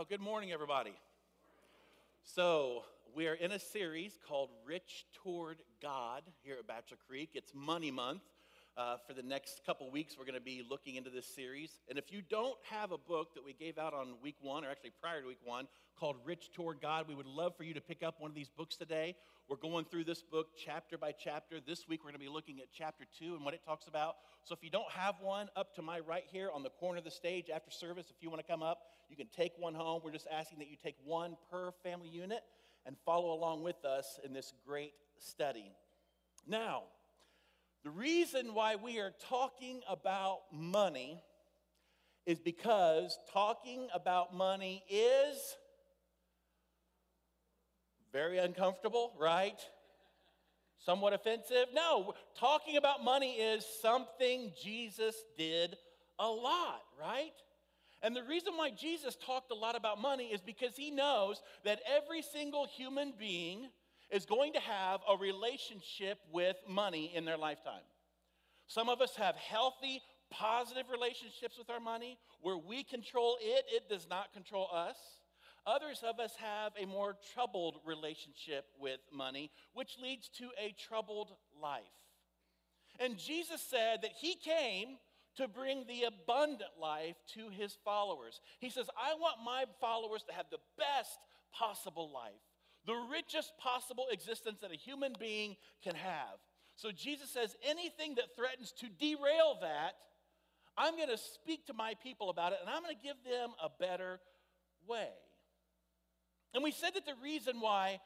Well, 0.00 0.06
good 0.08 0.22
morning, 0.22 0.50
everybody. 0.50 0.94
So, 2.22 2.84
we 3.14 3.26
are 3.26 3.34
in 3.34 3.52
a 3.52 3.58
series 3.58 4.16
called 4.26 4.48
Rich 4.64 5.04
Toward 5.12 5.58
God 5.82 6.22
here 6.42 6.56
at 6.58 6.66
Bachelor 6.66 6.96
Creek. 7.06 7.32
It's 7.34 7.52
Money 7.54 7.90
Month. 7.90 8.22
Uh, 8.78 8.96
for 9.06 9.12
the 9.12 9.22
next 9.22 9.60
couple 9.66 9.90
weeks, 9.90 10.16
we're 10.18 10.24
going 10.24 10.38
to 10.38 10.40
be 10.40 10.64
looking 10.66 10.94
into 10.94 11.10
this 11.10 11.26
series. 11.26 11.80
And 11.86 11.98
if 11.98 12.10
you 12.10 12.22
don't 12.22 12.56
have 12.70 12.92
a 12.92 12.96
book 12.96 13.34
that 13.34 13.44
we 13.44 13.52
gave 13.52 13.76
out 13.76 13.92
on 13.92 14.14
week 14.22 14.36
one, 14.40 14.64
or 14.64 14.70
actually 14.70 14.92
prior 15.02 15.20
to 15.20 15.26
week 15.26 15.40
one, 15.44 15.68
called 15.98 16.16
Rich 16.24 16.52
Toward 16.54 16.80
God, 16.80 17.06
we 17.06 17.14
would 17.14 17.26
love 17.26 17.54
for 17.54 17.64
you 17.64 17.74
to 17.74 17.80
pick 17.82 18.02
up 18.02 18.22
one 18.22 18.30
of 18.30 18.34
these 18.34 18.48
books 18.48 18.76
today. 18.76 19.16
We're 19.50 19.56
going 19.56 19.84
through 19.84 20.04
this 20.04 20.22
book 20.22 20.46
chapter 20.64 20.96
by 20.96 21.12
chapter. 21.12 21.56
This 21.60 21.86
week, 21.86 22.00
we're 22.02 22.12
going 22.12 22.20
to 22.20 22.26
be 22.26 22.32
looking 22.32 22.60
at 22.60 22.68
chapter 22.72 23.04
two 23.18 23.34
and 23.34 23.44
what 23.44 23.52
it 23.52 23.60
talks 23.66 23.86
about. 23.86 24.14
So 24.44 24.54
if 24.54 24.64
you 24.64 24.70
don't 24.70 24.90
have 24.92 25.16
one, 25.20 25.50
up 25.56 25.74
to 25.74 25.82
my 25.82 26.00
right 26.00 26.24
here 26.32 26.48
on 26.54 26.62
the 26.62 26.70
corner 26.70 26.96
of 26.96 27.04
the 27.04 27.10
stage 27.10 27.50
after 27.54 27.70
service, 27.70 28.06
if 28.08 28.22
you 28.22 28.30
want 28.30 28.40
to 28.40 28.50
come 28.50 28.62
up, 28.62 28.78
you 29.10 29.16
can 29.16 29.26
take 29.26 29.52
one 29.58 29.74
home. 29.74 30.00
We're 30.04 30.12
just 30.12 30.28
asking 30.30 30.60
that 30.60 30.70
you 30.70 30.76
take 30.82 30.96
one 31.04 31.36
per 31.50 31.72
family 31.82 32.08
unit 32.08 32.42
and 32.86 32.96
follow 33.04 33.32
along 33.32 33.62
with 33.64 33.84
us 33.84 34.20
in 34.24 34.32
this 34.32 34.52
great 34.66 34.92
study. 35.18 35.72
Now, 36.46 36.84
the 37.82 37.90
reason 37.90 38.54
why 38.54 38.76
we 38.76 39.00
are 39.00 39.12
talking 39.28 39.80
about 39.88 40.38
money 40.52 41.20
is 42.24 42.38
because 42.38 43.18
talking 43.32 43.88
about 43.92 44.34
money 44.34 44.84
is 44.88 45.56
very 48.12 48.38
uncomfortable, 48.38 49.12
right? 49.18 49.58
Somewhat 50.78 51.12
offensive? 51.12 51.66
No, 51.74 52.14
talking 52.38 52.76
about 52.76 53.02
money 53.04 53.32
is 53.32 53.64
something 53.82 54.52
Jesus 54.62 55.16
did 55.36 55.76
a 56.18 56.28
lot, 56.28 56.82
right? 56.98 57.32
And 58.02 58.16
the 58.16 58.22
reason 58.22 58.54
why 58.56 58.70
Jesus 58.70 59.16
talked 59.16 59.50
a 59.50 59.54
lot 59.54 59.76
about 59.76 60.00
money 60.00 60.28
is 60.28 60.40
because 60.40 60.76
he 60.76 60.90
knows 60.90 61.42
that 61.64 61.80
every 61.86 62.22
single 62.22 62.66
human 62.66 63.12
being 63.18 63.68
is 64.10 64.24
going 64.24 64.54
to 64.54 64.60
have 64.60 65.00
a 65.08 65.16
relationship 65.16 66.18
with 66.32 66.56
money 66.66 67.12
in 67.14 67.24
their 67.24 67.36
lifetime. 67.36 67.82
Some 68.66 68.88
of 68.88 69.00
us 69.00 69.16
have 69.16 69.36
healthy, 69.36 70.00
positive 70.30 70.86
relationships 70.90 71.58
with 71.58 71.68
our 71.70 71.80
money 71.80 72.18
where 72.40 72.56
we 72.56 72.84
control 72.84 73.36
it, 73.40 73.64
it 73.68 73.88
does 73.88 74.06
not 74.08 74.32
control 74.32 74.68
us. 74.72 74.96
Others 75.66 76.02
of 76.08 76.18
us 76.18 76.32
have 76.36 76.72
a 76.80 76.86
more 76.86 77.16
troubled 77.34 77.76
relationship 77.84 78.64
with 78.78 79.00
money, 79.12 79.50
which 79.74 79.98
leads 80.02 80.28
to 80.38 80.48
a 80.58 80.74
troubled 80.88 81.32
life. 81.60 81.82
And 82.98 83.18
Jesus 83.18 83.60
said 83.60 84.02
that 84.02 84.12
he 84.18 84.34
came 84.34 84.96
to 85.40 85.48
bring 85.48 85.84
the 85.86 86.04
abundant 86.04 86.70
life 86.80 87.16
to 87.34 87.48
his 87.50 87.76
followers. 87.84 88.40
He 88.60 88.70
says, 88.70 88.88
I 88.96 89.14
want 89.14 89.36
my 89.44 89.64
followers 89.80 90.22
to 90.28 90.32
have 90.32 90.46
the 90.50 90.58
best 90.78 91.18
possible 91.52 92.10
life 92.12 92.40
the 92.86 92.94
richest 93.10 93.52
possible 93.58 94.06
existence 94.10 94.58
that 94.62 94.72
a 94.72 94.76
human 94.76 95.14
being 95.18 95.56
can 95.82 95.94
have. 95.94 96.38
So 96.76 96.90
Jesus 96.90 97.30
says 97.30 97.54
anything 97.62 98.14
that 98.14 98.34
threatens 98.34 98.72
to 98.80 98.86
derail 98.88 99.58
that, 99.60 99.92
I'm 100.76 100.96
going 100.96 101.10
to 101.10 101.18
speak 101.18 101.66
to 101.66 101.74
my 101.74 101.94
people 102.02 102.30
about 102.30 102.52
it 102.52 102.58
and 102.60 102.70
I'm 102.70 102.82
going 102.82 102.94
to 102.94 103.02
give 103.02 103.16
them 103.24 103.50
a 103.62 103.68
better 103.68 104.18
way. 104.88 105.08
And 106.54 106.64
we 106.64 106.72
said 106.72 106.94
that 106.94 107.04
the 107.04 107.14
reason 107.22 107.60
why 107.60 108.00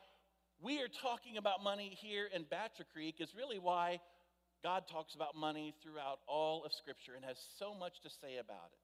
we 0.60 0.80
are 0.82 0.88
talking 0.88 1.36
about 1.36 1.62
money 1.62 1.96
here 2.00 2.28
in 2.34 2.42
Bachelor 2.42 2.86
Creek 2.92 3.16
is 3.20 3.34
really 3.34 3.58
why 3.58 4.00
God 4.64 4.88
talks 4.88 5.14
about 5.14 5.36
money 5.36 5.74
throughout 5.84 6.20
all 6.26 6.64
of 6.64 6.72
Scripture 6.72 7.12
and 7.14 7.24
has 7.24 7.36
so 7.58 7.74
much 7.76 8.00
to 8.00 8.08
say 8.08 8.40
about 8.40 8.72
it. 8.72 8.80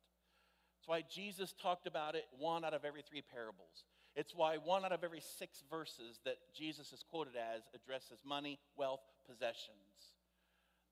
That's 0.76 0.86
why 0.86 1.02
Jesus 1.08 1.54
talked 1.56 1.86
about 1.86 2.14
it 2.14 2.28
one 2.38 2.66
out 2.66 2.74
of 2.74 2.84
every 2.84 3.00
three 3.00 3.24
parables. 3.24 3.88
It's 4.14 4.36
why 4.36 4.58
one 4.60 4.84
out 4.84 4.92
of 4.92 5.02
every 5.02 5.24
six 5.24 5.64
verses 5.70 6.20
that 6.26 6.36
Jesus 6.54 6.92
is 6.92 7.02
quoted 7.08 7.32
as 7.32 7.62
addresses 7.72 8.20
money, 8.28 8.60
wealth, 8.76 9.00
possessions. 9.24 10.12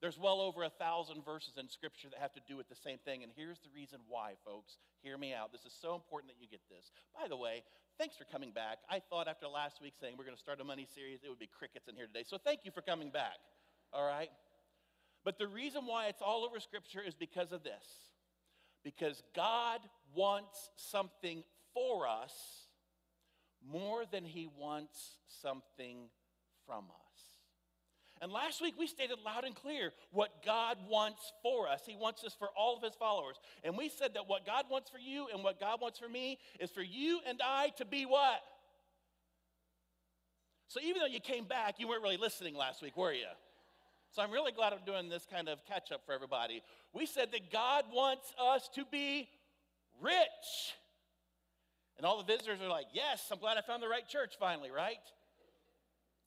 There's 0.00 0.16
well 0.16 0.40
over 0.40 0.64
a 0.64 0.70
thousand 0.70 1.22
verses 1.22 1.60
in 1.60 1.68
Scripture 1.68 2.08
that 2.08 2.20
have 2.24 2.32
to 2.32 2.40
do 2.48 2.56
with 2.56 2.70
the 2.70 2.78
same 2.78 2.96
thing, 3.04 3.22
and 3.22 3.32
here's 3.36 3.58
the 3.58 3.74
reason 3.74 4.00
why, 4.08 4.40
folks. 4.46 4.78
Hear 5.02 5.18
me 5.18 5.34
out. 5.34 5.52
This 5.52 5.66
is 5.66 5.76
so 5.76 5.94
important 5.94 6.32
that 6.32 6.40
you 6.40 6.48
get 6.48 6.64
this. 6.70 6.92
By 7.12 7.28
the 7.28 7.36
way, 7.36 7.62
thanks 7.98 8.16
for 8.16 8.24
coming 8.24 8.52
back. 8.52 8.78
I 8.88 9.02
thought 9.10 9.28
after 9.28 9.48
last 9.48 9.82
week 9.82 9.94
saying 10.00 10.14
we're 10.16 10.24
going 10.24 10.36
to 10.36 10.40
start 10.40 10.60
a 10.60 10.64
money 10.64 10.86
series, 10.94 11.20
it 11.24 11.28
would 11.28 11.42
be 11.42 11.50
crickets 11.50 11.88
in 11.88 11.96
here 11.96 12.06
today. 12.06 12.24
So 12.24 12.38
thank 12.38 12.64
you 12.64 12.70
for 12.70 12.80
coming 12.80 13.10
back. 13.10 13.36
All 13.92 14.06
right? 14.06 14.30
But 15.28 15.36
the 15.36 15.46
reason 15.46 15.84
why 15.84 16.06
it's 16.06 16.22
all 16.22 16.42
over 16.42 16.58
Scripture 16.58 17.02
is 17.06 17.14
because 17.14 17.52
of 17.52 17.62
this. 17.62 17.84
Because 18.82 19.22
God 19.36 19.78
wants 20.14 20.70
something 20.76 21.44
for 21.74 22.08
us 22.08 22.32
more 23.70 24.04
than 24.10 24.24
he 24.24 24.48
wants 24.58 25.16
something 25.42 25.98
from 26.66 26.84
us. 26.84 27.20
And 28.22 28.32
last 28.32 28.62
week 28.62 28.76
we 28.78 28.86
stated 28.86 29.18
loud 29.22 29.44
and 29.44 29.54
clear 29.54 29.92
what 30.12 30.42
God 30.46 30.78
wants 30.88 31.30
for 31.42 31.68
us. 31.68 31.82
He 31.84 31.94
wants 31.94 32.22
this 32.22 32.32
for 32.32 32.48
all 32.56 32.78
of 32.78 32.82
his 32.82 32.94
followers. 32.94 33.36
And 33.62 33.76
we 33.76 33.90
said 33.90 34.14
that 34.14 34.30
what 34.30 34.46
God 34.46 34.64
wants 34.70 34.88
for 34.88 34.98
you 34.98 35.26
and 35.30 35.44
what 35.44 35.60
God 35.60 35.78
wants 35.82 35.98
for 35.98 36.08
me 36.08 36.38
is 36.58 36.70
for 36.70 36.80
you 36.80 37.20
and 37.28 37.38
I 37.44 37.68
to 37.76 37.84
be 37.84 38.06
what? 38.06 38.40
So 40.68 40.80
even 40.80 41.00
though 41.00 41.06
you 41.06 41.20
came 41.20 41.44
back, 41.44 41.74
you 41.76 41.86
weren't 41.86 42.02
really 42.02 42.16
listening 42.16 42.54
last 42.54 42.80
week, 42.80 42.96
were 42.96 43.12
you? 43.12 43.26
So 44.10 44.22
I'm 44.22 44.30
really 44.30 44.52
glad 44.52 44.72
I'm 44.72 44.84
doing 44.86 45.08
this 45.08 45.26
kind 45.30 45.48
of 45.48 45.64
catch 45.66 45.92
up 45.92 46.02
for 46.06 46.12
everybody. 46.12 46.62
We 46.92 47.06
said 47.06 47.30
that 47.32 47.52
God 47.52 47.84
wants 47.92 48.32
us 48.41 48.69
to 48.74 48.84
be 48.91 49.28
rich. 50.00 50.74
And 51.96 52.06
all 52.06 52.19
the 52.19 52.24
visitors 52.24 52.60
are 52.62 52.69
like, 52.69 52.86
Yes, 52.92 53.28
I'm 53.30 53.38
glad 53.38 53.58
I 53.58 53.60
found 53.60 53.82
the 53.82 53.88
right 53.88 54.08
church 54.08 54.34
finally, 54.38 54.70
right? 54.70 54.96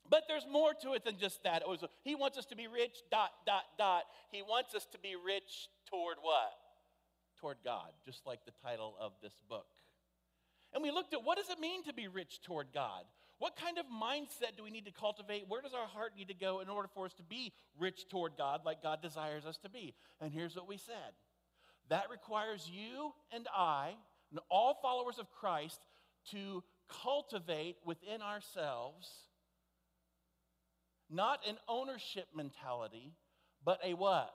But 0.08 0.24
there's 0.28 0.46
more 0.50 0.74
to 0.82 0.92
it 0.92 1.04
than 1.04 1.16
just 1.18 1.42
that. 1.44 1.62
It 1.62 1.68
was, 1.68 1.84
he 2.02 2.14
wants 2.14 2.36
us 2.36 2.44
to 2.46 2.56
be 2.56 2.66
rich, 2.66 2.98
dot, 3.10 3.30
dot, 3.46 3.64
dot. 3.78 4.02
He 4.30 4.42
wants 4.42 4.74
us 4.74 4.86
to 4.92 4.98
be 4.98 5.14
rich 5.16 5.68
toward 5.88 6.16
what? 6.20 6.52
Toward 7.40 7.56
God, 7.64 7.88
just 8.04 8.26
like 8.26 8.44
the 8.44 8.52
title 8.62 8.94
of 9.00 9.12
this 9.22 9.32
book. 9.48 9.66
And 10.74 10.82
we 10.82 10.90
looked 10.90 11.14
at 11.14 11.24
what 11.24 11.38
does 11.38 11.50
it 11.50 11.58
mean 11.60 11.84
to 11.84 11.92
be 11.92 12.08
rich 12.08 12.40
toward 12.42 12.68
God? 12.74 13.04
What 13.42 13.56
kind 13.56 13.76
of 13.76 13.86
mindset 13.86 14.56
do 14.56 14.62
we 14.62 14.70
need 14.70 14.84
to 14.84 14.92
cultivate? 14.92 15.46
Where 15.48 15.60
does 15.60 15.74
our 15.74 15.88
heart 15.88 16.12
need 16.16 16.28
to 16.28 16.34
go 16.34 16.60
in 16.60 16.68
order 16.68 16.88
for 16.94 17.06
us 17.06 17.12
to 17.14 17.24
be 17.24 17.52
rich 17.76 18.08
toward 18.08 18.34
God 18.38 18.60
like 18.64 18.84
God 18.84 19.02
desires 19.02 19.44
us 19.44 19.58
to 19.64 19.68
be? 19.68 19.96
And 20.20 20.30
here's 20.30 20.54
what 20.54 20.68
we 20.68 20.76
said 20.76 21.10
that 21.88 22.04
requires 22.08 22.70
you 22.72 23.12
and 23.34 23.48
I 23.52 23.94
and 24.30 24.38
all 24.48 24.78
followers 24.80 25.18
of 25.18 25.28
Christ 25.32 25.80
to 26.30 26.62
cultivate 27.02 27.78
within 27.84 28.22
ourselves 28.22 29.10
not 31.10 31.40
an 31.44 31.56
ownership 31.68 32.28
mentality, 32.36 33.12
but 33.64 33.80
a 33.84 33.94
what? 33.94 34.32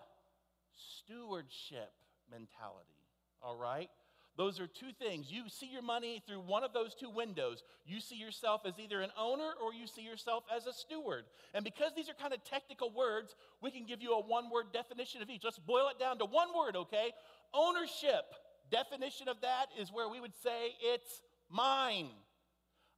Stewardship 0.75 1.94
mentality. 2.29 3.06
All 3.41 3.56
right? 3.56 3.90
Those 4.38 4.59
are 4.59 4.68
two 4.68 4.92
things. 5.00 5.31
You 5.31 5.50
see 5.50 5.66
your 5.66 5.81
money 5.81 6.22
through 6.28 6.42
one 6.42 6.64
of 6.64 6.72
those 6.72 6.94
two 6.94 7.09
windows. 7.09 7.64
You 7.88 8.00
see 8.00 8.16
yourself 8.16 8.62
as 8.66 8.74
either 8.78 9.02
an 9.02 9.09
owner 9.20 9.50
or 9.64 9.74
you 9.74 9.88
see 9.88 10.03
yourself 10.03 10.44
as 10.56 10.68
a 10.68 10.74
steward. 10.74 11.24
And 11.56 11.66
because 11.66 11.92
these 11.96 12.08
are 12.08 12.14
kind 12.14 12.34
of 12.34 12.44
technical 12.44 12.92
words, 12.94 13.36
we 13.62 13.72
can 13.72 13.88
give 13.88 14.00
you 14.00 14.14
a 14.14 14.22
one 14.22 14.52
word 14.52 14.68
definition 14.72 15.24
of 15.24 15.30
each. 15.31 15.44
Let's 15.44 15.58
boil 15.58 15.90
it 15.90 16.00
down 16.00 16.20
to 16.20 16.26
one 16.26 16.50
word, 16.56 16.76
okay? 16.76 17.14
Ownership 17.52 18.26
definition 18.70 19.28
of 19.28 19.42
that 19.42 19.68
is 19.80 19.92
where 19.92 20.08
we 20.08 20.20
would 20.20 20.36
say 20.44 20.76
it's 20.81 21.22
mine. 21.50 22.09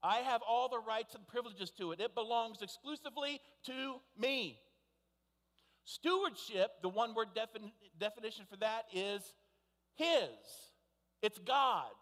I 0.04 0.18
have 0.18 0.42
all 0.42 0.68
the 0.68 0.80
rights 0.80 1.16
and 1.16 1.26
privileges 1.26 1.72
to 1.78 1.94
it. 1.94 2.02
It 2.02 2.16
belongs 2.16 2.62
exclusively 2.62 3.40
to 3.66 3.96
me. 4.18 4.60
Stewardship, 5.86 6.82
the 6.82 6.90
one 6.90 7.16
word 7.16 7.30
defin- 7.36 7.72
definition 7.98 8.46
for 8.50 8.58
that 8.58 8.86
is 8.94 9.22
His, 9.96 10.30
it's 11.22 11.40
God's. 11.40 11.96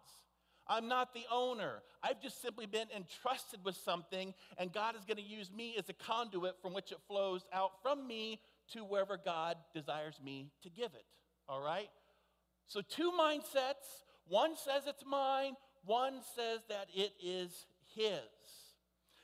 I'm 0.69 0.87
not 0.87 1.13
the 1.13 1.23
owner. 1.31 1.81
I've 2.03 2.21
just 2.21 2.41
simply 2.41 2.65
been 2.65 2.87
entrusted 2.95 3.59
with 3.63 3.75
something, 3.75 4.33
and 4.57 4.71
God 4.71 4.95
is 4.95 5.05
going 5.05 5.17
to 5.17 5.23
use 5.23 5.51
me 5.51 5.75
as 5.77 5.87
a 5.89 5.93
conduit 5.93 6.55
from 6.61 6.73
which 6.73 6.91
it 6.91 6.97
flows 7.07 7.45
out 7.53 7.71
from 7.81 8.05
me 8.05 8.41
to 8.73 8.83
wherever 8.83 9.17
God 9.17 9.55
desires 9.73 10.19
me 10.23 10.51
to 10.63 10.69
give 10.69 10.93
it. 10.93 11.05
All 11.47 11.61
right? 11.61 11.89
So, 12.67 12.81
two 12.81 13.11
mindsets. 13.11 14.03
One 14.29 14.57
says 14.57 14.83
it's 14.87 15.05
mine, 15.09 15.53
one 15.85 16.19
says 16.35 16.59
that 16.67 16.87
it 16.93 17.13
is 17.23 17.65
his. 17.95 18.19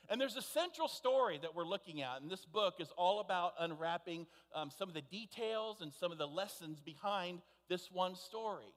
And 0.08 0.20
there's 0.20 0.36
a 0.36 0.42
central 0.42 0.88
story 0.88 1.38
that 1.42 1.54
we're 1.54 1.66
looking 1.66 2.02
at, 2.02 2.20
and 2.22 2.30
this 2.30 2.44
book 2.44 2.74
is 2.78 2.88
all 2.96 3.20
about 3.20 3.52
unwrapping 3.58 4.26
um, 4.54 4.70
some 4.70 4.88
of 4.88 4.94
the 4.94 5.02
details 5.02 5.80
and 5.80 5.92
some 5.92 6.12
of 6.12 6.18
the 6.18 6.26
lessons 6.26 6.80
behind 6.80 7.40
this 7.68 7.90
one 7.90 8.14
story. 8.14 8.72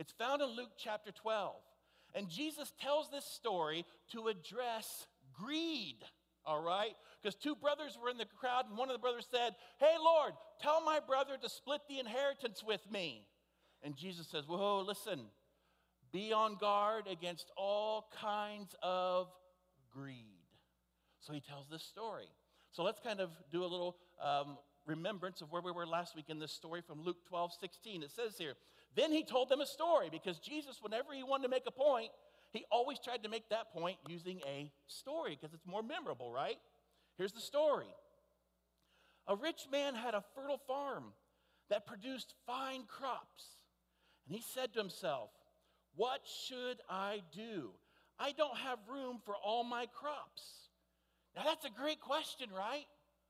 It's 0.00 0.12
found 0.12 0.40
in 0.40 0.48
Luke 0.56 0.72
chapter 0.78 1.12
12. 1.12 1.54
And 2.14 2.30
Jesus 2.30 2.72
tells 2.80 3.10
this 3.10 3.26
story 3.26 3.84
to 4.12 4.28
address 4.28 5.06
greed, 5.38 5.98
all 6.46 6.62
right? 6.62 6.96
Because 7.22 7.34
two 7.34 7.54
brothers 7.54 7.98
were 8.02 8.08
in 8.08 8.16
the 8.16 8.24
crowd, 8.40 8.64
and 8.66 8.78
one 8.78 8.88
of 8.88 8.94
the 8.94 9.00
brothers 9.00 9.28
said, 9.30 9.54
Hey, 9.78 9.94
Lord, 10.02 10.32
tell 10.62 10.82
my 10.82 11.00
brother 11.06 11.32
to 11.40 11.48
split 11.50 11.82
the 11.86 11.98
inheritance 11.98 12.64
with 12.66 12.80
me. 12.90 13.26
And 13.82 13.94
Jesus 13.94 14.26
says, 14.26 14.48
Whoa, 14.48 14.80
listen, 14.80 15.20
Be 16.12 16.32
on 16.32 16.56
guard 16.56 17.04
against 17.06 17.50
all 17.58 18.08
kinds 18.18 18.74
of 18.82 19.28
greed. 19.92 20.48
So 21.20 21.34
he 21.34 21.40
tells 21.40 21.68
this 21.70 21.82
story. 21.82 22.30
So 22.72 22.82
let's 22.82 23.00
kind 23.00 23.20
of 23.20 23.30
do 23.52 23.62
a 23.62 23.68
little 23.68 23.96
um, 24.24 24.56
remembrance 24.86 25.40
of 25.40 25.52
where 25.52 25.62
we 25.62 25.72
were 25.72 25.86
last 25.86 26.16
week 26.16 26.26
in 26.28 26.38
this 26.38 26.52
story 26.52 26.80
from 26.80 27.02
Luke 27.02 27.24
12, 27.28 27.52
16. 27.60 28.02
It 28.02 28.10
says 28.10 28.36
here, 28.38 28.54
Then 28.96 29.12
he 29.12 29.24
told 29.24 29.48
them 29.48 29.60
a 29.60 29.66
story 29.66 30.08
because 30.10 30.38
Jesus, 30.38 30.78
whenever 30.80 31.12
he 31.12 31.22
wanted 31.22 31.44
to 31.44 31.48
make 31.48 31.64
a 31.66 31.70
point, 31.70 32.10
he 32.52 32.64
always 32.70 32.98
tried 32.98 33.22
to 33.22 33.28
make 33.28 33.48
that 33.50 33.72
point 33.72 33.96
using 34.08 34.40
a 34.46 34.70
story 34.86 35.38
because 35.40 35.54
it's 35.54 35.66
more 35.66 35.82
memorable, 35.82 36.32
right? 36.32 36.58
Here's 37.16 37.32
the 37.32 37.40
story 37.40 37.94
A 39.28 39.36
rich 39.36 39.66
man 39.70 39.94
had 39.94 40.14
a 40.14 40.24
fertile 40.34 40.60
farm 40.66 41.04
that 41.68 41.86
produced 41.86 42.34
fine 42.46 42.82
crops. 42.86 43.44
And 44.26 44.36
he 44.36 44.42
said 44.42 44.72
to 44.74 44.80
himself, 44.80 45.30
What 45.94 46.20
should 46.46 46.78
I 46.88 47.22
do? 47.32 47.70
I 48.18 48.32
don't 48.32 48.56
have 48.58 48.78
room 48.88 49.18
for 49.24 49.34
all 49.36 49.64
my 49.64 49.86
crops. 49.86 50.42
Now, 51.34 51.44
that's 51.44 51.64
a 51.64 51.70
great 51.70 52.00
question, 52.00 52.48
right? 52.54 52.84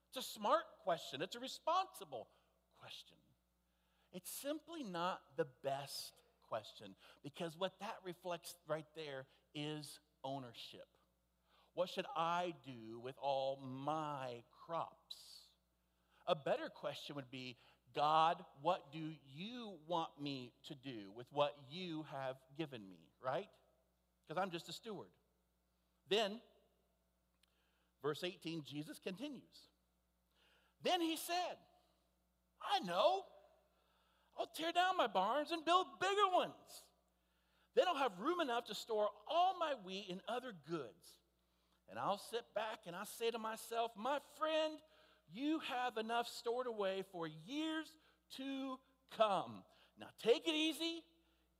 It's 0.08 0.26
a 0.26 0.32
smart 0.32 0.64
question, 0.84 1.22
it's 1.22 1.36
a 1.36 1.40
responsible 1.40 2.28
question. 2.80 3.16
It's 4.12 4.30
simply 4.30 4.82
not 4.82 5.20
the 5.36 5.46
best 5.62 6.12
question 6.48 6.94
because 7.22 7.56
what 7.56 7.72
that 7.80 7.96
reflects 8.04 8.56
right 8.68 8.86
there 8.96 9.26
is 9.54 10.00
ownership. 10.24 10.86
What 11.74 11.88
should 11.88 12.06
I 12.16 12.54
do 12.66 12.98
with 12.98 13.14
all 13.22 13.60
my 13.62 14.42
crops? 14.66 15.46
A 16.26 16.34
better 16.34 16.68
question 16.68 17.16
would 17.16 17.30
be 17.30 17.56
God, 17.94 18.36
what 18.62 18.92
do 18.92 19.00
you 19.34 19.72
want 19.88 20.10
me 20.20 20.52
to 20.68 20.74
do 20.74 21.10
with 21.16 21.26
what 21.32 21.56
you 21.70 22.04
have 22.12 22.36
given 22.56 22.82
me, 22.88 22.98
right? 23.24 23.48
Because 24.26 24.40
I'm 24.40 24.50
just 24.50 24.68
a 24.68 24.72
steward. 24.72 25.08
Then, 26.08 26.40
verse 28.02 28.22
18, 28.22 28.62
Jesus 28.64 29.00
continues. 29.02 29.69
Then 30.82 31.00
he 31.00 31.16
said, 31.16 31.56
I 32.62 32.80
know. 32.84 33.22
I'll 34.38 34.50
tear 34.56 34.72
down 34.72 34.96
my 34.96 35.06
barns 35.06 35.50
and 35.50 35.64
build 35.64 35.86
bigger 36.00 36.34
ones. 36.34 36.54
Then 37.74 37.84
I'll 37.88 37.96
have 37.96 38.18
room 38.18 38.40
enough 38.40 38.64
to 38.66 38.74
store 38.74 39.08
all 39.28 39.54
my 39.58 39.74
wheat 39.84 40.06
and 40.10 40.20
other 40.28 40.52
goods. 40.68 41.18
And 41.88 41.98
I'll 41.98 42.18
sit 42.18 42.42
back 42.54 42.80
and 42.86 42.96
I 42.96 43.04
say 43.04 43.30
to 43.30 43.38
myself, 43.38 43.92
My 43.96 44.18
friend, 44.38 44.74
you 45.32 45.60
have 45.68 45.96
enough 45.96 46.28
stored 46.28 46.66
away 46.66 47.04
for 47.12 47.26
years 47.26 47.86
to 48.36 48.78
come. 49.16 49.62
Now 49.98 50.06
take 50.22 50.48
it 50.48 50.54
easy, 50.54 51.02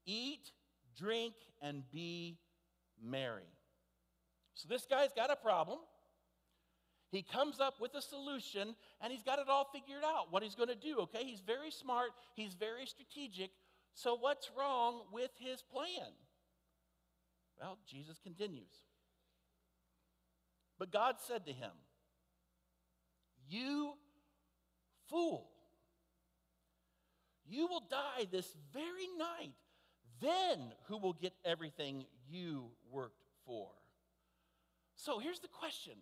eat, 0.06 0.50
drink, 0.98 1.34
and 1.60 1.82
be 1.90 2.38
merry. 3.02 3.50
So 4.54 4.68
this 4.68 4.86
guy's 4.86 5.12
got 5.14 5.30
a 5.30 5.36
problem. 5.36 5.78
He 7.10 7.22
comes 7.22 7.58
up 7.58 7.80
with 7.80 7.94
a 7.94 8.02
solution 8.02 8.76
and 9.00 9.12
he's 9.12 9.22
got 9.22 9.38
it 9.38 9.48
all 9.48 9.68
figured 9.72 10.04
out 10.04 10.30
what 10.30 10.42
he's 10.42 10.54
going 10.54 10.68
to 10.68 10.74
do, 10.74 11.00
okay? 11.00 11.24
He's 11.24 11.40
very 11.40 11.70
smart, 11.70 12.10
he's 12.34 12.54
very 12.54 12.86
strategic. 12.86 13.50
So, 13.94 14.14
what's 14.14 14.50
wrong 14.56 15.02
with 15.12 15.30
his 15.38 15.62
plan? 15.62 16.12
Well, 17.60 17.78
Jesus 17.86 18.18
continues. 18.22 18.70
But 20.78 20.92
God 20.92 21.16
said 21.26 21.44
to 21.46 21.52
him, 21.52 21.72
You 23.48 23.94
fool, 25.08 25.50
you 27.46 27.66
will 27.66 27.82
die 27.90 28.26
this 28.30 28.56
very 28.72 29.08
night. 29.18 29.52
Then 30.20 30.72
who 30.86 30.98
will 30.98 31.14
get 31.14 31.32
everything 31.44 32.04
you 32.28 32.70
worked 32.90 33.24
for? 33.44 33.68
So 34.94 35.18
here's 35.18 35.40
the 35.40 35.48
question 35.48 35.94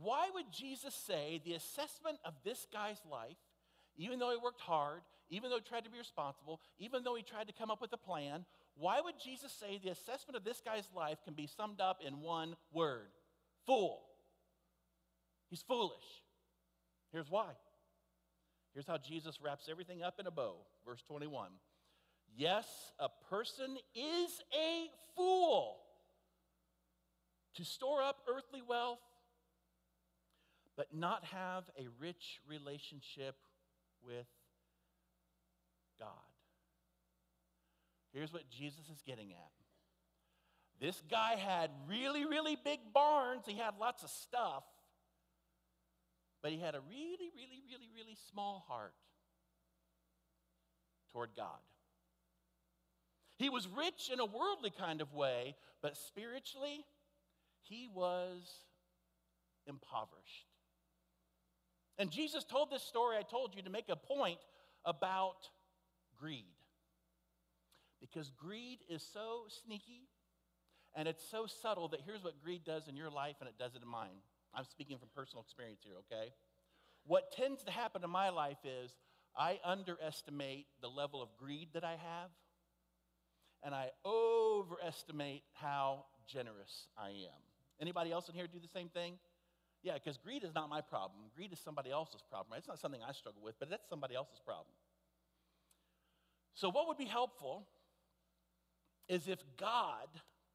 why 0.00 0.30
would 0.34 0.46
Jesus 0.50 0.94
say 0.94 1.40
the 1.44 1.54
assessment 1.54 2.18
of 2.24 2.34
this 2.44 2.66
guy's 2.72 3.00
life, 3.10 3.36
even 3.96 4.18
though 4.18 4.30
he 4.30 4.36
worked 4.42 4.60
hard, 4.60 5.02
even 5.28 5.50
though 5.50 5.56
he 5.56 5.62
tried 5.62 5.84
to 5.84 5.90
be 5.90 5.98
responsible, 5.98 6.60
even 6.78 7.04
though 7.04 7.14
he 7.14 7.22
tried 7.22 7.48
to 7.48 7.52
come 7.52 7.70
up 7.70 7.80
with 7.80 7.92
a 7.92 7.98
plan, 7.98 8.44
why 8.76 9.00
would 9.00 9.14
Jesus 9.22 9.52
say 9.52 9.78
the 9.78 9.90
assessment 9.90 10.36
of 10.36 10.44
this 10.44 10.62
guy's 10.64 10.88
life 10.94 11.18
can 11.24 11.34
be 11.34 11.46
summed 11.46 11.80
up 11.80 12.00
in 12.06 12.20
one 12.20 12.56
word 12.72 13.08
fool? 13.66 14.00
He's 15.50 15.62
foolish. 15.62 16.24
Here's 17.12 17.30
why. 17.30 17.50
Here's 18.72 18.86
how 18.86 18.98
Jesus 18.98 19.40
wraps 19.42 19.68
everything 19.70 20.02
up 20.02 20.18
in 20.18 20.26
a 20.26 20.30
bow. 20.30 20.54
Verse 20.86 21.02
21. 21.02 21.50
Yes, 22.36 22.66
a 22.98 23.08
person 23.28 23.76
is 23.94 24.40
a 24.54 24.86
fool 25.16 25.76
to 27.56 27.64
store 27.64 28.00
up 28.00 28.18
earthly 28.28 28.62
wealth 28.66 29.00
but 30.80 30.98
not 30.98 31.22
have 31.26 31.64
a 31.78 31.86
rich 32.00 32.40
relationship 32.48 33.36
with 34.02 34.24
God. 35.98 36.08
Here's 38.14 38.32
what 38.32 38.48
Jesus 38.48 38.88
is 38.90 39.02
getting 39.06 39.32
at. 39.32 39.50
This 40.80 41.02
guy 41.10 41.34
had 41.34 41.70
really, 41.86 42.24
really 42.24 42.56
big 42.64 42.78
barns. 42.94 43.42
He 43.44 43.58
had 43.58 43.74
lots 43.78 44.02
of 44.02 44.08
stuff. 44.08 44.64
But 46.42 46.52
he 46.52 46.58
had 46.58 46.74
a 46.74 46.80
really, 46.88 47.30
really, 47.36 47.60
really, 47.70 47.90
really 47.94 48.16
small 48.30 48.64
heart 48.66 48.94
toward 51.12 51.28
God. 51.36 51.60
He 53.36 53.50
was 53.50 53.68
rich 53.68 54.08
in 54.10 54.18
a 54.18 54.24
worldly 54.24 54.70
kind 54.70 55.02
of 55.02 55.12
way, 55.12 55.56
but 55.82 55.98
spiritually, 55.98 56.86
he 57.60 57.86
was 57.86 58.64
impoverished. 59.66 60.49
And 62.00 62.10
Jesus 62.10 62.44
told 62.44 62.70
this 62.70 62.82
story, 62.82 63.18
I 63.18 63.22
told 63.22 63.54
you, 63.54 63.60
to 63.60 63.68
make 63.68 63.90
a 63.90 63.94
point 63.94 64.38
about 64.86 65.36
greed. 66.18 66.46
Because 68.00 68.30
greed 68.30 68.78
is 68.88 69.06
so 69.12 69.42
sneaky 69.66 70.08
and 70.96 71.06
it's 71.06 71.22
so 71.30 71.44
subtle 71.46 71.88
that 71.88 72.00
here's 72.06 72.24
what 72.24 72.42
greed 72.42 72.64
does 72.64 72.88
in 72.88 72.96
your 72.96 73.10
life 73.10 73.36
and 73.40 73.50
it 73.50 73.56
does 73.58 73.74
it 73.74 73.82
in 73.82 73.88
mine. 73.88 74.22
I'm 74.54 74.64
speaking 74.64 74.96
from 74.96 75.08
personal 75.14 75.42
experience 75.42 75.80
here, 75.84 75.96
okay? 76.10 76.32
What 77.04 77.32
tends 77.32 77.62
to 77.64 77.70
happen 77.70 78.02
in 78.02 78.08
my 78.08 78.30
life 78.30 78.64
is 78.64 78.92
I 79.36 79.60
underestimate 79.62 80.68
the 80.80 80.88
level 80.88 81.20
of 81.20 81.28
greed 81.38 81.68
that 81.74 81.84
I 81.84 81.92
have, 81.92 82.30
and 83.62 83.74
I 83.74 83.90
overestimate 84.06 85.42
how 85.52 86.06
generous 86.26 86.88
I 86.96 87.08
am. 87.08 87.40
Anybody 87.78 88.10
else 88.10 88.30
in 88.30 88.34
here 88.34 88.46
do 88.46 88.58
the 88.58 88.68
same 88.68 88.88
thing? 88.88 89.18
Yeah, 89.82 89.94
because 89.94 90.18
greed 90.18 90.44
is 90.44 90.54
not 90.54 90.68
my 90.68 90.80
problem. 90.80 91.20
Greed 91.34 91.52
is 91.52 91.58
somebody 91.58 91.90
else's 91.90 92.22
problem. 92.28 92.52
Right? 92.52 92.58
It's 92.58 92.68
not 92.68 92.78
something 92.78 93.00
I 93.06 93.12
struggle 93.12 93.42
with, 93.42 93.54
but 93.58 93.70
that's 93.70 93.88
somebody 93.88 94.14
else's 94.14 94.40
problem. 94.44 94.74
So, 96.54 96.70
what 96.70 96.88
would 96.88 96.98
be 96.98 97.06
helpful 97.06 97.66
is 99.08 99.26
if 99.26 99.38
God 99.56 100.08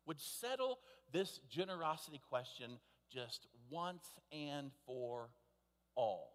would 0.05 0.20
settle 0.20 0.79
this 1.12 1.39
generosity 1.50 2.22
question 2.29 2.77
just 3.12 3.48
once 3.70 4.05
and 4.32 4.72
for 4.86 5.29
all. 5.96 6.32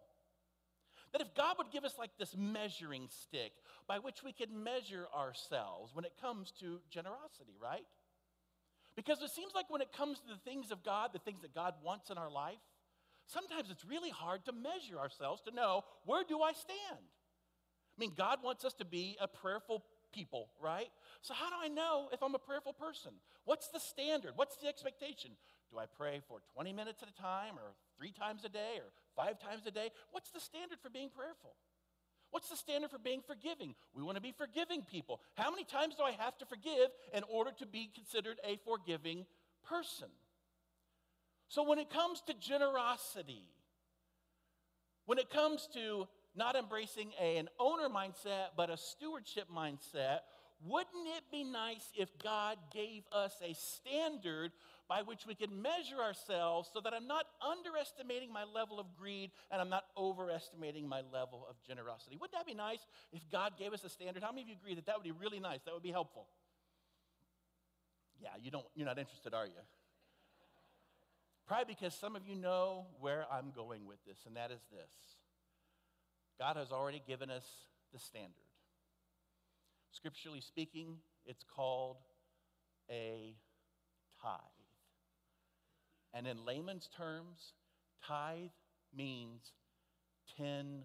That 1.13 1.21
if 1.21 1.33
God 1.35 1.55
would 1.57 1.71
give 1.71 1.83
us 1.83 1.95
like 1.97 2.11
this 2.17 2.35
measuring 2.37 3.07
stick 3.09 3.51
by 3.87 3.99
which 3.99 4.23
we 4.23 4.31
could 4.31 4.51
measure 4.51 5.07
ourselves 5.15 5.93
when 5.93 6.05
it 6.05 6.13
comes 6.21 6.51
to 6.59 6.79
generosity, 6.89 7.55
right? 7.61 7.85
Because 8.95 9.21
it 9.21 9.31
seems 9.31 9.53
like 9.53 9.69
when 9.69 9.81
it 9.81 9.91
comes 9.91 10.19
to 10.19 10.27
the 10.27 10.39
things 10.49 10.71
of 10.71 10.83
God, 10.83 11.11
the 11.13 11.19
things 11.19 11.41
that 11.41 11.53
God 11.53 11.73
wants 11.83 12.09
in 12.09 12.17
our 12.17 12.31
life, 12.31 12.59
sometimes 13.31 13.69
it's 13.71 13.85
really 13.85 14.09
hard 14.09 14.45
to 14.45 14.51
measure 14.51 14.99
ourselves 14.99 15.41
to 15.43 15.51
know 15.55 15.83
where 16.05 16.23
do 16.27 16.41
I 16.41 16.53
stand? 16.53 16.99
I 16.99 17.97
mean, 17.99 18.11
God 18.15 18.39
wants 18.43 18.65
us 18.65 18.73
to 18.75 18.85
be 18.85 19.17
a 19.19 19.27
prayerful 19.27 19.83
people, 20.13 20.49
right? 20.61 20.89
So, 21.21 21.33
how 21.33 21.49
do 21.49 21.55
I 21.61 21.67
know 21.67 22.09
if 22.11 22.21
I'm 22.21 22.35
a 22.35 22.39
prayerful 22.39 22.73
person? 22.73 23.11
What's 23.45 23.67
the 23.69 23.79
standard? 23.79 24.33
What's 24.35 24.57
the 24.57 24.67
expectation? 24.67 25.31
Do 25.71 25.79
I 25.79 25.85
pray 25.85 26.21
for 26.27 26.39
20 26.53 26.73
minutes 26.73 27.01
at 27.01 27.09
a 27.09 27.21
time, 27.21 27.55
or 27.55 27.75
three 27.97 28.11
times 28.11 28.43
a 28.43 28.49
day, 28.49 28.77
or 28.77 28.91
five 29.15 29.39
times 29.39 29.65
a 29.67 29.71
day? 29.71 29.89
What's 30.11 30.31
the 30.31 30.39
standard 30.39 30.79
for 30.81 30.89
being 30.89 31.09
prayerful? 31.09 31.55
What's 32.31 32.49
the 32.49 32.55
standard 32.55 32.91
for 32.91 32.99
being 32.99 33.21
forgiving? 33.25 33.75
We 33.93 34.03
want 34.03 34.15
to 34.15 34.21
be 34.21 34.33
forgiving 34.37 34.83
people. 34.83 35.21
How 35.35 35.51
many 35.51 35.65
times 35.65 35.95
do 35.95 36.03
I 36.03 36.11
have 36.11 36.37
to 36.39 36.45
forgive 36.45 36.89
in 37.13 37.23
order 37.29 37.51
to 37.59 37.65
be 37.65 37.89
considered 37.93 38.37
a 38.43 38.57
forgiving 38.65 39.25
person? 39.67 40.07
So, 41.51 41.63
when 41.63 41.79
it 41.79 41.89
comes 41.89 42.21
to 42.27 42.33
generosity, 42.33 43.43
when 45.05 45.17
it 45.17 45.29
comes 45.29 45.67
to 45.73 46.07
not 46.33 46.55
embracing 46.55 47.11
a, 47.19 47.39
an 47.39 47.49
owner 47.59 47.89
mindset, 47.89 48.55
but 48.55 48.69
a 48.69 48.77
stewardship 48.77 49.49
mindset, 49.53 50.19
wouldn't 50.65 51.07
it 51.17 51.23
be 51.29 51.43
nice 51.43 51.91
if 51.93 52.07
God 52.23 52.57
gave 52.73 53.03
us 53.11 53.33
a 53.43 53.53
standard 53.53 54.53
by 54.87 55.01
which 55.01 55.25
we 55.27 55.35
could 55.35 55.51
measure 55.51 56.01
ourselves 56.01 56.69
so 56.73 56.79
that 56.79 56.93
I'm 56.93 57.05
not 57.07 57.25
underestimating 57.45 58.31
my 58.31 58.45
level 58.45 58.79
of 58.79 58.85
greed 58.97 59.31
and 59.51 59.59
I'm 59.59 59.69
not 59.69 59.83
overestimating 59.97 60.87
my 60.87 61.01
level 61.11 61.45
of 61.49 61.61
generosity? 61.67 62.15
Wouldn't 62.15 62.31
that 62.31 62.45
be 62.45 62.53
nice 62.53 62.79
if 63.11 63.29
God 63.29 63.57
gave 63.59 63.73
us 63.73 63.83
a 63.83 63.89
standard? 63.89 64.23
How 64.23 64.31
many 64.31 64.43
of 64.43 64.47
you 64.47 64.55
agree 64.55 64.75
that 64.75 64.85
that 64.85 64.95
would 64.95 65.03
be 65.03 65.11
really 65.11 65.41
nice? 65.41 65.59
That 65.65 65.73
would 65.73 65.83
be 65.83 65.91
helpful. 65.91 66.27
Yeah, 68.21 68.29
you 68.41 68.51
don't, 68.51 68.65
you're 68.73 68.87
not 68.87 68.99
interested, 68.99 69.33
are 69.33 69.47
you? 69.47 69.80
Probably 71.47 71.73
because 71.73 71.93
some 71.93 72.15
of 72.15 72.27
you 72.27 72.35
know 72.35 72.85
where 72.99 73.25
I'm 73.31 73.51
going 73.55 73.85
with 73.85 73.97
this, 74.05 74.19
and 74.25 74.35
that 74.35 74.51
is 74.51 74.61
this 74.71 74.91
God 76.39 76.57
has 76.57 76.71
already 76.71 77.01
given 77.05 77.29
us 77.29 77.45
the 77.93 77.99
standard. 77.99 78.33
Scripturally 79.91 80.41
speaking, 80.41 80.97
it's 81.25 81.43
called 81.43 81.97
a 82.89 83.35
tithe. 84.21 84.39
And 86.13 86.27
in 86.27 86.45
layman's 86.45 86.89
terms, 86.95 87.53
tithe 88.05 88.49
means 88.95 89.53
10%. 90.39 90.83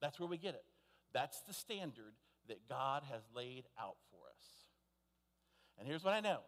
That's 0.00 0.18
where 0.18 0.28
we 0.28 0.38
get 0.38 0.54
it. 0.54 0.64
That's 1.12 1.40
the 1.42 1.52
standard 1.52 2.14
that 2.48 2.68
God 2.68 3.02
has 3.10 3.22
laid 3.34 3.64
out 3.78 3.96
for 4.10 4.26
us. 4.28 4.44
And 5.78 5.86
here's 5.86 6.04
what 6.04 6.14
I 6.14 6.20
know. 6.20 6.40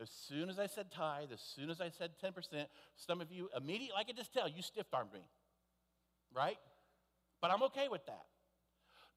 As 0.00 0.10
soon 0.10 0.48
as 0.48 0.58
I 0.58 0.66
said 0.66 0.90
tithe, 0.90 1.28
as 1.32 1.40
soon 1.40 1.68
as 1.68 1.80
I 1.80 1.90
said 1.90 2.10
10%, 2.24 2.32
some 2.96 3.20
of 3.20 3.30
you 3.30 3.50
immediately, 3.56 3.94
I 3.98 4.04
could 4.04 4.16
just 4.16 4.32
tell, 4.32 4.48
you 4.48 4.62
stiff 4.62 4.86
armed 4.92 5.12
me. 5.12 5.20
Right? 6.34 6.56
But 7.42 7.50
I'm 7.50 7.62
okay 7.64 7.88
with 7.88 8.06
that. 8.06 8.24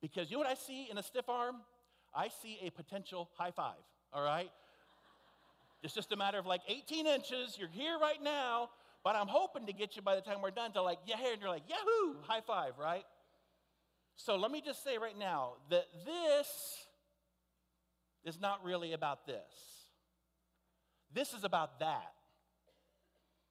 Because 0.01 0.29
you 0.29 0.35
know 0.35 0.43
what 0.43 0.49
I 0.49 0.55
see 0.55 0.87
in 0.91 0.97
a 0.97 1.03
stiff 1.03 1.29
arm? 1.29 1.57
I 2.13 2.29
see 2.41 2.59
a 2.63 2.69
potential 2.69 3.29
high 3.37 3.51
five, 3.51 3.79
all 4.11 4.23
right? 4.23 4.51
It's 5.81 5.93
just 5.93 6.11
a 6.11 6.17
matter 6.17 6.37
of 6.37 6.45
like 6.45 6.61
18 6.67 7.07
inches. 7.07 7.57
You're 7.57 7.69
here 7.69 7.97
right 7.99 8.21
now, 8.21 8.69
but 9.03 9.15
I'm 9.15 9.27
hoping 9.27 9.65
to 9.67 9.73
get 9.73 9.95
you 9.95 10.01
by 10.01 10.15
the 10.15 10.21
time 10.21 10.41
we're 10.41 10.51
done 10.51 10.73
to 10.73 10.81
like, 10.81 10.99
yeah, 11.05 11.15
and 11.31 11.41
you're 11.41 11.49
like, 11.49 11.63
yahoo, 11.69 12.15
high 12.23 12.41
five, 12.41 12.73
right? 12.77 13.03
So 14.15 14.35
let 14.35 14.51
me 14.51 14.61
just 14.63 14.83
say 14.83 14.97
right 14.97 15.17
now 15.17 15.53
that 15.69 15.85
this 16.05 16.47
is 18.25 18.39
not 18.39 18.63
really 18.63 18.93
about 18.93 19.25
this. 19.25 19.82
This 21.13 21.33
is 21.33 21.43
about 21.43 21.79
that. 21.79 22.13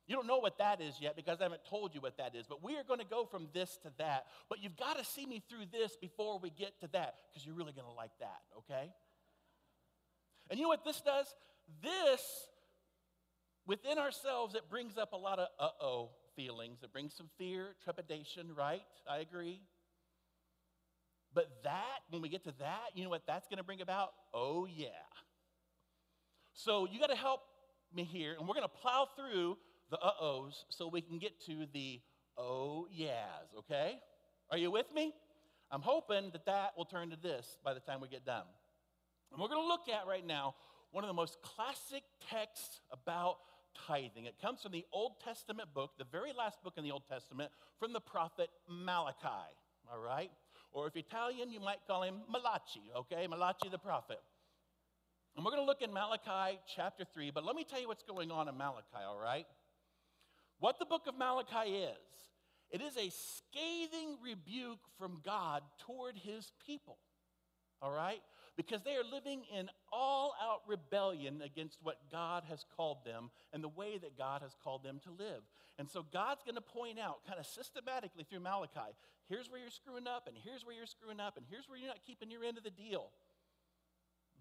You 0.06 0.16
don't 0.16 0.26
know 0.26 0.38
what 0.38 0.58
that 0.58 0.80
is 0.80 1.00
yet 1.00 1.14
because 1.14 1.40
I 1.40 1.44
haven't 1.44 1.64
told 1.68 1.94
you 1.94 2.00
what 2.00 2.16
that 2.18 2.34
is, 2.34 2.46
but 2.46 2.62
we 2.62 2.76
are 2.76 2.82
going 2.82 2.98
to 2.98 3.06
go 3.06 3.24
from 3.24 3.46
this 3.54 3.78
to 3.84 3.92
that. 3.98 4.26
But 4.48 4.62
you've 4.62 4.76
got 4.76 4.98
to 4.98 5.04
see 5.04 5.26
me 5.26 5.42
through 5.48 5.66
this 5.72 5.96
before 5.96 6.38
we 6.40 6.50
get 6.50 6.78
to 6.80 6.88
that 6.92 7.14
because 7.30 7.46
you're 7.46 7.54
really 7.54 7.72
going 7.72 7.86
to 7.86 7.92
like 7.92 8.10
that, 8.20 8.40
okay? 8.58 8.92
And 10.50 10.58
you 10.58 10.64
know 10.64 10.68
what 10.68 10.84
this 10.84 11.00
does? 11.00 11.26
This, 11.82 12.20
within 13.66 13.96
ourselves, 13.96 14.54
it 14.54 14.68
brings 14.68 14.98
up 14.98 15.12
a 15.12 15.16
lot 15.16 15.38
of 15.38 15.48
uh 15.58 15.68
oh 15.80 16.10
feelings. 16.34 16.80
It 16.82 16.92
brings 16.92 17.14
some 17.14 17.28
fear, 17.38 17.74
trepidation, 17.84 18.54
right? 18.56 18.82
I 19.08 19.18
agree. 19.18 19.60
But 21.34 21.48
that, 21.64 22.00
when 22.10 22.22
we 22.22 22.28
get 22.28 22.44
to 22.44 22.52
that, 22.58 22.90
you 22.94 23.04
know 23.04 23.10
what 23.10 23.22
that's 23.26 23.48
going 23.48 23.58
to 23.58 23.64
bring 23.64 23.80
about? 23.80 24.12
Oh, 24.34 24.66
yeah. 24.66 24.88
So 26.52 26.86
you 26.90 27.00
got 27.00 27.08
to 27.08 27.16
help 27.16 27.40
me 27.94 28.04
here, 28.04 28.36
and 28.38 28.48
we're 28.48 28.54
going 28.54 28.68
to 28.68 28.80
plow 28.80 29.08
through 29.16 29.58
the 29.90 29.98
uh 29.98 30.12
ohs 30.22 30.64
so 30.70 30.88
we 30.88 31.00
can 31.00 31.18
get 31.18 31.40
to 31.46 31.66
the 31.72 32.00
oh, 32.36 32.86
yeahs, 32.90 33.52
okay? 33.58 33.98
Are 34.50 34.58
you 34.58 34.70
with 34.70 34.92
me? 34.94 35.14
I'm 35.70 35.82
hoping 35.82 36.30
that 36.32 36.46
that 36.46 36.72
will 36.76 36.84
turn 36.84 37.10
to 37.10 37.16
this 37.16 37.58
by 37.64 37.74
the 37.74 37.80
time 37.80 38.00
we 38.00 38.08
get 38.08 38.26
done. 38.26 38.44
And 39.32 39.40
we're 39.40 39.48
going 39.48 39.62
to 39.62 39.66
look 39.66 39.88
at 39.88 40.06
right 40.06 40.26
now 40.26 40.54
one 40.90 41.04
of 41.04 41.08
the 41.08 41.14
most 41.14 41.38
classic 41.42 42.02
texts 42.30 42.80
about 42.90 43.38
tithing. 43.86 44.26
It 44.26 44.34
comes 44.40 44.60
from 44.60 44.72
the 44.72 44.84
Old 44.92 45.20
Testament 45.24 45.72
book, 45.74 45.92
the 45.98 46.04
very 46.04 46.32
last 46.36 46.62
book 46.62 46.74
in 46.76 46.84
the 46.84 46.90
Old 46.90 47.04
Testament, 47.08 47.50
from 47.78 47.94
the 47.94 48.00
prophet 48.00 48.50
Malachi, 48.68 49.48
all 49.90 49.98
right? 49.98 50.30
Or 50.72 50.86
if 50.86 50.96
Italian, 50.96 51.50
you 51.50 51.60
might 51.60 51.78
call 51.86 52.02
him 52.02 52.16
Malachi, 52.30 52.82
okay? 52.96 53.26
Malachi 53.26 53.68
the 53.70 53.78
prophet. 53.78 54.20
And 55.34 55.44
we're 55.44 55.52
going 55.52 55.62
to 55.62 55.66
look 55.66 55.80
in 55.80 55.92
Malachi 55.92 56.58
chapter 56.76 57.04
3, 57.04 57.30
but 57.30 57.44
let 57.44 57.56
me 57.56 57.64
tell 57.64 57.80
you 57.80 57.88
what's 57.88 58.02
going 58.02 58.30
on 58.30 58.48
in 58.48 58.56
Malachi, 58.56 59.02
all 59.06 59.18
right? 59.18 59.46
What 60.58 60.78
the 60.78 60.84
book 60.84 61.06
of 61.06 61.16
Malachi 61.16 61.70
is, 61.70 61.96
it 62.70 62.80
is 62.80 62.96
a 62.96 63.10
scathing 63.10 64.18
rebuke 64.22 64.80
from 64.98 65.20
God 65.24 65.62
toward 65.86 66.16
his 66.16 66.52
people, 66.66 66.98
all 67.80 67.90
right? 67.90 68.20
Because 68.56 68.82
they 68.82 68.96
are 68.96 69.04
living 69.10 69.42
in 69.58 69.70
all 69.90 70.34
out 70.42 70.60
rebellion 70.68 71.40
against 71.42 71.78
what 71.82 71.96
God 72.10 72.44
has 72.50 72.66
called 72.76 72.98
them 73.06 73.30
and 73.54 73.64
the 73.64 73.68
way 73.68 73.96
that 73.96 74.18
God 74.18 74.42
has 74.42 74.54
called 74.62 74.84
them 74.84 75.00
to 75.04 75.10
live. 75.10 75.40
And 75.78 75.88
so 75.88 76.04
God's 76.12 76.42
going 76.42 76.56
to 76.56 76.60
point 76.60 76.98
out, 76.98 77.24
kind 77.26 77.40
of 77.40 77.46
systematically 77.46 78.24
through 78.28 78.40
Malachi, 78.40 78.92
here's 79.28 79.50
where 79.50 79.60
you're 79.60 79.70
screwing 79.70 80.06
up, 80.06 80.28
and 80.28 80.36
here's 80.36 80.66
where 80.66 80.76
you're 80.76 80.86
screwing 80.86 81.18
up, 81.18 81.38
and 81.38 81.46
here's 81.48 81.66
where 81.66 81.78
you're 81.78 81.88
not 81.88 82.04
keeping 82.06 82.30
your 82.30 82.44
end 82.44 82.58
of 82.58 82.64
the 82.64 82.70
deal. 82.70 83.08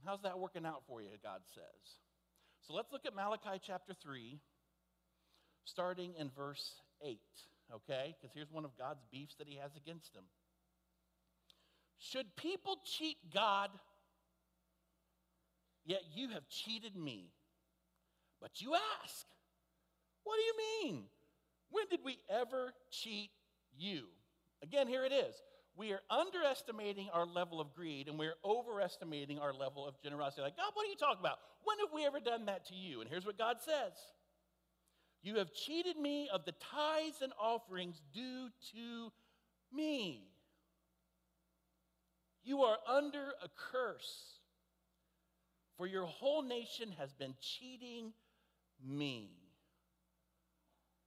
How's 0.06 0.22
that 0.24 0.40
working 0.40 0.66
out 0.66 0.84
for 0.88 1.02
you, 1.02 1.10
God 1.24 1.42
says? 1.54 2.00
So 2.62 2.74
let's 2.74 2.92
look 2.92 3.06
at 3.06 3.16
Malachi 3.16 3.60
chapter 3.66 3.94
3, 3.94 4.40
starting 5.66 6.14
in 6.18 6.30
verse 6.30 6.76
8, 7.04 7.20
okay? 7.76 8.16
Because 8.20 8.34
here's 8.34 8.52
one 8.52 8.66
of 8.66 8.78
God's 8.78 9.04
beefs 9.12 9.36
that 9.36 9.48
he 9.48 9.58
has 9.58 9.72
against 9.76 10.14
them. 10.14 10.24
Should 11.98 12.36
people 12.36 12.78
cheat 12.84 13.18
God? 13.34 13.70
Yet 15.86 16.02
you 16.16 16.30
have 16.30 16.48
cheated 16.50 16.96
me. 16.96 17.32
But 18.40 18.62
you 18.62 18.74
ask, 18.74 19.26
what 20.24 20.36
do 20.36 20.42
you 20.42 20.54
mean? 20.84 21.04
When 21.70 21.86
did 21.90 22.00
we 22.04 22.18
ever 22.30 22.74
cheat 22.90 23.30
you? 23.78 24.06
Again, 24.64 24.88
here 24.88 25.06
it 25.06 25.12
is. 25.12 25.36
We 25.76 25.94
are 25.94 26.02
underestimating 26.10 27.10
our 27.14 27.26
level 27.26 27.62
of 27.62 27.74
greed 27.74 28.08
and 28.08 28.20
we're 28.20 28.36
overestimating 28.44 29.40
our 29.40 29.54
level 29.54 29.88
of 29.88 30.00
generosity. 30.02 30.42
Like, 30.42 30.58
God, 30.58 30.72
what 30.74 30.86
are 30.86 30.90
you 30.90 30.98
talking 30.98 31.22
about? 31.22 31.40
When 31.64 31.80
have 31.80 31.90
we 31.94 32.06
ever 32.06 32.20
done 32.20 32.46
that 32.46 32.66
to 32.68 32.76
you? 32.76 33.02
And 33.02 33.10
here's 33.10 33.26
what 33.26 33.38
God 33.38 33.58
says 33.64 33.94
You 35.22 35.38
have 35.38 35.54
cheated 35.54 35.98
me 35.98 36.30
of 36.32 36.46
the 36.46 36.54
tithes 36.54 37.22
and 37.22 37.32
offerings 37.40 38.02
due 38.14 38.50
to 38.74 39.12
me. 39.74 40.28
You 42.44 42.64
are 42.64 42.78
under 42.88 43.34
a 43.44 43.48
curse, 43.72 44.40
for 45.78 45.88
your 45.88 46.06
whole 46.06 46.42
nation 46.42 46.94
has 46.98 47.14
been 47.14 47.36
cheating 47.40 48.14
me. 48.84 49.30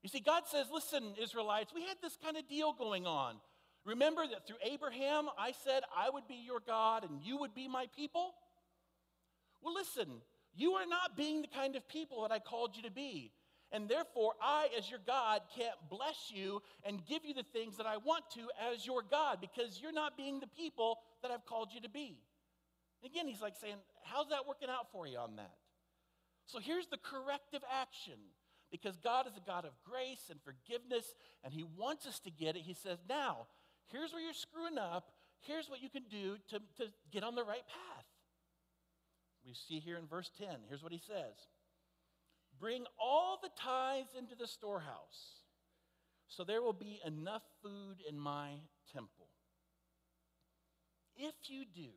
You 0.03 0.09
see, 0.09 0.21
God 0.21 0.45
says, 0.47 0.67
listen, 0.73 1.15
Israelites, 1.21 1.73
we 1.75 1.83
had 1.83 1.97
this 2.03 2.17
kind 2.23 2.37
of 2.37 2.47
deal 2.47 2.73
going 2.73 3.07
on. 3.07 3.37
Remember 3.85 4.27
that 4.27 4.47
through 4.47 4.57
Abraham, 4.65 5.29
I 5.39 5.53
said 5.65 5.83
I 5.97 6.11
would 6.11 6.27
be 6.27 6.43
your 6.45 6.61
God 6.67 7.05
and 7.05 7.21
you 7.23 7.39
would 7.39 7.55
be 7.55 7.69
my 7.69 7.87
people? 7.95 8.35
Well, 9.63 9.75
listen, 9.75 10.09
you 10.57 10.73
are 10.73 10.87
not 10.87 11.17
being 11.17 11.43
the 11.43 11.49
kind 11.49 11.77
of 11.77 11.87
people 11.89 12.23
that 12.23 12.33
I 12.33 12.39
called 12.39 12.77
you 12.77 12.83
to 12.85 12.91
be. 12.91 13.33
And 13.73 13.89
therefore, 13.89 14.35
I, 14.41 14.69
as 14.79 14.89
your 14.89 15.01
God, 15.05 15.41
can't 15.57 15.75
bless 15.91 16.31
you 16.33 16.63
and 16.85 17.05
give 17.07 17.25
you 17.25 17.35
the 17.35 17.43
things 17.43 17.77
that 17.79 17.87
I 17.87 17.97
want 17.97 18.25
to 18.35 18.43
as 18.73 18.87
your 18.87 19.03
God 19.03 19.39
because 19.41 19.81
you're 19.83 19.93
not 19.93 20.17
being 20.17 20.39
the 20.39 20.47
people 20.47 20.99
that 21.23 21.31
I've 21.31 21.45
called 21.45 21.71
you 21.75 21.81
to 21.81 21.89
be. 21.89 22.21
And 23.03 23.11
again, 23.11 23.27
he's 23.27 23.43
like 23.43 23.57
saying, 23.61 23.77
How's 24.05 24.29
that 24.29 24.47
working 24.47 24.69
out 24.71 24.93
for 24.93 25.07
you 25.07 25.19
on 25.19 25.37
that? 25.37 25.55
So 26.47 26.59
here's 26.61 26.87
the 26.87 26.99
corrective 26.99 27.63
action 27.71 28.19
because 28.71 28.97
God 28.97 29.27
is 29.27 29.37
a 29.37 29.47
God 29.47 29.65
of 29.65 29.73
grace 29.85 30.31
and 30.31 30.39
forgiveness, 30.43 31.15
and 31.43 31.53
He 31.53 31.65
wants 31.77 32.07
us 32.07 32.21
to 32.21 32.31
get 32.31 32.57
it. 32.57 32.63
He 32.63 32.75
says, 32.75 32.99
Now, 33.09 33.47
here's 33.89 34.13
where 34.13 34.23
you're 34.23 34.33
screwing 34.33 34.79
up. 34.79 35.11
Here's 35.41 35.69
what 35.69 35.83
you 35.83 35.91
can 35.91 36.05
do 36.11 36.37
to, 36.51 36.59
to 36.79 36.91
get 37.13 37.23
on 37.23 37.35
the 37.35 37.45
right 37.45 37.67
path. 37.67 38.05
We 39.47 39.55
see 39.55 39.79
here 39.79 39.99
in 39.99 40.07
verse 40.07 40.31
10, 40.39 40.49
here's 40.69 40.83
what 40.83 40.93
He 40.93 41.01
says 41.07 41.37
Bring 42.59 42.85
all 42.99 43.39
the 43.43 43.51
tithes 43.61 44.15
into 44.19 44.35
the 44.35 44.47
storehouse, 44.47 45.43
so 46.29 46.45
there 46.45 46.63
will 46.63 46.73
be 46.73 47.01
enough 47.07 47.43
food 47.63 47.97
in 48.09 48.19
my 48.19 48.53
temple. 48.93 49.29
If 51.17 51.35
you 51.49 51.65
do, 51.65 51.91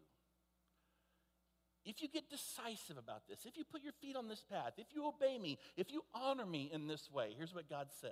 if 1.86 2.02
you 2.02 2.10
get 2.10 2.30
decisive 2.30 2.98
about 2.98 3.28
this, 3.30 3.46
if 3.46 3.58
you 3.58 3.64
put 3.64 3.82
your 3.82 3.94
feet 3.94 4.16
on 4.16 4.28
this 4.28 4.44
path, 4.52 4.74
if 4.78 4.88
you 4.94 5.08
obey 5.08 5.40
me, 5.40 5.58
if 5.78 5.92
you 5.92 6.02
honor 6.14 6.46
me 6.46 6.70
in 6.72 6.88
this 6.88 7.10
way, 7.10 7.34
here's 7.36 7.54
what 7.56 7.70
God 7.70 7.88
says. 8.02 8.12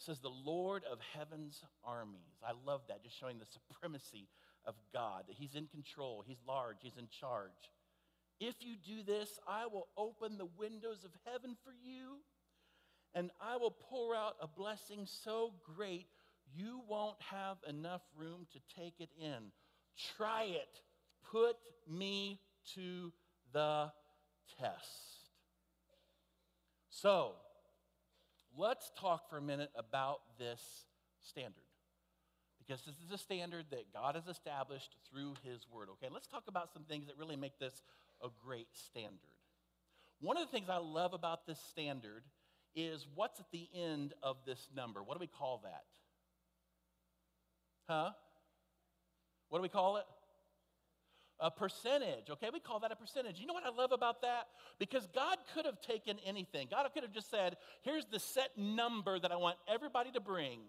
Says 0.00 0.18
the 0.18 0.28
Lord 0.28 0.82
of 0.90 0.98
heaven's 1.16 1.62
armies. 1.84 2.42
I 2.42 2.52
love 2.66 2.80
that, 2.88 3.04
just 3.04 3.18
showing 3.18 3.38
the 3.38 3.46
supremacy 3.46 4.28
of 4.64 4.74
God, 4.92 5.24
that 5.28 5.36
He's 5.36 5.54
in 5.54 5.66
control, 5.66 6.24
He's 6.26 6.40
large, 6.46 6.78
He's 6.80 6.96
in 6.98 7.08
charge. 7.08 7.50
If 8.40 8.54
you 8.60 8.76
do 8.76 9.02
this, 9.02 9.38
I 9.46 9.66
will 9.66 9.88
open 9.96 10.38
the 10.38 10.48
windows 10.58 11.04
of 11.04 11.10
heaven 11.30 11.56
for 11.62 11.72
you, 11.72 12.16
and 13.14 13.30
I 13.40 13.56
will 13.58 13.76
pour 13.90 14.16
out 14.16 14.36
a 14.40 14.48
blessing 14.48 15.06
so 15.06 15.52
great 15.76 16.06
you 16.52 16.80
won't 16.88 17.20
have 17.20 17.58
enough 17.68 18.02
room 18.16 18.46
to 18.52 18.80
take 18.80 18.94
it 19.00 19.10
in. 19.20 19.52
Try 20.16 20.44
it 20.44 20.80
put 21.30 21.56
me 21.88 22.40
to 22.74 23.12
the 23.52 23.90
test. 24.58 25.30
So, 26.88 27.34
let's 28.56 28.90
talk 28.98 29.28
for 29.28 29.38
a 29.38 29.42
minute 29.42 29.70
about 29.76 30.20
this 30.38 30.60
standard. 31.20 31.54
because 32.58 32.82
this 32.84 32.94
is 33.04 33.12
a 33.12 33.18
standard 33.18 33.66
that 33.70 33.92
God 33.92 34.14
has 34.14 34.28
established 34.28 34.94
through 35.10 35.34
His 35.42 35.66
Word. 35.72 35.88
Okay, 35.92 36.06
let's 36.12 36.28
talk 36.28 36.44
about 36.46 36.72
some 36.72 36.84
things 36.84 37.06
that 37.06 37.16
really 37.18 37.36
make 37.36 37.58
this 37.58 37.82
a 38.22 38.28
great 38.44 38.68
standard. 38.72 39.18
One 40.20 40.36
of 40.36 40.46
the 40.46 40.52
things 40.52 40.68
I 40.68 40.76
love 40.76 41.12
about 41.12 41.46
this 41.46 41.58
standard 41.70 42.22
is 42.76 43.06
what's 43.14 43.40
at 43.40 43.50
the 43.50 43.68
end 43.74 44.12
of 44.22 44.36
this 44.46 44.68
number. 44.76 45.02
What 45.02 45.14
do 45.14 45.20
we 45.20 45.26
call 45.26 45.62
that? 45.64 45.84
Huh? 47.88 48.10
What 49.48 49.58
do 49.58 49.62
we 49.62 49.68
call 49.68 49.96
it? 49.96 50.04
A 51.42 51.50
percentage, 51.50 52.28
okay? 52.28 52.50
We 52.52 52.60
call 52.60 52.80
that 52.80 52.92
a 52.92 52.96
percentage. 52.96 53.40
You 53.40 53.46
know 53.46 53.54
what 53.54 53.64
I 53.64 53.70
love 53.70 53.92
about 53.92 54.20
that? 54.22 54.48
Because 54.78 55.08
God 55.14 55.38
could 55.54 55.64
have 55.64 55.80
taken 55.80 56.18
anything. 56.24 56.68
God 56.70 56.86
could 56.92 57.02
have 57.02 57.12
just 57.12 57.30
said, 57.30 57.56
here's 57.80 58.04
the 58.04 58.20
set 58.20 58.50
number 58.58 59.18
that 59.18 59.32
I 59.32 59.36
want 59.36 59.56
everybody 59.66 60.10
to 60.12 60.20
bring. 60.20 60.60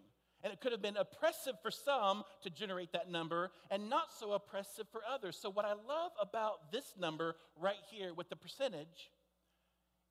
And 0.43 0.51
it 0.51 0.59
could 0.59 0.71
have 0.71 0.81
been 0.81 0.97
oppressive 0.97 1.55
for 1.61 1.71
some 1.71 2.23
to 2.41 2.49
generate 2.49 2.93
that 2.93 3.11
number 3.11 3.51
and 3.69 3.89
not 3.89 4.11
so 4.17 4.31
oppressive 4.31 4.87
for 4.91 5.01
others. 5.07 5.37
So, 5.39 5.49
what 5.49 5.65
I 5.65 5.73
love 5.73 6.11
about 6.19 6.71
this 6.71 6.93
number 6.99 7.35
right 7.59 7.75
here 7.91 8.13
with 8.13 8.29
the 8.29 8.35
percentage 8.35 9.11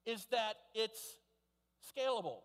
is 0.06 0.26
that 0.30 0.54
it's 0.74 1.16
scalable, 1.96 2.42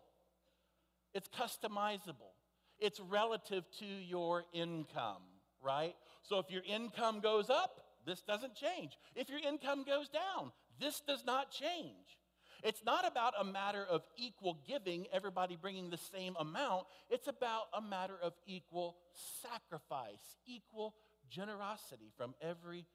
it's 1.14 1.28
customizable, 1.28 2.34
it's 2.80 2.98
relative 2.98 3.64
to 3.78 3.86
your 3.86 4.44
income, 4.52 5.22
right? 5.62 5.94
So, 6.22 6.38
if 6.40 6.50
your 6.50 6.62
income 6.66 7.20
goes 7.20 7.50
up, 7.50 7.85
this 8.06 8.22
doesn't 8.22 8.54
change. 8.54 8.92
If 9.14 9.28
your 9.28 9.40
income 9.40 9.84
goes 9.84 10.08
down, 10.08 10.52
this 10.80 11.02
does 11.06 11.24
not 11.26 11.50
change. 11.50 12.18
It's 12.62 12.82
not 12.84 13.06
about 13.06 13.34
a 13.38 13.44
matter 13.44 13.84
of 13.88 14.02
equal 14.16 14.58
giving, 14.66 15.06
everybody 15.12 15.56
bringing 15.60 15.90
the 15.90 15.98
same 15.98 16.34
amount. 16.38 16.86
It's 17.10 17.28
about 17.28 17.64
a 17.76 17.82
matter 17.82 18.16
of 18.22 18.32
equal 18.46 18.96
sacrifice, 19.42 20.36
equal 20.46 20.94
generosity 21.30 22.12
from 22.16 22.34
every 22.40 22.86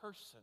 person. 0.00 0.40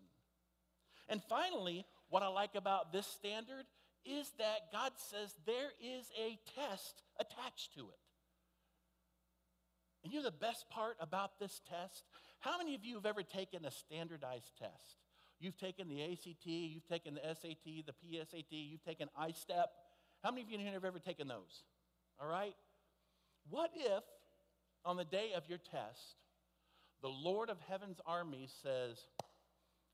And 1.10 1.22
finally, 1.28 1.86
what 2.10 2.24
I 2.24 2.28
like 2.28 2.56
about 2.56 2.94
this 2.94 3.08
standard 3.08 3.66
is 4.06 4.32
that 4.40 4.72
God 4.72 4.94
says 4.96 5.36
there 5.46 5.72
is 5.80 6.06
a 6.18 6.40
test 6.56 7.04
attached 7.20 7.74
to 7.76 7.82
it. 7.82 8.00
And 10.04 10.12
you 10.12 10.20
know 10.20 10.26
the 10.26 10.32
best 10.32 10.70
part 10.70 10.96
about 11.00 11.40
this 11.40 11.62
test? 11.70 12.06
How 12.42 12.58
many 12.58 12.76
of 12.76 12.84
you 12.84 12.96
have 12.96 13.06
ever 13.06 13.24
taken 13.24 13.66
a 13.66 13.72
standardized 13.72 14.52
test? 14.60 14.98
You've 15.40 15.58
taken 15.58 15.88
the 15.88 16.04
ACT, 16.04 16.46
you've 16.46 16.88
taken 16.88 17.16
the 17.16 17.22
SAT, 17.22 17.64
the 17.64 17.94
PSAT, 17.94 18.46
you've 18.50 18.84
taken 18.84 19.10
ISTEP. 19.20 19.70
How 20.24 20.30
many 20.30 20.42
of 20.42 20.50
you 20.50 20.56
in 20.56 20.62
here 20.62 20.74
have 20.74 20.86
ever 20.86 21.00
taken 21.00 21.28
those? 21.28 21.64
All 22.20 22.28
right? 22.28 22.54
What 23.50 23.72
if 23.76 24.04
on 24.86 24.98
the 24.98 25.06
day 25.06 25.32
of 25.36 25.48
your 25.48 25.58
test, 25.58 26.18
the 27.02 27.10
Lord 27.10 27.50
of 27.50 27.58
Heaven's 27.68 28.00
army 28.06 28.48
says, 28.62 28.98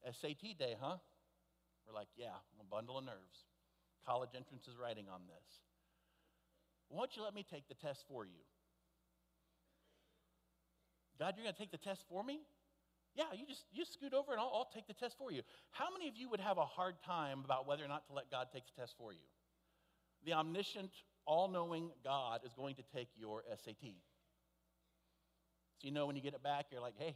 SAT 0.06 0.58
day, 0.58 0.76
huh? 0.80 0.98
We're 1.88 1.94
like, 1.94 2.10
yeah, 2.18 2.36
I'm 2.54 2.66
a 2.66 2.70
bundle 2.70 2.98
of 2.98 3.06
nerves. 3.06 3.46
College 4.06 4.32
entrance 4.36 4.68
is 4.68 4.78
writing 4.78 5.06
on 5.14 5.22
this. 5.28 5.62
Why 6.90 7.00
don't 7.00 7.16
you 7.16 7.24
let 7.24 7.34
me 7.34 7.46
take 7.50 7.68
the 7.68 7.76
test 7.76 8.06
for 8.08 8.26
you? 8.26 8.44
God, 11.20 11.34
you're 11.36 11.44
going 11.44 11.54
to 11.54 11.60
take 11.60 11.72
the 11.72 11.78
test 11.78 12.04
for 12.10 12.24
me? 12.24 12.42
Yeah, 13.16 13.26
you 13.34 13.48
just 13.48 13.66
you 13.72 13.84
scoot 13.84 14.14
over 14.14 14.32
and 14.32 14.40
I'll, 14.40 14.52
I'll 14.54 14.70
take 14.74 14.88
the 14.88 14.94
test 14.94 15.18
for 15.18 15.32
you. 15.32 15.42
How 15.72 15.88
many 15.92 16.08
of 16.08 16.16
you 16.16 16.30
would 16.30 16.40
have 16.40 16.60
a 16.60 16.66
hard 16.66 16.96
time 17.04 17.42
about 17.44 17.68
whether 17.68 17.84
or 17.84 17.88
not 17.88 18.06
to 18.08 18.14
let 18.14 18.30
God 18.30 18.48
take 18.54 18.64
the 18.68 18.80
test 18.80 18.94
for 18.98 19.12
you? 19.12 19.26
The 20.24 20.34
omniscient, 20.34 20.92
all 21.26 21.48
knowing 21.48 21.90
God 22.04 22.42
is 22.46 22.54
going 22.54 22.76
to 22.76 22.84
take 22.94 23.10
your 23.16 23.44
SAT. 23.50 23.96
So 25.80 25.88
you 25.88 25.92
know 25.92 26.06
when 26.06 26.16
you 26.16 26.22
get 26.22 26.36
it 26.36 26.44
back, 26.44 26.68
you're 26.72 26.82
like, 26.82 26.96
hey, 26.98 27.16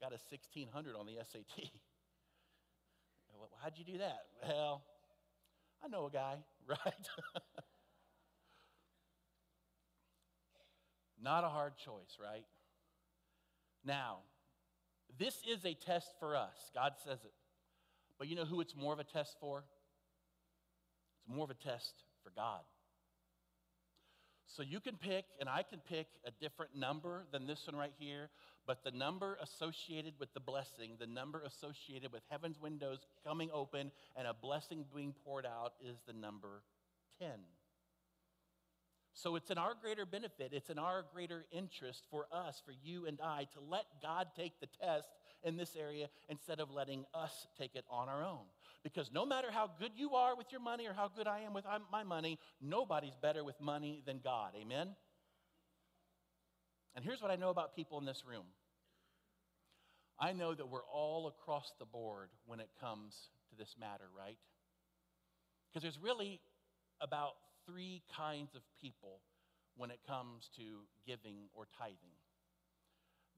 got 0.00 0.12
a 0.12 0.20
1600 0.30 0.96
on 0.96 1.06
the 1.06 1.14
SAT. 1.24 1.44
well, 3.38 3.48
how'd 3.62 3.72
you 3.76 3.84
do 3.84 3.98
that? 3.98 4.20
Well, 4.46 4.82
I 5.82 5.88
know 5.88 6.06
a 6.06 6.10
guy, 6.10 6.36
right? 6.68 7.08
Not 11.22 11.44
a 11.44 11.48
hard 11.48 11.76
choice, 11.78 12.18
right? 12.22 12.44
Now, 13.84 14.18
this 15.18 15.40
is 15.48 15.64
a 15.64 15.74
test 15.74 16.14
for 16.18 16.36
us. 16.36 16.70
God 16.74 16.92
says 17.04 17.18
it. 17.24 17.32
But 18.18 18.28
you 18.28 18.36
know 18.36 18.44
who 18.44 18.60
it's 18.60 18.76
more 18.76 18.92
of 18.92 18.98
a 18.98 19.04
test 19.04 19.36
for? 19.40 19.64
It's 21.18 21.34
more 21.36 21.44
of 21.44 21.50
a 21.50 21.54
test 21.54 21.92
for 22.22 22.30
God. 22.34 22.60
So 24.46 24.62
you 24.62 24.78
can 24.78 24.96
pick, 24.96 25.24
and 25.40 25.48
I 25.48 25.62
can 25.62 25.80
pick 25.80 26.06
a 26.24 26.30
different 26.30 26.76
number 26.76 27.24
than 27.32 27.46
this 27.46 27.66
one 27.66 27.76
right 27.76 27.92
here, 27.98 28.30
but 28.66 28.84
the 28.84 28.92
number 28.92 29.36
associated 29.42 30.14
with 30.20 30.32
the 30.32 30.40
blessing, 30.40 30.92
the 31.00 31.06
number 31.06 31.42
associated 31.42 32.12
with 32.12 32.22
heaven's 32.30 32.60
windows 32.60 33.00
coming 33.26 33.50
open 33.52 33.90
and 34.16 34.28
a 34.28 34.34
blessing 34.34 34.84
being 34.94 35.14
poured 35.24 35.44
out 35.44 35.72
is 35.84 35.96
the 36.06 36.12
number 36.12 36.62
10. 37.20 37.30
So 39.14 39.36
it's 39.36 39.50
in 39.50 39.58
our 39.58 39.74
greater 39.80 40.04
benefit, 40.04 40.50
it's 40.52 40.70
in 40.70 40.78
our 40.78 41.04
greater 41.14 41.46
interest 41.52 42.04
for 42.10 42.26
us, 42.32 42.60
for 42.64 42.72
you 42.82 43.06
and 43.06 43.20
I, 43.22 43.46
to 43.54 43.60
let 43.60 43.84
God 44.02 44.28
take 44.36 44.58
the 44.60 44.66
test 44.82 45.08
in 45.44 45.56
this 45.56 45.76
area 45.76 46.08
instead 46.28 46.58
of 46.58 46.70
letting 46.70 47.04
us 47.14 47.46
take 47.56 47.76
it 47.76 47.84
on 47.88 48.08
our 48.08 48.24
own. 48.24 48.44
Because 48.82 49.10
no 49.12 49.24
matter 49.24 49.52
how 49.52 49.70
good 49.78 49.92
you 49.96 50.14
are 50.14 50.36
with 50.36 50.50
your 50.50 50.60
money 50.60 50.86
or 50.86 50.92
how 50.92 51.10
good 51.16 51.28
I 51.28 51.40
am 51.40 51.54
with 51.54 51.64
my 51.92 52.02
money, 52.02 52.40
nobody's 52.60 53.16
better 53.22 53.44
with 53.44 53.60
money 53.60 54.02
than 54.04 54.18
God. 54.22 54.52
Amen? 54.60 54.88
And 56.96 57.04
here's 57.04 57.22
what 57.22 57.30
I 57.30 57.36
know 57.36 57.50
about 57.50 57.76
people 57.76 57.98
in 57.98 58.04
this 58.04 58.24
room 58.28 58.44
I 60.18 60.32
know 60.32 60.54
that 60.54 60.68
we're 60.68 60.86
all 60.92 61.28
across 61.28 61.72
the 61.78 61.86
board 61.86 62.30
when 62.46 62.60
it 62.60 62.68
comes 62.80 63.14
to 63.50 63.56
this 63.56 63.76
matter, 63.78 64.04
right? 64.16 64.38
Because 65.68 65.82
there's 65.82 65.98
really 66.00 66.40
about 67.00 67.34
three 67.66 68.02
kinds 68.16 68.54
of 68.54 68.62
people 68.80 69.20
when 69.76 69.90
it 69.90 70.00
comes 70.06 70.50
to 70.56 70.62
giving 71.06 71.48
or 71.54 71.66
tithing. 71.78 71.96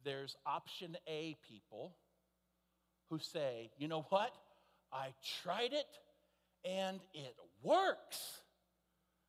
There's 0.04 0.36
option 0.46 0.96
A 1.08 1.36
people 1.48 1.96
who 3.10 3.18
say, 3.18 3.70
you 3.78 3.88
know 3.88 4.06
what? 4.10 4.32
I 4.92 5.08
tried 5.42 5.72
it 5.72 5.86
and 6.64 7.00
it 7.14 7.34
works. 7.62 8.40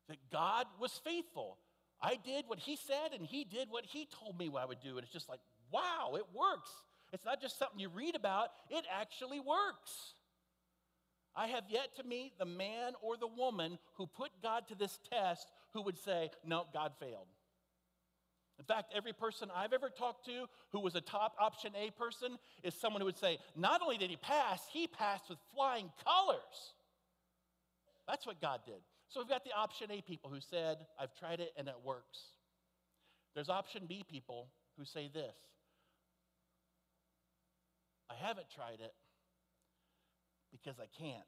That 0.08 0.18
God 0.32 0.66
was 0.80 1.00
faithful. 1.04 1.58
I 2.00 2.16
did 2.24 2.44
what 2.46 2.58
He 2.58 2.76
said 2.76 3.12
and 3.14 3.26
He 3.26 3.44
did 3.44 3.68
what 3.70 3.84
He 3.84 4.06
told 4.06 4.38
me 4.38 4.50
I 4.56 4.64
would 4.64 4.80
do. 4.80 4.96
And 4.96 5.00
it's 5.00 5.12
just 5.12 5.28
like, 5.28 5.40
wow, 5.70 6.12
it 6.14 6.24
works. 6.34 6.70
It's 7.12 7.24
not 7.24 7.40
just 7.40 7.58
something 7.58 7.78
you 7.78 7.88
read 7.88 8.14
about, 8.14 8.48
it 8.70 8.84
actually 8.90 9.40
works. 9.40 10.14
I 11.38 11.46
have 11.46 11.64
yet 11.68 11.94
to 11.96 12.02
meet 12.02 12.36
the 12.36 12.44
man 12.44 12.94
or 13.00 13.16
the 13.16 13.28
woman 13.28 13.78
who 13.94 14.08
put 14.08 14.30
God 14.42 14.66
to 14.68 14.74
this 14.74 14.98
test 15.08 15.46
who 15.72 15.82
would 15.82 15.96
say, 15.96 16.30
No, 16.44 16.66
God 16.74 16.92
failed. 16.98 17.28
In 18.58 18.64
fact, 18.64 18.92
every 18.94 19.12
person 19.12 19.48
I've 19.54 19.72
ever 19.72 19.88
talked 19.88 20.26
to 20.26 20.46
who 20.72 20.80
was 20.80 20.96
a 20.96 21.00
top 21.00 21.36
option 21.40 21.70
A 21.80 21.92
person 21.92 22.38
is 22.64 22.74
someone 22.74 23.00
who 23.00 23.06
would 23.06 23.16
say, 23.16 23.38
Not 23.54 23.82
only 23.82 23.98
did 23.98 24.10
he 24.10 24.16
pass, 24.16 24.66
he 24.72 24.88
passed 24.88 25.28
with 25.28 25.38
flying 25.54 25.92
colors. 26.04 26.74
That's 28.08 28.26
what 28.26 28.40
God 28.40 28.62
did. 28.66 28.82
So 29.08 29.20
we've 29.20 29.28
got 29.28 29.44
the 29.44 29.52
option 29.56 29.92
A 29.92 30.02
people 30.02 30.30
who 30.30 30.40
said, 30.40 30.78
I've 31.00 31.14
tried 31.14 31.38
it 31.38 31.52
and 31.56 31.68
it 31.68 31.76
works. 31.84 32.18
There's 33.36 33.48
option 33.48 33.84
B 33.88 34.04
people 34.10 34.48
who 34.76 34.84
say 34.84 35.08
this 35.14 35.36
I 38.10 38.14
haven't 38.26 38.50
tried 38.52 38.80
it 38.80 38.92
because 40.50 40.78
I 40.78 40.86
can't. 41.00 41.24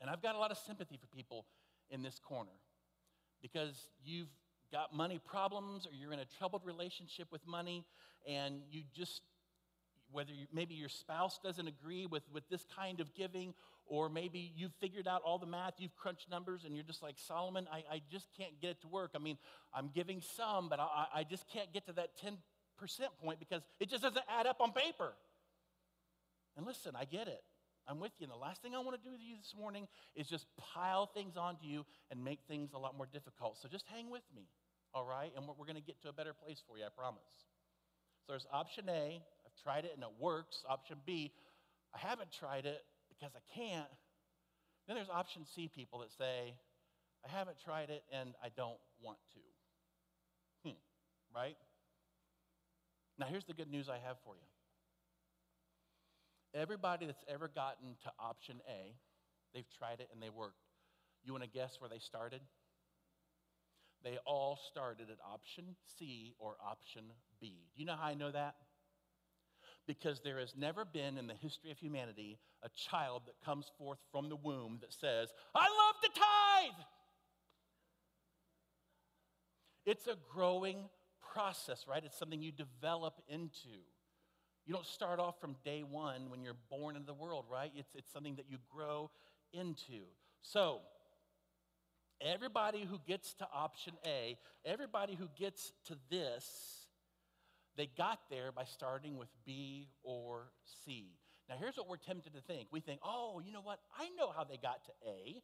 And 0.00 0.08
I've 0.08 0.22
got 0.22 0.34
a 0.34 0.38
lot 0.38 0.50
of 0.50 0.58
sympathy 0.58 0.96
for 0.96 1.06
people 1.06 1.46
in 1.90 2.02
this 2.02 2.18
corner 2.18 2.52
because 3.42 3.88
you've 4.04 4.28
got 4.70 4.94
money 4.94 5.20
problems 5.24 5.86
or 5.86 5.94
you're 5.94 6.12
in 6.12 6.18
a 6.18 6.26
troubled 6.38 6.62
relationship 6.64 7.28
with 7.32 7.46
money 7.46 7.84
and 8.26 8.60
you 8.70 8.82
just 8.94 9.22
whether 10.10 10.32
you, 10.32 10.46
maybe 10.52 10.74
your 10.74 10.88
spouse 10.88 11.38
doesn't 11.44 11.68
agree 11.68 12.06
with, 12.06 12.22
with 12.32 12.48
this 12.48 12.64
kind 12.74 13.00
of 13.00 13.14
giving 13.14 13.52
or 13.86 14.08
maybe 14.08 14.52
you've 14.56 14.72
figured 14.80 15.06
out 15.06 15.22
all 15.24 15.38
the 15.38 15.46
math 15.46 15.74
you've 15.78 15.94
crunched 15.96 16.30
numbers 16.30 16.64
and 16.64 16.74
you're 16.74 16.84
just 16.84 17.02
like 17.02 17.14
solomon 17.16 17.66
i, 17.72 17.78
I 17.90 18.02
just 18.10 18.26
can't 18.36 18.58
get 18.60 18.70
it 18.70 18.80
to 18.82 18.88
work 18.88 19.12
i 19.14 19.18
mean 19.18 19.38
i'm 19.74 19.90
giving 19.94 20.22
some 20.36 20.68
but 20.68 20.80
I, 20.80 21.06
I 21.16 21.24
just 21.24 21.46
can't 21.52 21.72
get 21.72 21.86
to 21.86 21.92
that 21.94 22.10
10% 22.22 22.36
point 23.22 23.38
because 23.38 23.62
it 23.80 23.88
just 23.88 24.02
doesn't 24.02 24.24
add 24.28 24.46
up 24.46 24.60
on 24.60 24.72
paper 24.72 25.12
and 26.58 26.66
listen, 26.66 26.92
I 26.98 27.04
get 27.04 27.28
it. 27.28 27.40
I'm 27.86 28.00
with 28.00 28.12
you. 28.18 28.24
And 28.24 28.32
the 28.32 28.36
last 28.36 28.60
thing 28.60 28.74
I 28.74 28.80
want 28.80 29.00
to 29.00 29.02
do 29.02 29.12
with 29.12 29.22
you 29.22 29.36
this 29.38 29.54
morning 29.58 29.86
is 30.14 30.26
just 30.26 30.44
pile 30.58 31.06
things 31.06 31.36
onto 31.38 31.64
you 31.64 31.86
and 32.10 32.22
make 32.22 32.40
things 32.46 32.72
a 32.74 32.78
lot 32.78 32.96
more 32.96 33.06
difficult. 33.10 33.56
So 33.62 33.68
just 33.68 33.86
hang 33.86 34.10
with 34.10 34.24
me, 34.34 34.48
all 34.92 35.06
right? 35.06 35.30
And 35.36 35.46
we're 35.46 35.64
going 35.64 35.80
to 35.80 35.86
get 35.86 36.02
to 36.02 36.08
a 36.08 36.12
better 36.12 36.34
place 36.34 36.60
for 36.66 36.76
you, 36.76 36.84
I 36.84 36.88
promise. 36.94 37.22
So 38.26 38.32
there's 38.32 38.46
option 38.52 38.90
A, 38.90 39.22
I've 39.46 39.62
tried 39.62 39.86
it 39.86 39.92
and 39.94 40.02
it 40.02 40.10
works. 40.20 40.64
Option 40.68 40.98
B, 41.06 41.32
I 41.94 41.98
haven't 41.98 42.32
tried 42.32 42.66
it 42.66 42.82
because 43.08 43.32
I 43.34 43.40
can't. 43.54 43.88
Then 44.86 44.96
there's 44.96 45.08
option 45.08 45.46
C 45.54 45.70
people 45.72 46.00
that 46.00 46.12
say, 46.12 46.54
I 47.24 47.30
haven't 47.30 47.56
tried 47.64 47.88
it 47.88 48.02
and 48.12 48.34
I 48.42 48.48
don't 48.54 48.78
want 49.00 49.18
to. 49.32 50.68
Hmm. 50.68 50.76
right? 51.34 51.56
Now, 53.18 53.26
here's 53.26 53.44
the 53.44 53.54
good 53.54 53.70
news 53.70 53.88
I 53.88 53.98
have 54.06 54.16
for 54.24 54.34
you. 54.34 54.57
Everybody 56.58 57.06
that's 57.06 57.24
ever 57.28 57.48
gotten 57.48 57.96
to 58.02 58.10
option 58.18 58.60
A, 58.68 58.94
they've 59.54 59.68
tried 59.78 60.00
it 60.00 60.08
and 60.12 60.22
they 60.22 60.30
worked. 60.30 60.56
You 61.22 61.32
want 61.32 61.44
to 61.44 61.50
guess 61.50 61.76
where 61.78 61.88
they 61.88 61.98
started? 61.98 62.40
They 64.02 64.18
all 64.26 64.58
started 64.70 65.08
at 65.10 65.18
option 65.24 65.76
C 65.98 66.34
or 66.38 66.56
option 66.64 67.04
B. 67.40 67.66
Do 67.74 67.80
you 67.80 67.86
know 67.86 67.96
how 67.98 68.08
I 68.08 68.14
know 68.14 68.30
that? 68.30 68.54
Because 69.86 70.20
there 70.20 70.38
has 70.38 70.54
never 70.56 70.84
been 70.84 71.16
in 71.16 71.26
the 71.26 71.34
history 71.34 71.70
of 71.70 71.78
humanity 71.78 72.38
a 72.62 72.68
child 72.90 73.22
that 73.26 73.34
comes 73.44 73.70
forth 73.78 73.98
from 74.10 74.28
the 74.28 74.36
womb 74.36 74.78
that 74.80 74.92
says, 74.92 75.28
I 75.54 75.60
love 75.60 75.94
to 76.02 76.20
tithe. 76.20 76.84
It's 79.86 80.06
a 80.06 80.16
growing 80.32 80.88
process, 81.32 81.86
right? 81.88 82.02
It's 82.04 82.18
something 82.18 82.42
you 82.42 82.52
develop 82.52 83.14
into. 83.28 83.80
You 84.68 84.74
don't 84.74 84.86
start 84.86 85.18
off 85.18 85.40
from 85.40 85.56
day 85.64 85.82
one 85.82 86.28
when 86.28 86.42
you're 86.42 86.58
born 86.68 86.94
into 86.94 87.06
the 87.06 87.14
world, 87.14 87.46
right? 87.50 87.72
It's, 87.74 87.88
it's 87.94 88.12
something 88.12 88.34
that 88.36 88.44
you 88.50 88.58
grow 88.70 89.10
into. 89.54 90.02
So, 90.42 90.80
everybody 92.20 92.84
who 92.84 92.98
gets 93.06 93.32
to 93.36 93.48
option 93.50 93.94
A, 94.04 94.36
everybody 94.66 95.14
who 95.14 95.26
gets 95.38 95.72
to 95.86 95.96
this, 96.10 96.84
they 97.78 97.88
got 97.96 98.18
there 98.28 98.52
by 98.52 98.64
starting 98.64 99.16
with 99.16 99.28
B 99.46 99.88
or 100.02 100.50
C. 100.84 101.12
Now, 101.48 101.54
here's 101.58 101.78
what 101.78 101.88
we're 101.88 101.96
tempted 101.96 102.34
to 102.34 102.42
think. 102.42 102.68
We 102.70 102.80
think, 102.80 103.00
oh, 103.02 103.40
you 103.42 103.52
know 103.52 103.62
what? 103.62 103.78
I 103.98 104.10
know 104.18 104.30
how 104.36 104.44
they 104.44 104.58
got 104.58 104.84
to 104.84 104.90
A. 105.08 105.40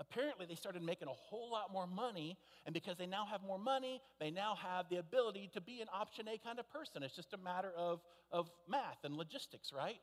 Apparently, 0.00 0.46
they 0.46 0.54
started 0.54 0.82
making 0.82 1.08
a 1.08 1.12
whole 1.12 1.50
lot 1.50 1.72
more 1.72 1.86
money, 1.86 2.38
and 2.64 2.72
because 2.72 2.96
they 2.96 3.06
now 3.06 3.26
have 3.26 3.42
more 3.42 3.58
money, 3.58 4.00
they 4.20 4.30
now 4.30 4.54
have 4.54 4.88
the 4.88 4.96
ability 4.96 5.50
to 5.54 5.60
be 5.60 5.80
an 5.80 5.88
option 5.92 6.28
A 6.28 6.38
kind 6.38 6.60
of 6.60 6.70
person. 6.70 7.02
It's 7.02 7.16
just 7.16 7.34
a 7.34 7.38
matter 7.38 7.72
of, 7.76 8.00
of 8.30 8.48
math 8.68 9.02
and 9.04 9.16
logistics, 9.16 9.72
right? 9.72 10.00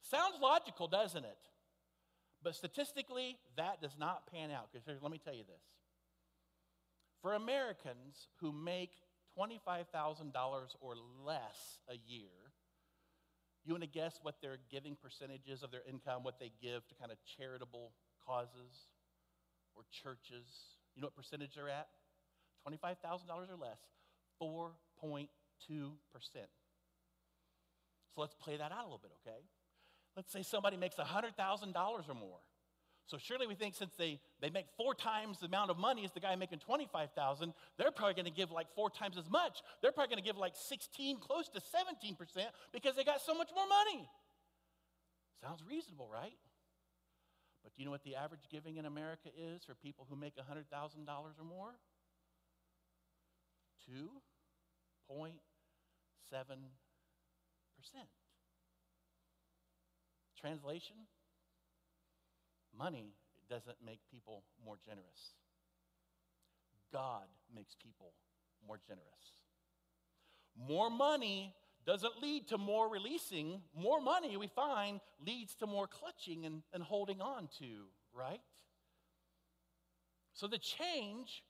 Sounds 0.00 0.36
logical, 0.40 0.88
doesn't 0.88 1.24
it? 1.24 1.38
But 2.42 2.54
statistically, 2.54 3.36
that 3.56 3.82
does 3.82 3.96
not 3.98 4.32
pan 4.32 4.50
out. 4.50 4.68
Because 4.72 5.02
let 5.02 5.12
me 5.12 5.20
tell 5.22 5.34
you 5.34 5.44
this 5.44 5.62
for 7.20 7.34
Americans 7.34 8.28
who 8.40 8.50
make 8.52 8.90
$25,000 9.38 9.86
or 10.80 10.94
less 11.24 11.78
a 11.88 11.94
year, 12.10 12.28
you 13.64 13.72
want 13.72 13.84
to 13.84 13.88
guess 13.88 14.18
what 14.22 14.42
their 14.42 14.56
giving 14.70 14.96
percentages 14.96 15.62
of 15.62 15.70
their 15.70 15.82
income, 15.88 16.24
what 16.24 16.40
they 16.40 16.50
give 16.60 16.86
to 16.88 16.94
kind 16.96 17.12
of 17.12 17.18
charitable 17.38 17.92
causes? 18.26 18.90
Or 19.76 19.82
churches, 19.90 20.76
you 20.94 21.02
know 21.02 21.06
what 21.06 21.16
percentage 21.16 21.54
they're 21.54 21.68
at? 21.68 21.88
$25,000 22.68 22.96
or 23.50 23.56
less, 23.56 23.78
4.2%. 24.40 25.28
So 28.14 28.20
let's 28.20 28.34
play 28.34 28.56
that 28.56 28.72
out 28.72 28.80
a 28.80 28.84
little 28.84 29.00
bit, 29.02 29.12
okay? 29.26 29.40
Let's 30.16 30.32
say 30.32 30.42
somebody 30.42 30.76
makes 30.76 30.96
$100,000 30.96 31.74
or 32.08 32.14
more. 32.14 32.38
So 33.06 33.18
surely 33.18 33.46
we 33.46 33.54
think 33.54 33.74
since 33.74 33.94
they, 33.98 34.20
they 34.40 34.50
make 34.50 34.66
four 34.76 34.94
times 34.94 35.38
the 35.40 35.46
amount 35.46 35.70
of 35.70 35.78
money 35.78 36.04
as 36.04 36.12
the 36.12 36.20
guy 36.20 36.36
making 36.36 36.60
25,000, 36.60 37.52
they're 37.76 37.90
probably 37.90 38.14
going 38.14 38.26
to 38.26 38.32
give 38.32 38.50
like 38.50 38.68
four 38.74 38.90
times 38.90 39.18
as 39.18 39.28
much. 39.28 39.60
They're 39.80 39.92
probably 39.92 40.14
going 40.14 40.22
to 40.22 40.28
give 40.28 40.38
like 40.38 40.54
16, 40.54 41.18
close 41.18 41.48
to 41.50 41.60
17% 41.60 42.16
because 42.72 42.94
they 42.94 43.04
got 43.04 43.20
so 43.20 43.34
much 43.34 43.50
more 43.54 43.66
money. 43.66 44.08
Sounds 45.42 45.62
reasonable, 45.68 46.08
right? 46.12 46.38
But 47.62 47.74
do 47.74 47.82
you 47.82 47.84
know 47.84 47.92
what 47.92 48.04
the 48.04 48.16
average 48.16 48.48
giving 48.50 48.76
in 48.76 48.86
America 48.86 49.28
is 49.36 49.64
for 49.64 49.74
people 49.74 50.06
who 50.08 50.16
make 50.16 50.34
$100,000 50.36 50.66
or 50.68 51.44
more? 51.44 51.74
2.7%. 53.88 55.36
Translation 60.40 60.96
Money 62.76 63.12
doesn't 63.50 63.76
make 63.84 64.00
people 64.10 64.44
more 64.64 64.78
generous. 64.84 65.36
God 66.92 67.28
makes 67.54 67.74
people 67.82 68.12
more 68.66 68.78
generous. 68.86 69.36
More 70.56 70.90
money 70.90 71.54
doesn't 71.86 72.22
lead 72.22 72.48
to 72.48 72.58
more 72.58 72.88
releasing. 72.88 73.60
More 73.76 74.00
money, 74.00 74.36
we 74.36 74.48
find, 74.48 75.00
leads 75.24 75.54
to 75.56 75.66
more 75.66 75.86
clutching 75.86 76.46
and, 76.46 76.62
and 76.72 76.82
holding 76.82 77.20
on 77.20 77.48
to, 77.58 77.86
right? 78.14 78.40
So 80.34 80.46
the 80.46 80.58
change 80.58 81.42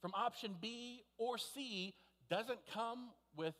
from 0.00 0.12
option 0.14 0.54
B 0.60 1.02
or 1.18 1.38
C 1.38 1.94
doesn't 2.28 2.60
come 2.72 3.10
with 3.36 3.54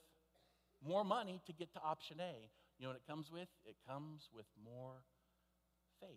more 0.87 1.05
money 1.05 1.41
to 1.47 1.53
get 1.53 1.73
to 1.75 1.81
option 1.81 2.19
A. 2.21 2.51
You 2.79 2.85
know 2.85 2.89
what 2.91 2.97
it 2.97 3.07
comes 3.09 3.31
with? 3.31 3.49
It 3.65 3.77
comes 3.89 4.29
with 4.35 4.47
more 4.65 5.03
faith. 6.01 6.11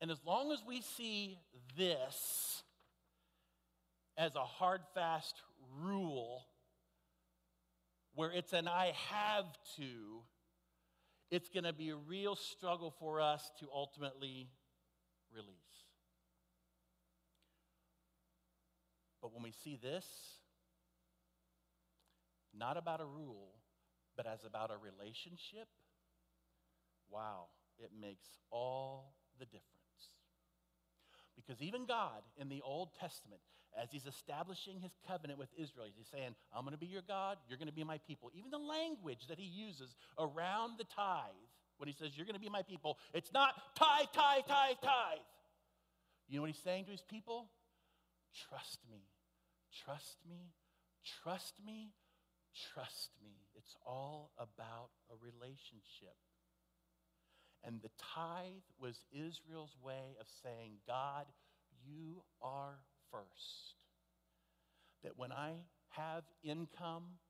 And 0.00 0.10
as 0.10 0.18
long 0.26 0.52
as 0.52 0.58
we 0.66 0.80
see 0.80 1.38
this 1.76 2.62
as 4.16 4.34
a 4.34 4.44
hard, 4.44 4.80
fast 4.94 5.36
rule 5.80 6.42
where 8.14 8.30
it's 8.30 8.52
an 8.52 8.68
I 8.68 8.92
have 9.10 9.46
to, 9.76 10.22
it's 11.30 11.48
going 11.48 11.64
to 11.64 11.72
be 11.72 11.90
a 11.90 11.96
real 11.96 12.36
struggle 12.36 12.90
for 12.98 13.20
us 13.20 13.50
to 13.60 13.66
ultimately 13.72 14.50
release. 15.34 15.56
But 19.20 19.32
when 19.32 19.42
we 19.42 19.52
see 19.52 19.78
this, 19.80 20.06
not 22.54 22.76
about 22.76 23.00
a 23.00 23.06
rule, 23.06 23.54
but 24.16 24.26
as 24.26 24.44
about 24.44 24.70
a 24.70 24.76
relationship, 24.76 25.68
wow, 27.08 27.46
it 27.78 27.90
makes 27.98 28.26
all 28.50 29.14
the 29.38 29.46
difference. 29.46 29.62
Because 31.34 31.62
even 31.62 31.86
God 31.86 32.22
in 32.36 32.48
the 32.48 32.60
Old 32.62 32.90
Testament, 33.00 33.40
as 33.80 33.90
he's 33.90 34.06
establishing 34.06 34.80
his 34.80 34.92
covenant 35.06 35.38
with 35.38 35.48
Israel, 35.56 35.86
he's 35.96 36.08
saying, 36.12 36.34
I'm 36.54 36.64
going 36.64 36.74
to 36.74 36.78
be 36.78 36.86
your 36.86 37.02
God, 37.06 37.38
you're 37.48 37.58
going 37.58 37.68
to 37.68 37.74
be 37.74 37.84
my 37.84 37.98
people. 38.06 38.30
Even 38.34 38.50
the 38.50 38.58
language 38.58 39.26
that 39.28 39.38
he 39.38 39.46
uses 39.46 39.96
around 40.18 40.78
the 40.78 40.84
tithe, 40.84 41.32
when 41.78 41.88
he 41.88 41.94
says, 41.94 42.10
You're 42.14 42.26
going 42.26 42.34
to 42.34 42.40
be 42.40 42.48
my 42.48 42.62
people, 42.62 42.98
it's 43.12 43.32
not 43.32 43.54
tithe, 43.76 44.06
tithe, 44.12 44.44
tithe, 44.46 44.76
tithe. 44.82 45.26
You 46.28 46.36
know 46.36 46.42
what 46.42 46.50
he's 46.50 46.62
saying 46.62 46.84
to 46.86 46.90
his 46.90 47.02
people? 47.02 47.50
Trust 48.48 48.78
me, 48.90 49.02
trust 49.84 50.18
me, 50.28 50.52
trust 51.22 51.54
me, 51.64 51.92
trust 52.72 53.10
me. 53.22 53.34
It's 53.56 53.76
all 53.86 54.32
about 54.38 54.90
a 55.10 55.14
relationship. 55.20 56.16
And 57.64 57.80
the 57.80 57.90
tithe 58.14 58.66
was 58.80 59.04
Israel's 59.12 59.76
way 59.82 60.16
of 60.20 60.26
saying, 60.42 60.78
God, 60.86 61.26
you 61.84 62.22
are 62.40 62.78
first. 63.12 63.76
That 65.04 65.12
when 65.16 65.30
I 65.30 65.52
have 65.90 66.24
income, 66.42 67.20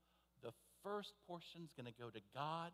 the 0.42 0.52
first 0.82 1.12
portion 1.26 1.62
is 1.64 1.72
going 1.76 1.90
to 1.90 2.00
go 2.00 2.08
to 2.08 2.20
God 2.34 2.70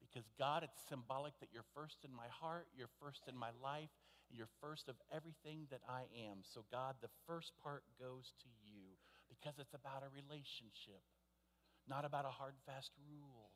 because 0.00 0.28
God, 0.38 0.62
it's 0.62 0.80
symbolic 0.88 1.32
that 1.40 1.48
you're 1.52 1.66
first 1.74 2.04
in 2.04 2.12
my 2.12 2.28
heart, 2.28 2.68
you're 2.76 2.92
first 3.00 3.26
in 3.28 3.36
my 3.36 3.50
life, 3.62 3.90
you're 4.30 4.52
first 4.60 4.88
of 4.88 4.96
everything 5.12 5.66
that 5.70 5.80
I 5.88 6.06
am. 6.28 6.44
So, 6.44 6.64
God, 6.70 6.96
the 7.00 7.12
first 7.26 7.52
part 7.62 7.82
goes 7.98 8.32
to 8.44 8.50
you 8.62 8.96
because 9.28 9.58
it's 9.58 9.74
about 9.74 10.04
a 10.04 10.12
relationship, 10.12 11.02
not 11.88 12.04
about 12.04 12.24
a 12.24 12.32
hard, 12.32 12.54
fast 12.66 12.92
rule. 13.08 13.50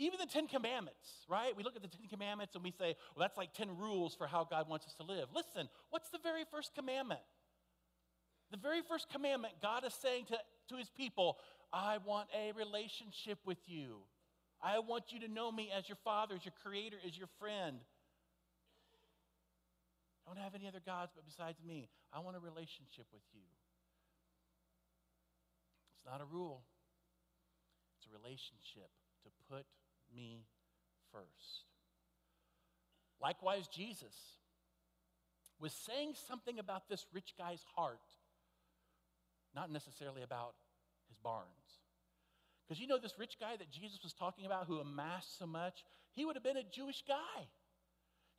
Even 0.00 0.18
the 0.18 0.24
Ten 0.24 0.48
Commandments, 0.48 1.28
right? 1.28 1.54
We 1.54 1.62
look 1.62 1.76
at 1.76 1.82
the 1.82 1.88
Ten 1.88 2.08
Commandments 2.08 2.54
and 2.54 2.64
we 2.64 2.70
say, 2.70 2.96
well, 3.14 3.20
that's 3.20 3.36
like 3.36 3.52
10 3.52 3.76
rules 3.76 4.14
for 4.14 4.26
how 4.26 4.48
God 4.48 4.66
wants 4.66 4.86
us 4.86 4.94
to 4.94 5.02
live. 5.02 5.28
Listen, 5.36 5.68
what's 5.90 6.08
the 6.08 6.18
very 6.22 6.44
first 6.50 6.74
commandment? 6.74 7.20
The 8.50 8.56
very 8.56 8.80
first 8.80 9.10
commandment, 9.12 9.52
God 9.60 9.84
is 9.84 9.92
saying 9.92 10.24
to, 10.28 10.38
to 10.70 10.76
his 10.76 10.88
people, 10.88 11.36
I 11.70 11.98
want 11.98 12.28
a 12.32 12.52
relationship 12.56 13.38
with 13.44 13.58
you. 13.66 13.98
I 14.62 14.78
want 14.78 15.12
you 15.12 15.20
to 15.20 15.28
know 15.28 15.52
me 15.52 15.68
as 15.76 15.86
your 15.86 15.98
father, 16.02 16.34
as 16.34 16.46
your 16.46 16.54
creator, 16.64 16.96
as 17.06 17.16
your 17.16 17.28
friend. 17.38 17.76
Don't 20.26 20.38
have 20.38 20.54
any 20.54 20.66
other 20.66 20.80
gods 20.80 21.12
but 21.14 21.26
besides 21.26 21.60
me. 21.60 21.90
I 22.10 22.20
want 22.20 22.36
a 22.36 22.40
relationship 22.40 23.04
with 23.12 23.22
you. 23.34 23.44
It's 25.92 26.10
not 26.10 26.22
a 26.22 26.24
rule, 26.24 26.64
it's 27.98 28.08
a 28.08 28.16
relationship 28.16 28.88
to 29.24 29.28
put 29.52 29.66
me 30.14 30.44
first. 31.12 31.64
Likewise, 33.20 33.68
Jesus 33.68 34.14
was 35.60 35.72
saying 35.72 36.14
something 36.28 36.58
about 36.58 36.88
this 36.88 37.06
rich 37.12 37.34
guy's 37.38 37.64
heart, 37.76 38.00
not 39.54 39.70
necessarily 39.70 40.22
about 40.22 40.54
his 41.08 41.18
barns. 41.18 41.46
Because 42.66 42.80
you 42.80 42.86
know, 42.86 42.98
this 42.98 43.18
rich 43.18 43.36
guy 43.38 43.56
that 43.56 43.70
Jesus 43.70 43.98
was 44.02 44.12
talking 44.12 44.46
about 44.46 44.66
who 44.66 44.78
amassed 44.78 45.38
so 45.38 45.46
much, 45.46 45.84
he 46.12 46.24
would 46.24 46.36
have 46.36 46.44
been 46.44 46.56
a 46.56 46.62
Jewish 46.62 47.02
guy. 47.06 47.48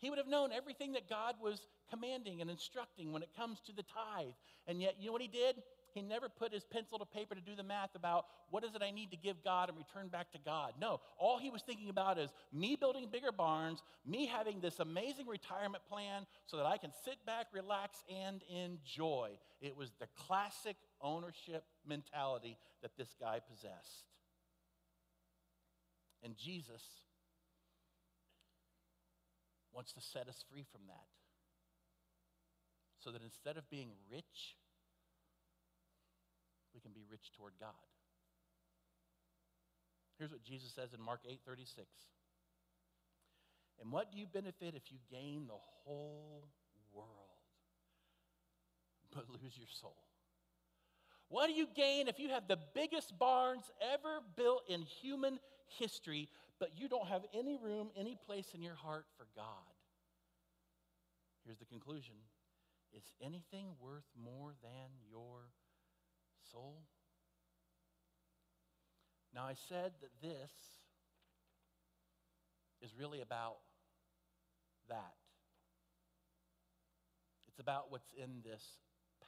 He 0.01 0.09
would 0.09 0.17
have 0.17 0.27
known 0.27 0.51
everything 0.51 0.93
that 0.93 1.07
God 1.07 1.35
was 1.41 1.67
commanding 1.89 2.41
and 2.41 2.49
instructing 2.49 3.11
when 3.11 3.21
it 3.21 3.29
comes 3.37 3.59
to 3.67 3.71
the 3.71 3.83
tithe. 3.83 4.33
And 4.67 4.81
yet, 4.81 4.95
you 4.99 5.07
know 5.07 5.13
what 5.13 5.21
he 5.21 5.27
did? 5.27 5.61
He 5.93 6.01
never 6.01 6.27
put 6.27 6.53
his 6.53 6.63
pencil 6.63 6.97
to 6.97 7.05
paper 7.05 7.35
to 7.35 7.41
do 7.41 7.55
the 7.55 7.63
math 7.63 7.95
about 7.95 8.25
what 8.49 8.63
is 8.63 8.73
it 8.73 8.81
I 8.81 8.91
need 8.91 9.11
to 9.11 9.17
give 9.17 9.43
God 9.43 9.69
and 9.69 9.77
return 9.77 10.07
back 10.07 10.31
to 10.31 10.39
God. 10.43 10.73
No, 10.79 11.01
all 11.19 11.37
he 11.37 11.51
was 11.51 11.61
thinking 11.61 11.89
about 11.89 12.17
is 12.17 12.31
me 12.51 12.75
building 12.75 13.09
bigger 13.11 13.31
barns, 13.31 13.83
me 14.05 14.25
having 14.25 14.59
this 14.59 14.79
amazing 14.79 15.27
retirement 15.27 15.83
plan 15.87 16.25
so 16.47 16.57
that 16.57 16.65
I 16.65 16.77
can 16.77 16.91
sit 17.05 17.23
back, 17.25 17.47
relax, 17.53 18.03
and 18.09 18.41
enjoy. 18.49 19.31
It 19.61 19.77
was 19.77 19.91
the 19.99 20.07
classic 20.17 20.77
ownership 21.01 21.63
mentality 21.85 22.57
that 22.81 22.97
this 22.97 23.13
guy 23.19 23.39
possessed. 23.39 24.05
And 26.23 26.35
Jesus 26.37 26.81
wants 29.73 29.93
to 29.93 30.01
set 30.01 30.27
us 30.27 30.43
free 30.51 30.65
from 30.71 30.81
that. 30.87 31.07
So 32.99 33.11
that 33.11 33.23
instead 33.23 33.57
of 33.57 33.69
being 33.69 33.89
rich, 34.11 34.55
we 36.73 36.79
can 36.79 36.91
be 36.91 37.03
rich 37.09 37.31
toward 37.35 37.53
God. 37.59 37.69
Here's 40.17 40.31
what 40.31 40.43
Jesus 40.43 40.71
says 40.71 40.93
in 40.93 41.01
Mark 41.01 41.21
8 41.27 41.39
36. 41.45 41.87
And 43.81 43.91
what 43.91 44.11
do 44.11 44.19
you 44.19 44.27
benefit 44.27 44.75
if 44.75 44.91
you 44.91 44.99
gain 45.09 45.47
the 45.47 45.57
whole 45.57 46.47
world 46.93 47.07
but 49.13 49.25
lose 49.29 49.57
your 49.57 49.67
soul? 49.69 49.97
What 51.29 51.47
do 51.47 51.53
you 51.53 51.67
gain 51.75 52.07
if 52.07 52.19
you 52.19 52.29
have 52.29 52.47
the 52.47 52.59
biggest 52.75 53.17
barns 53.17 53.63
ever 53.93 54.19
built 54.35 54.63
in 54.67 54.81
human 54.81 55.39
history, 55.79 56.27
but 56.61 56.77
you 56.77 56.87
don't 56.87 57.07
have 57.07 57.23
any 57.33 57.57
room, 57.57 57.89
any 57.97 58.15
place 58.27 58.45
in 58.53 58.61
your 58.61 58.75
heart 58.75 59.05
for 59.17 59.25
God? 59.35 59.73
Here's 61.43 61.57
the 61.57 61.65
conclusion 61.65 62.13
Is 62.93 63.03
anything 63.19 63.65
worth 63.81 64.05
more 64.15 64.53
than 64.61 64.93
your 65.09 65.49
soul? 66.53 66.83
Now, 69.33 69.45
I 69.45 69.55
said 69.69 69.93
that 70.01 70.11
this 70.21 70.51
is 72.81 72.91
really 72.99 73.21
about 73.21 73.57
that. 74.87 75.15
It's 77.47 77.59
about 77.59 77.89
what's 77.89 78.13
in 78.21 78.43
this 78.43 78.61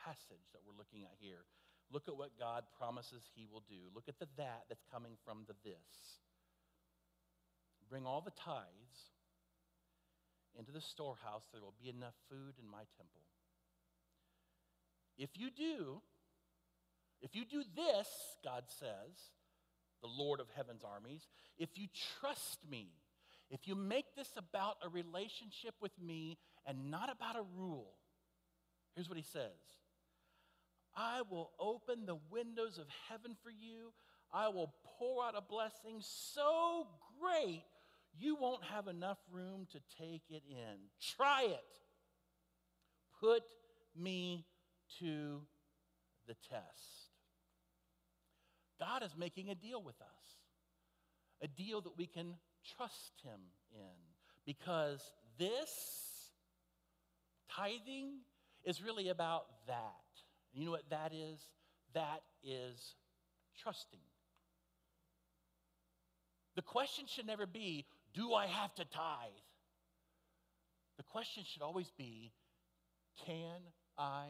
passage 0.06 0.46
that 0.52 0.62
we're 0.67 0.78
looking 0.78 1.04
at 1.04 1.15
here. 1.19 1.46
Look 1.91 2.08
at 2.08 2.15
what 2.15 2.38
God 2.38 2.65
promises 2.78 3.24
He 3.34 3.48
will 3.52 3.63
do. 3.67 3.89
Look 3.96 4.06
at 4.08 4.19
the 4.19 4.28
that 4.38 4.65
that's 4.69 4.86
coming 4.91 5.13
from 5.26 5.46
the 5.48 5.56
this. 5.63 6.22
Bring 7.94 8.08
all 8.08 8.22
the 8.22 8.32
tithes 8.32 9.12
into 10.58 10.72
the 10.72 10.82
storehouse, 10.82 11.44
there 11.52 11.62
will 11.62 11.76
be 11.80 11.90
enough 11.90 12.16
food 12.28 12.56
in 12.60 12.68
my 12.68 12.82
temple. 12.98 13.22
If 15.16 15.30
you 15.36 15.52
do, 15.52 16.02
if 17.22 17.36
you 17.36 17.46
do 17.46 17.64
this, 17.76 18.08
God 18.44 18.64
says, 18.80 19.30
the 20.02 20.08
Lord 20.08 20.40
of 20.40 20.48
heaven's 20.56 20.82
armies, 20.84 21.28
if 21.60 21.70
you 21.76 21.86
trust 22.20 22.58
me, 22.68 22.88
if 23.52 23.68
you 23.68 23.76
make 23.76 24.16
this 24.16 24.32
about 24.38 24.78
a 24.84 24.90
relationship 24.90 25.76
with 25.80 25.94
me 26.02 26.40
and 26.66 26.90
not 26.90 27.12
about 27.12 27.36
a 27.36 27.46
rule, 27.56 27.94
here's 28.96 29.08
what 29.08 29.20
he 29.20 29.24
says 29.24 29.52
I 30.96 31.22
will 31.30 31.52
open 31.60 32.08
the 32.08 32.18
windows 32.32 32.80
of 32.80 32.88
heaven 33.08 33.36
for 33.44 33.52
you. 33.52 33.94
I 34.34 34.48
will 34.48 34.74
pour 34.98 35.24
out 35.24 35.36
a 35.38 35.42
blessing 35.42 35.98
so 36.00 36.88
great 37.22 37.62
you 38.17 38.36
won't 38.39 38.63
have 38.63 38.88
enough 38.88 39.17
room 39.32 39.67
to 39.71 39.80
take 39.97 40.23
it 40.30 40.43
in. 40.49 40.78
Try 41.17 41.43
it. 41.43 41.80
Put 43.19 43.43
me 43.95 44.45
to 44.99 45.41
the 46.28 46.36
test. 46.49 47.12
God 48.80 49.04
is 49.04 49.15
making 49.17 49.49
a 49.49 49.56
deal 49.56 49.82
with 49.82 49.99
us, 50.02 50.26
a 51.41 51.47
deal 51.47 51.82
that 51.82 51.97
we 51.97 52.06
can 52.06 52.36
trust 52.78 53.13
Him 53.23 53.39
in. 53.73 53.80
Because 54.45 55.02
this 55.38 55.69
tithing 57.49 58.19
is 58.65 58.82
really 58.82 59.10
about 59.10 59.45
that. 59.67 59.82
You 60.54 60.65
know 60.65 60.71
what 60.71 60.89
that 60.89 61.13
is? 61.13 61.39
That 61.93 62.21
is 62.43 62.95
trusting. 63.62 63.99
The 66.56 66.62
question 66.62 67.06
should 67.08 67.26
never 67.26 67.47
be, 67.47 67.86
do 68.13 68.34
I 68.34 68.47
have 68.47 68.73
to 68.76 68.86
tithe? 68.86 69.32
The 70.97 71.04
question 71.04 71.43
should 71.45 71.62
always 71.62 71.91
be, 71.97 72.32
can 73.26 73.62
I 73.97 74.26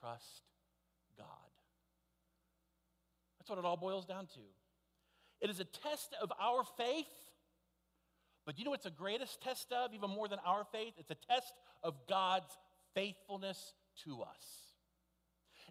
trust 0.00 0.42
God? 1.16 1.26
That's 3.38 3.50
what 3.50 3.58
it 3.58 3.64
all 3.64 3.76
boils 3.76 4.06
down 4.06 4.26
to. 4.26 4.40
It 5.40 5.50
is 5.50 5.60
a 5.60 5.64
test 5.64 6.14
of 6.22 6.32
our 6.40 6.64
faith. 6.78 7.06
But 8.46 8.58
you 8.58 8.64
know 8.64 8.70
what's 8.70 8.84
the 8.84 8.90
greatest 8.90 9.42
test 9.42 9.72
of, 9.72 9.94
even 9.94 10.10
more 10.10 10.28
than 10.28 10.38
our 10.46 10.64
faith? 10.70 10.94
It's 10.98 11.10
a 11.10 11.16
test 11.30 11.52
of 11.82 11.94
God's 12.08 12.58
faithfulness 12.94 13.74
to 14.04 14.22
us. 14.22 14.63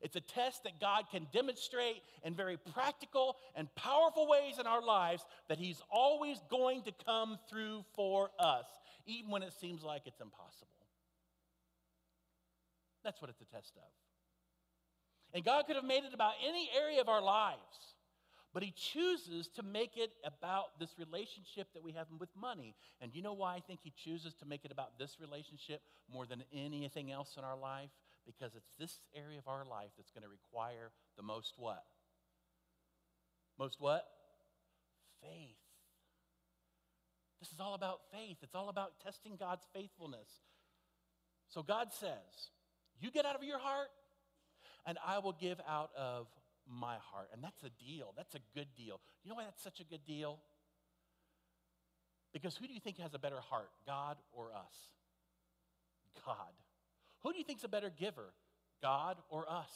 It's 0.04 0.18
a 0.18 0.22
test 0.22 0.66
that 0.66 0.82
God 0.82 1.06
can 1.10 1.28
demonstrate 1.32 2.04
in 2.26 2.36
very 2.36 2.58
practical 2.58 3.38
and 3.56 3.74
powerful 3.74 4.28
ways 4.28 4.60
in 4.60 4.68
our 4.68 4.84
lives 4.84 5.24
that 5.48 5.58
He's 5.58 5.82
always 5.90 6.38
going 6.52 6.84
to 6.84 6.92
come 7.06 7.40
through 7.50 7.86
for 7.96 8.30
us, 8.38 8.66
even 9.06 9.32
when 9.32 9.44
it 9.44 9.54
seems 9.54 9.82
like 9.82 10.02
it's 10.06 10.20
impossible. 10.20 10.68
That's 13.06 13.22
what 13.22 13.30
it's 13.30 13.40
a 13.40 13.46
test 13.46 13.72
of. 13.78 13.90
And 15.34 15.44
God 15.44 15.66
could 15.68 15.78
have 15.78 15.86
made 15.86 16.04
it 16.04 16.14
about 16.14 16.34
any 16.46 16.70
area 16.78 17.00
of 17.00 17.08
our 17.08 17.22
lives, 17.22 17.96
but 18.54 18.62
He 18.62 18.74
chooses 18.76 19.48
to 19.56 19.64
make 19.64 19.96
it 19.96 20.12
about 20.26 20.80
this 20.82 20.90
relationship 21.00 21.70
that 21.74 21.84
we 21.84 21.94
have 21.94 22.08
with 22.20 22.30
money. 22.36 22.76
And 23.00 23.16
you 23.16 23.22
know 23.22 23.34
why 23.34 23.56
I 23.56 23.62
think 23.62 23.80
He 23.82 23.94
chooses 24.04 24.34
to 24.36 24.46
make 24.46 24.66
it 24.66 24.72
about 24.72 25.00
this 25.00 25.16
relationship 25.22 25.82
more 26.12 26.26
than 26.26 26.44
anything 26.54 27.10
else 27.10 27.36
in 27.38 27.46
our 27.46 27.58
life? 27.58 27.90
Because 28.26 28.56
it's 28.56 28.72
this 28.80 29.00
area 29.16 29.40
of 29.40 29.48
our 29.48 29.66
life 29.66 29.92
that's 29.98 30.12
going 30.12 30.24
to 30.24 30.30
require 30.30 30.92
the 31.18 31.24
most 31.24 31.54
what? 31.58 31.84
Most 33.60 33.78
what? 33.80 34.06
Faith. 35.22 35.58
This 37.40 37.52
is 37.52 37.60
all 37.60 37.74
about 37.74 38.00
faith. 38.12 38.38
It's 38.42 38.56
all 38.56 38.70
about 38.70 39.00
testing 39.04 39.36
God's 39.38 39.66
faithfulness. 39.74 40.30
So 41.50 41.62
God 41.62 41.90
says, 41.92 42.50
You 43.00 43.12
get 43.12 43.26
out 43.26 43.36
of 43.36 43.44
your 43.44 43.60
heart, 43.60 43.90
and 44.86 44.98
I 45.06 45.20
will 45.20 45.34
give 45.34 45.60
out 45.68 45.92
of 45.98 46.28
my 46.68 46.96
heart. 47.12 47.30
And 47.34 47.44
that's 47.44 47.62
a 47.64 47.70
deal. 47.84 48.14
That's 48.16 48.36
a 48.36 48.40
good 48.56 48.68
deal. 48.76 49.00
You 49.24 49.30
know 49.30 49.36
why 49.36 49.44
that's 49.44 49.62
such 49.62 49.80
a 49.80 49.84
good 49.84 50.06
deal? 50.06 50.40
Because 52.34 52.58
who 52.58 52.66
do 52.66 52.74
you 52.74 52.80
think 52.80 52.98
has 52.98 53.14
a 53.14 53.20
better 53.20 53.40
heart, 53.40 53.70
God 53.86 54.18
or 54.32 54.52
us? 54.54 54.88
God. 56.26 56.54
Who 57.24 57.32
do 57.32 57.38
you 57.38 57.44
think's 57.46 57.64
a 57.64 57.70
better 57.70 57.90
giver, 57.90 58.34
God 58.82 59.18
or 59.30 59.50
us? 59.50 59.72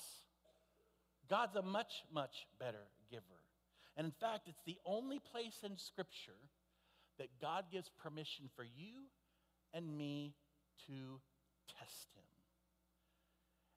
God's 1.30 1.56
a 1.56 1.62
much, 1.62 2.04
much 2.14 2.46
better 2.60 2.86
giver. 3.10 3.24
And 3.96 4.06
in 4.06 4.12
fact, 4.12 4.48
it's 4.48 4.62
the 4.66 4.78
only 4.86 5.20
place 5.20 5.60
in 5.64 5.78
Scripture 5.78 6.40
that 7.18 7.28
God 7.42 7.66
gives 7.72 7.90
permission 8.04 8.46
for 8.56 8.64
you 8.64 9.08
and 9.74 9.98
me 9.98 10.36
to 10.88 11.20
test 11.80 12.14
Him. 12.14 12.24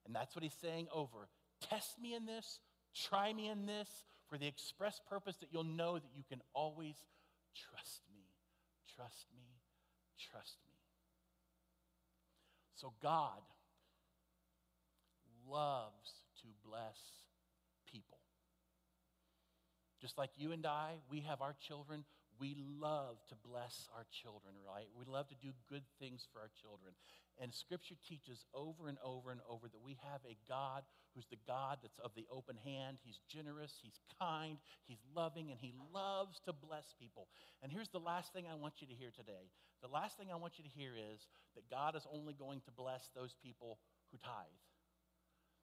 And 0.04 0.14
that's 0.14 0.34
what 0.34 0.42
He's 0.42 0.56
saying 0.60 0.88
over 0.92 1.28
test 1.68 2.00
me 2.00 2.14
in 2.14 2.24
this, 2.24 2.58
try 2.94 3.32
me 3.32 3.48
in 3.48 3.66
this, 3.66 3.88
for 4.28 4.38
the 4.38 4.46
express 4.46 5.00
purpose 5.08 5.36
that 5.36 5.48
you'll 5.52 5.64
know 5.64 5.94
that 5.98 6.10
you 6.16 6.24
can 6.28 6.40
always 6.54 6.94
trust 7.54 8.00
me, 8.14 8.22
trust 8.96 9.26
me, 9.36 9.44
trust 10.18 10.56
me. 10.66 10.72
So, 12.76 12.94
God 13.02 13.42
loves 15.50 16.22
to 16.42 16.48
bless 16.64 16.98
people. 17.90 18.18
Just 20.00 20.16
like 20.16 20.30
you 20.36 20.52
and 20.52 20.64
I, 20.64 20.96
we 21.10 21.20
have 21.20 21.42
our 21.42 21.54
children. 21.66 22.04
We 22.40 22.56
love 22.56 23.20
to 23.28 23.34
bless 23.44 23.86
our 23.94 24.06
children, 24.08 24.54
right? 24.64 24.88
We 24.96 25.04
love 25.04 25.28
to 25.28 25.34
do 25.42 25.52
good 25.68 25.84
things 26.00 26.24
for 26.32 26.40
our 26.40 26.48
children. 26.62 26.94
And 27.36 27.52
Scripture 27.52 27.96
teaches 28.08 28.46
over 28.54 28.88
and 28.88 28.96
over 29.04 29.30
and 29.30 29.40
over 29.44 29.68
that 29.68 29.84
we 29.84 29.98
have 30.08 30.24
a 30.24 30.40
God 30.48 30.84
who's 31.14 31.28
the 31.28 31.42
God 31.46 31.78
that's 31.82 31.98
of 31.98 32.12
the 32.16 32.24
open 32.32 32.56
hand. 32.64 32.96
He's 33.04 33.20
generous, 33.28 33.76
He's 33.82 34.00
kind, 34.18 34.56
He's 34.88 35.04
loving, 35.14 35.50
and 35.50 35.60
He 35.60 35.74
loves 35.92 36.40
to 36.46 36.52
bless 36.52 36.94
people. 36.98 37.28
And 37.62 37.70
here's 37.70 37.92
the 37.92 38.00
last 38.00 38.32
thing 38.32 38.44
I 38.48 38.56
want 38.56 38.80
you 38.80 38.86
to 38.86 38.94
hear 38.94 39.10
today. 39.12 39.52
The 39.82 39.92
last 39.92 40.16
thing 40.16 40.28
I 40.32 40.40
want 40.40 40.56
you 40.56 40.64
to 40.64 40.70
hear 40.70 40.92
is 40.96 41.28
that 41.56 41.68
God 41.68 41.96
is 41.96 42.06
only 42.08 42.32
going 42.32 42.60
to 42.64 42.72
bless 42.72 43.10
those 43.14 43.34
people 43.42 43.78
who 44.12 44.18
tithe 44.18 44.60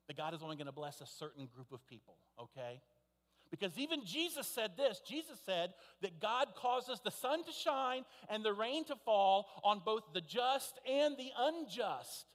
that 0.08 0.18
God 0.18 0.34
is 0.34 0.42
only 0.42 0.56
going 0.56 0.68
to 0.68 0.72
bless 0.72 1.02
a 1.02 1.06
certain 1.06 1.48
group 1.54 1.72
of 1.72 1.86
people, 1.88 2.16
okay? 2.40 2.82
Because 3.50 3.78
even 3.78 4.06
Jesus 4.06 4.48
said 4.48 4.72
this 4.76 5.02
Jesus 5.08 5.40
said 5.46 5.74
that 6.02 6.20
God 6.20 6.48
causes 6.56 7.00
the 7.04 7.12
sun 7.12 7.44
to 7.46 7.52
shine 7.52 8.04
and 8.30 8.44
the 8.44 8.54
rain 8.54 8.84
to 8.86 8.96
fall 9.06 9.48
on 9.64 9.82
both 9.86 10.04
the 10.14 10.22
just 10.22 10.80
and 10.90 11.16
the 11.18 11.32
unjust, 11.38 12.26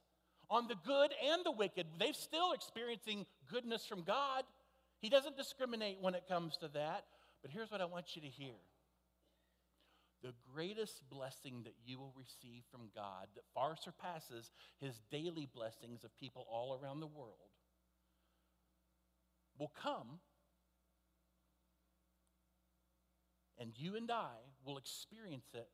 on 0.49 0.67
the 0.67 0.75
good 0.85 1.11
and 1.31 1.43
the 1.43 1.51
wicked. 1.51 1.85
They're 1.99 2.13
still 2.13 2.53
experiencing 2.53 3.25
goodness 3.51 3.85
from 3.85 4.03
God. 4.03 4.43
He 4.99 5.09
doesn't 5.09 5.37
discriminate 5.37 5.97
when 6.01 6.15
it 6.15 6.23
comes 6.27 6.57
to 6.57 6.67
that. 6.69 7.05
But 7.41 7.51
here's 7.51 7.69
what 7.69 7.81
I 7.81 7.85
want 7.85 8.15
you 8.15 8.21
to 8.21 8.27
hear 8.27 8.55
the 10.23 10.33
greatest 10.55 11.01
blessing 11.09 11.63
that 11.65 11.75
you 11.85 11.99
will 11.99 12.13
receive 12.17 12.63
from 12.71 12.89
God 12.95 13.27
that 13.35 13.43
far 13.53 13.75
surpasses 13.75 14.51
his 14.79 15.01
daily 15.11 15.49
blessings 15.53 16.05
of 16.05 16.17
people 16.17 16.47
all 16.49 16.79
around 16.81 17.01
the 17.01 17.07
world 17.07 17.51
will 19.57 19.71
come 19.81 20.19
and 23.59 23.71
you 23.77 23.95
and 23.95 24.11
I 24.11 24.35
will 24.65 24.77
experience 24.77 25.47
it 25.53 25.67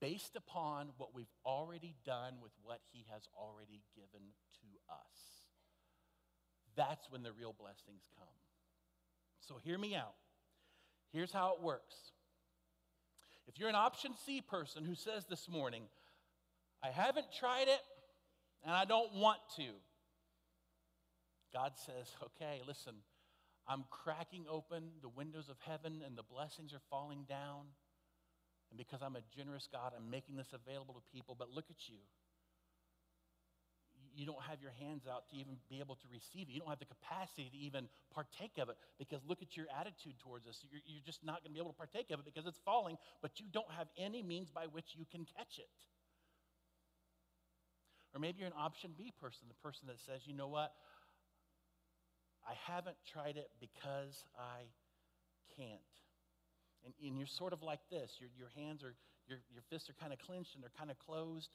based 0.00 0.36
upon 0.36 0.90
what 0.96 1.14
we've 1.14 1.32
already 1.44 1.94
done 2.04 2.34
with 2.42 2.52
what 2.62 2.80
He 2.92 3.06
has 3.12 3.22
already 3.36 3.82
given 3.94 4.28
to 4.60 4.92
us. 4.92 5.44
That's 6.76 7.10
when 7.10 7.22
the 7.22 7.32
real 7.32 7.54
blessings 7.58 8.08
come. 8.16 8.28
So, 9.40 9.56
hear 9.62 9.76
me 9.78 9.94
out. 9.94 10.14
Here's 11.12 11.32
how 11.32 11.54
it 11.54 11.62
works. 11.62 11.96
If 13.48 13.58
you're 13.58 13.68
an 13.68 13.74
option 13.74 14.12
C 14.24 14.40
person 14.40 14.84
who 14.84 14.94
says 14.94 15.26
this 15.28 15.48
morning, 15.48 15.82
I 16.84 16.90
haven't 16.90 17.26
tried 17.36 17.66
it 17.66 17.80
and 18.64 18.72
I 18.72 18.84
don't 18.84 19.14
want 19.14 19.40
to, 19.56 19.64
God 21.52 21.72
says, 21.76 22.10
okay, 22.22 22.62
listen, 22.66 22.94
I'm 23.68 23.84
cracking 23.90 24.46
open 24.50 24.90
the 25.02 25.08
windows 25.08 25.48
of 25.48 25.56
heaven 25.60 26.02
and 26.04 26.16
the 26.16 26.22
blessings 26.22 26.72
are 26.72 26.82
falling 26.90 27.24
down. 27.28 27.70
And 28.70 28.78
because 28.78 29.02
I'm 29.02 29.16
a 29.16 29.22
generous 29.36 29.68
God, 29.70 29.92
I'm 29.96 30.10
making 30.10 30.36
this 30.36 30.54
available 30.54 30.94
to 30.94 31.02
people. 31.12 31.34
But 31.38 31.50
look 31.50 31.66
at 31.70 31.88
you. 31.88 31.98
You 34.14 34.26
don't 34.26 34.42
have 34.42 34.58
your 34.60 34.74
hands 34.78 35.06
out 35.06 35.30
to 35.30 35.36
even 35.36 35.54
be 35.70 35.78
able 35.78 35.94
to 35.94 36.06
receive 36.10 36.50
it. 36.50 36.52
You 36.52 36.60
don't 36.60 36.68
have 36.68 36.82
the 36.82 36.90
capacity 36.90 37.50
to 37.50 37.58
even 37.58 37.86
partake 38.12 38.58
of 38.58 38.68
it 38.68 38.76
because 38.98 39.22
look 39.26 39.42
at 39.42 39.56
your 39.56 39.66
attitude 39.70 40.18
towards 40.18 40.46
us. 40.46 40.58
You're, 40.66 40.82
you're 40.86 41.06
just 41.06 41.22
not 41.24 41.42
going 41.42 41.54
to 41.54 41.56
be 41.56 41.62
able 41.62 41.72
to 41.72 41.78
partake 41.78 42.10
of 42.10 42.18
it 42.18 42.26
because 42.26 42.46
it's 42.46 42.58
falling, 42.64 42.98
but 43.22 43.38
you 43.38 43.46
don't 43.50 43.70
have 43.78 43.86
any 43.98 44.22
means 44.22 44.50
by 44.50 44.66
which 44.66 44.98
you 44.98 45.06
can 45.10 45.26
catch 45.38 45.58
it. 45.58 45.70
Or 48.14 48.18
maybe 48.18 48.38
you're 48.42 48.50
an 48.50 48.58
option 48.58 48.90
B 48.98 49.12
person, 49.20 49.46
the 49.46 49.62
person 49.62 49.86
that 49.86 50.00
says, 50.02 50.26
you 50.26 50.34
know 50.34 50.48
what? 50.48 50.74
I 52.50 52.54
haven't 52.66 52.96
tried 53.06 53.36
it 53.36 53.48
because 53.60 54.24
I 54.34 54.66
can't. 55.54 55.94
And, 56.84 56.92
and 56.98 57.16
you're 57.16 57.30
sort 57.30 57.52
of 57.52 57.62
like 57.62 57.78
this. 57.90 58.18
Your, 58.18 58.30
your 58.36 58.50
hands 58.56 58.82
are, 58.82 58.94
your, 59.28 59.38
your 59.52 59.62
fists 59.70 59.88
are 59.88 59.94
kind 59.94 60.12
of 60.12 60.18
clenched 60.18 60.54
and 60.54 60.62
they're 60.62 60.74
kind 60.76 60.90
of 60.90 60.98
closed. 60.98 61.54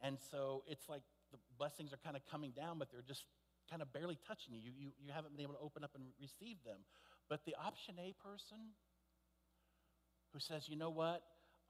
And 0.00 0.16
so 0.30 0.62
it's 0.68 0.88
like 0.88 1.02
the 1.32 1.38
blessings 1.58 1.92
are 1.92 1.98
kind 2.04 2.14
of 2.14 2.22
coming 2.30 2.52
down, 2.54 2.78
but 2.78 2.92
they're 2.92 3.02
just 3.02 3.24
kind 3.68 3.82
of 3.82 3.92
barely 3.92 4.16
touching 4.28 4.54
you. 4.54 4.60
You, 4.62 4.72
you. 4.78 4.88
you 5.02 5.12
haven't 5.12 5.34
been 5.34 5.42
able 5.42 5.54
to 5.54 5.60
open 5.60 5.82
up 5.82 5.90
and 5.96 6.04
receive 6.22 6.62
them. 6.64 6.86
But 7.28 7.44
the 7.44 7.56
option 7.58 7.96
A 7.98 8.14
person 8.22 8.78
who 10.32 10.38
says, 10.38 10.68
you 10.68 10.76
know 10.76 10.90
what? 10.90 11.22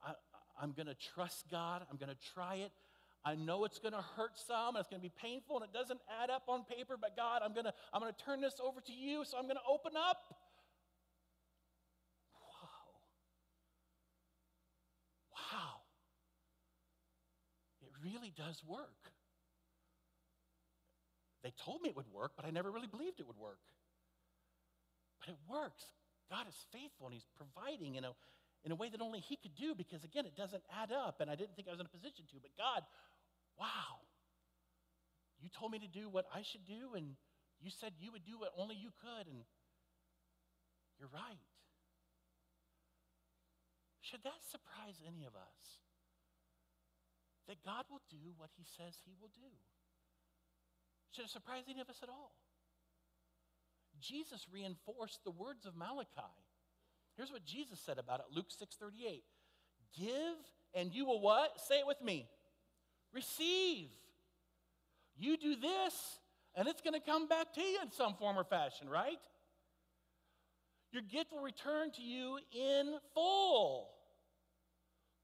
I, 0.05 0.13
I'm 0.61 0.73
going 0.73 0.87
to 0.87 0.97
trust 1.15 1.47
God. 1.51 1.87
I'm 1.91 1.97
going 1.97 2.13
to 2.13 2.21
try 2.35 2.57
it. 2.57 2.73
I 3.25 3.35
know 3.35 3.65
it's 3.65 3.79
going 3.79 3.93
to 3.93 4.05
hurt 4.17 4.39
some 4.39 4.77
and 4.77 4.79
it's 4.79 4.89
going 4.89 5.03
to 5.03 5.09
be 5.09 5.13
painful 5.21 5.57
and 5.57 5.65
it 5.65 5.73
doesn't 5.73 6.01
add 6.23 6.31
up 6.31 6.45
on 6.49 6.65
paper, 6.65 6.97
but 7.01 7.17
God, 7.17 7.43
I'm 7.45 7.53
going 7.53 7.67
to 7.67 7.75
I'm 7.93 8.01
going 8.01 8.13
to 8.13 8.25
turn 8.25 8.41
this 8.41 8.61
over 8.63 8.81
to 8.81 8.93
you, 8.93 9.25
so 9.25 9.37
I'm 9.37 9.45
going 9.45 9.57
to 9.57 9.69
open 9.69 9.93
up. 9.97 10.35
Wow. 12.41 12.79
Wow. 15.35 15.81
It 17.83 17.91
really 18.03 18.33
does 18.37 18.63
work. 18.67 19.13
They 21.43 21.53
told 21.65 21.83
me 21.83 21.89
it 21.89 21.97
would 21.97 22.13
work, 22.13 22.33
but 22.37 22.45
I 22.45 22.51
never 22.51 22.71
really 22.71 22.89
believed 22.89 23.21
it 23.21 23.27
would 23.27 23.39
work. 23.39 23.61
But 25.21 25.31
it 25.31 25.37
works. 25.49 25.85
God 26.31 26.47
is 26.49 26.55
faithful 26.73 27.07
and 27.07 27.15
He's 27.15 27.27
providing 27.37 27.95
in 27.95 28.05
a, 28.05 28.13
in 28.65 28.73
a 28.73 28.75
way 28.75 28.91
that 28.91 29.01
only 29.01 29.21
He 29.21 29.37
could 29.37 29.55
do 29.55 29.75
because, 29.75 30.05
again, 30.05 30.27
it 30.27 30.37
doesn't 30.37 30.63
add 30.69 30.93
up. 30.93 31.21
And 31.21 31.31
I 31.31 31.35
didn't 31.35 31.55
think 31.57 31.69
I 31.69 31.71
was 31.71 31.81
in 31.81 31.87
a 31.87 31.89
position 31.89 32.25
to. 32.31 32.37
But 32.43 32.51
God, 32.59 32.83
wow, 33.59 34.07
you 35.41 35.49
told 35.49 35.73
me 35.73 35.79
to 35.79 35.89
do 35.89 36.09
what 36.09 36.27
I 36.35 36.43
should 36.43 36.65
do, 36.65 36.95
and 36.95 37.15
you 37.61 37.71
said 37.71 37.93
you 37.99 38.13
would 38.13 38.25
do 38.25 38.39
what 38.39 38.53
only 38.57 38.77
you 38.77 38.91
could, 39.03 39.27
and 39.27 39.43
you're 40.99 41.11
right. 41.13 41.43
Should 44.01 44.23
that 44.25 44.41
surprise 44.51 45.03
any 45.07 45.27
of 45.27 45.35
us? 45.35 45.83
That 47.47 47.65
God 47.65 47.85
will 47.91 48.03
do 48.11 48.33
what 48.37 48.51
He 48.57 48.65
says 48.77 48.97
He 49.05 49.15
will 49.21 49.31
do. 49.35 49.53
Should 51.13 51.27
it 51.27 51.31
surprise 51.31 51.65
any 51.69 51.81
of 51.81 51.89
us 51.89 52.01
at 52.03 52.09
all? 52.09 52.33
Jesus 54.01 54.47
reinforced 54.53 55.25
the 55.25 55.31
words 55.31 55.67
of 55.67 55.77
Malachi. 55.77 56.35
Here's 57.17 57.33
what 57.33 57.45
Jesus 57.45 57.81
said 57.81 57.99
about 57.99 58.21
it, 58.21 58.27
Luke 58.31 58.51
6:38. 58.51 59.23
Give 59.97 60.39
and 60.75 60.95
you 60.95 61.05
will 61.07 61.21
what? 61.21 61.59
Say 61.61 61.79
it 61.79 61.87
with 61.87 62.01
me. 62.03 62.29
Receive. 63.13 63.89
You 65.17 65.37
do 65.37 65.57
this, 65.57 66.19
and 66.55 66.69
it's 66.69 66.81
going 66.81 66.95
to 66.95 67.01
come 67.01 67.27
back 67.27 67.53
to 67.55 67.61
you 67.61 67.79
in 67.83 67.91
some 67.91 68.15
form 68.15 68.39
or 68.39 68.45
fashion, 68.45 68.89
right? 68.89 69.19
Your 70.93 71.03
gift 71.03 71.33
will 71.33 71.43
return 71.43 71.91
to 71.93 72.03
you 72.03 72.39
in 72.53 72.95
full, 73.15 73.91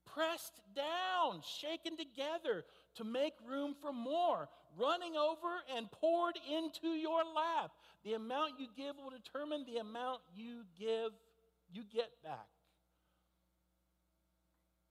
pressed 0.04 0.60
down, 0.74 1.42
shaken 1.60 1.96
together 1.96 2.64
to 2.96 3.04
make 3.04 3.32
room 3.48 3.74
for 3.80 3.92
more, 3.92 4.48
running 4.76 5.16
over 5.16 5.48
and 5.76 5.90
poured 5.90 6.36
into 6.52 6.88
your 6.88 7.22
lap. 7.24 7.70
The 8.04 8.14
amount 8.14 8.58
you 8.58 8.66
give 8.76 8.96
will 8.96 9.10
determine 9.10 9.64
the 9.64 9.78
amount 9.78 10.20
you 10.34 10.64
give, 10.78 11.12
you 11.72 11.82
get 11.92 12.10
back. 12.22 12.48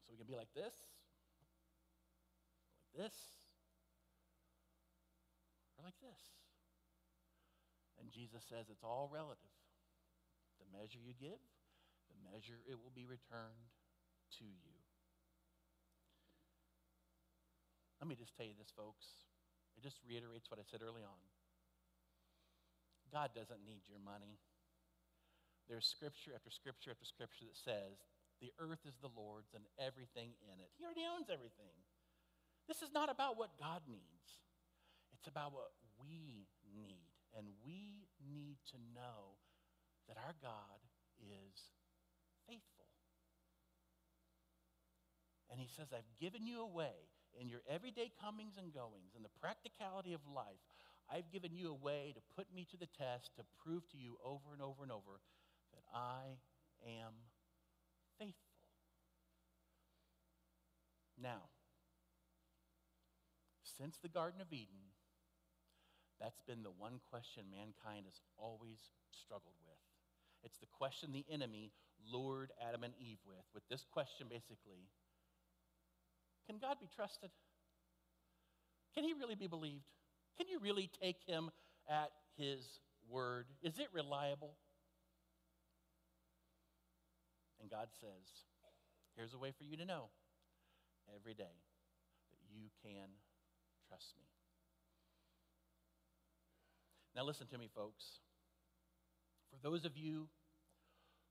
So 0.06 0.12
we 0.12 0.18
can 0.18 0.26
be 0.26 0.36
like 0.36 0.54
this, 0.56 0.74
this, 2.96 3.14
or 5.78 5.84
like 5.84 5.98
this. 6.00 6.22
And 8.00 8.10
Jesus 8.10 8.46
says 8.48 8.70
it's 8.70 8.86
all 8.86 9.10
relative. 9.12 9.54
The 10.62 10.70
measure 10.72 11.02
you 11.02 11.14
give, 11.18 11.42
the 12.10 12.20
measure 12.24 12.62
it 12.70 12.78
will 12.78 12.94
be 12.94 13.06
returned 13.10 13.74
to 14.40 14.46
you. 14.46 14.74
Let 18.02 18.12
me 18.12 18.20
just 18.20 18.36
tell 18.36 18.46
you 18.46 18.58
this, 18.60 18.74
folks. 18.76 19.24
It 19.80 19.82
just 19.82 20.04
reiterates 20.04 20.52
what 20.52 20.60
I 20.60 20.68
said 20.68 20.84
early 20.84 21.08
on. 21.08 21.22
God 23.14 23.32
doesn't 23.32 23.62
need 23.64 23.86
your 23.88 24.02
money. 24.02 24.42
There's 25.70 25.88
scripture 25.88 26.36
after 26.36 26.52
scripture 26.52 26.92
after 26.92 27.06
scripture 27.08 27.48
that 27.48 27.56
says 27.56 28.04
the 28.44 28.52
earth 28.60 28.84
is 28.84 28.98
the 29.00 29.14
Lord's 29.16 29.56
and 29.56 29.64
everything 29.80 30.36
in 30.44 30.60
it. 30.60 30.68
He 30.76 30.84
already 30.84 31.08
owns 31.08 31.32
everything. 31.32 31.72
This 32.68 32.82
is 32.82 32.94
not 32.94 33.12
about 33.12 33.38
what 33.38 33.58
God 33.60 33.82
needs, 33.88 34.40
it's 35.14 35.28
about 35.28 35.54
what 35.54 35.72
we 36.00 36.48
need. 36.76 37.08
And 37.36 37.48
we 37.66 38.06
need 38.22 38.58
to 38.70 38.78
know 38.94 39.42
that 40.08 40.18
our 40.18 40.36
God 40.42 40.80
is 41.18 41.74
faithful. 42.48 42.86
And 45.50 45.60
He 45.60 45.68
says, 45.68 45.88
I've 45.94 46.10
given 46.20 46.46
you 46.46 46.62
away 46.62 47.10
in 47.40 47.50
your 47.50 47.62
everyday 47.70 48.12
comings 48.22 48.58
and 48.58 48.74
goings 48.74 49.18
in 49.18 49.24
the 49.24 49.34
practicality 49.42 50.14
of 50.14 50.22
life, 50.30 50.62
I've 51.10 51.32
given 51.32 51.54
you 51.54 51.70
a 51.70 51.74
way 51.74 52.14
to 52.16 52.22
put 52.36 52.54
me 52.54 52.66
to 52.72 52.78
the 52.78 52.90
test 52.98 53.36
to 53.38 53.44
prove 53.64 53.88
to 53.90 53.98
you 53.98 54.18
over 54.24 54.54
and 54.54 54.62
over 54.62 54.84
and 54.84 54.92
over 54.92 55.20
that 55.74 55.84
I 55.94 56.38
am 56.86 57.14
faithful. 58.20 58.54
Now, 61.22 61.53
since 63.78 63.98
the 63.98 64.10
Garden 64.10 64.42
of 64.42 64.52
Eden, 64.52 64.94
that's 66.20 66.42
been 66.42 66.64
the 66.64 66.72
one 66.78 67.00
question 67.10 67.44
mankind 67.52 68.06
has 68.06 68.22
always 68.38 68.80
struggled 69.12 69.58
with. 69.66 69.82
It's 70.44 70.60
the 70.60 70.72
question 70.72 71.12
the 71.12 71.26
enemy 71.32 71.72
lured 72.12 72.52
Adam 72.62 72.84
and 72.84 72.94
Eve 73.00 73.20
with. 73.26 73.46
With 73.54 73.64
this 73.70 73.86
question, 73.92 74.28
basically 74.30 74.88
can 76.48 76.58
God 76.60 76.78
be 76.80 76.90
trusted? 76.94 77.30
Can 78.94 79.04
he 79.04 79.14
really 79.14 79.36
be 79.36 79.48
believed? 79.48 79.88
Can 80.38 80.48
you 80.50 80.60
really 80.60 80.90
take 81.02 81.18
him 81.26 81.50
at 81.90 82.12
his 82.38 82.80
word? 83.10 83.48
Is 83.62 83.80
it 83.80 83.88
reliable? 83.94 84.56
And 87.62 87.70
God 87.70 87.88
says, 88.02 88.44
here's 89.16 89.34
a 89.34 89.38
way 89.38 89.54
for 89.58 89.64
you 89.64 89.78
to 89.78 89.86
know 89.86 90.10
every 91.16 91.34
day 91.34 91.44
that 91.44 92.40
you 92.52 92.68
can 92.84 93.10
trust 93.94 94.18
me. 94.18 94.26
Now, 97.14 97.22
listen 97.30 97.46
to 97.54 97.62
me, 97.62 97.70
folks. 97.70 98.26
For 99.54 99.62
those 99.62 99.86
of 99.86 99.94
you 99.94 100.34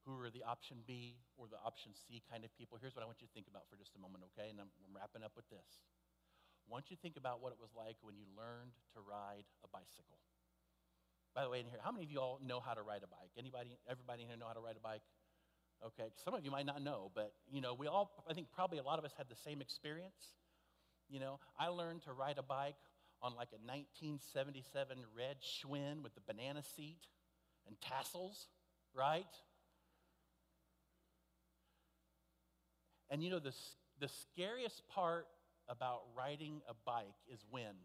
who 0.07 0.15
are 0.23 0.31
the 0.31 0.47
option 0.47 0.87
B 0.87 1.19
or 1.35 1.51
the 1.51 1.59
option 1.59 1.91
C 1.91 2.23
kind 2.31 2.47
of 2.47 2.55
people, 2.55 2.79
here's 2.79 2.95
what 2.95 3.03
I 3.03 3.11
want 3.11 3.19
you 3.19 3.27
to 3.27 3.35
think 3.35 3.51
about 3.51 3.67
for 3.67 3.75
just 3.75 3.99
a 3.99 4.01
moment, 4.01 4.23
okay? 4.31 4.47
And 4.47 4.63
I'm, 4.63 4.71
I'm 4.87 4.95
wrapping 4.95 5.27
up 5.27 5.35
with 5.35 5.51
this. 5.51 5.83
Want 6.71 6.87
you 6.95 6.97
think 7.03 7.19
about 7.19 7.43
what 7.43 7.51
it 7.51 7.59
was 7.59 7.75
like 7.75 7.99
when 8.07 8.15
you 8.15 8.23
learned 8.39 8.79
to 8.95 9.03
ride 9.03 9.43
a 9.67 9.69
bicycle. 9.75 10.23
By 11.35 11.43
the 11.43 11.51
way, 11.51 11.59
in 11.59 11.67
here, 11.67 11.83
how 11.83 11.91
many 11.91 12.07
of 12.07 12.15
you 12.15 12.23
all 12.23 12.39
know 12.39 12.63
how 12.63 12.79
to 12.79 12.87
ride 12.87 13.03
a 13.03 13.11
bike? 13.11 13.35
Anybody, 13.35 13.75
everybody 13.91 14.23
in 14.23 14.31
here 14.31 14.39
know 14.39 14.47
how 14.47 14.55
to 14.55 14.63
ride 14.63 14.79
a 14.79 14.85
bike? 14.85 15.03
Okay, 15.83 16.15
some 16.23 16.39
of 16.39 16.47
you 16.47 16.55
might 16.55 16.67
not 16.67 16.79
know, 16.79 17.11
but 17.11 17.35
you 17.51 17.59
know, 17.59 17.75
we 17.75 17.91
all, 17.91 18.23
I 18.31 18.39
think 18.39 18.55
probably 18.55 18.79
a 18.79 18.87
lot 18.87 19.03
of 19.03 19.05
us 19.05 19.11
had 19.19 19.27
the 19.27 19.35
same 19.43 19.59
experience. 19.59 20.39
You 21.13 21.21
know, 21.21 21.39
I 21.59 21.69
learned 21.69 22.03
to 22.05 22.13
ride 22.13 22.39
a 22.39 22.43
bike 22.43 22.75
on 23.21 23.37
like 23.37 23.49
a 23.53 23.61
1977 23.69 24.97
red 25.15 25.37
Schwinn 25.43 26.03
with 26.03 26.15
the 26.15 26.23
banana 26.27 26.63
seat 26.75 27.07
and 27.67 27.77
tassels, 27.83 28.49
right? 28.95 29.27
And 33.11 33.23
you 33.23 33.29
know, 33.29 33.41
the, 33.41 33.53
the 34.01 34.09
scariest 34.09 34.89
part 34.89 35.27
about 35.69 36.01
riding 36.17 36.63
a 36.67 36.73
bike 36.87 37.21
is 37.31 37.41
when? 37.51 37.77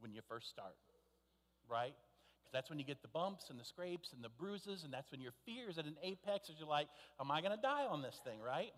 When 0.00 0.12
you 0.12 0.22
first 0.28 0.48
start, 0.48 0.74
right? 1.70 1.94
Because 2.40 2.52
that's 2.52 2.68
when 2.68 2.80
you 2.80 2.84
get 2.84 3.00
the 3.00 3.08
bumps 3.08 3.48
and 3.48 3.60
the 3.60 3.64
scrapes 3.64 4.12
and 4.12 4.24
the 4.24 4.28
bruises, 4.28 4.82
and 4.82 4.92
that's 4.92 5.12
when 5.12 5.20
your 5.20 5.32
fears 5.46 5.78
at 5.78 5.84
an 5.84 5.96
apex 6.02 6.50
as 6.50 6.56
you're 6.58 6.68
like, 6.68 6.88
am 7.20 7.30
I 7.30 7.40
going 7.40 7.54
to 7.54 7.62
die 7.62 7.86
on 7.88 8.02
this 8.02 8.20
thing, 8.24 8.40
right? 8.40 8.72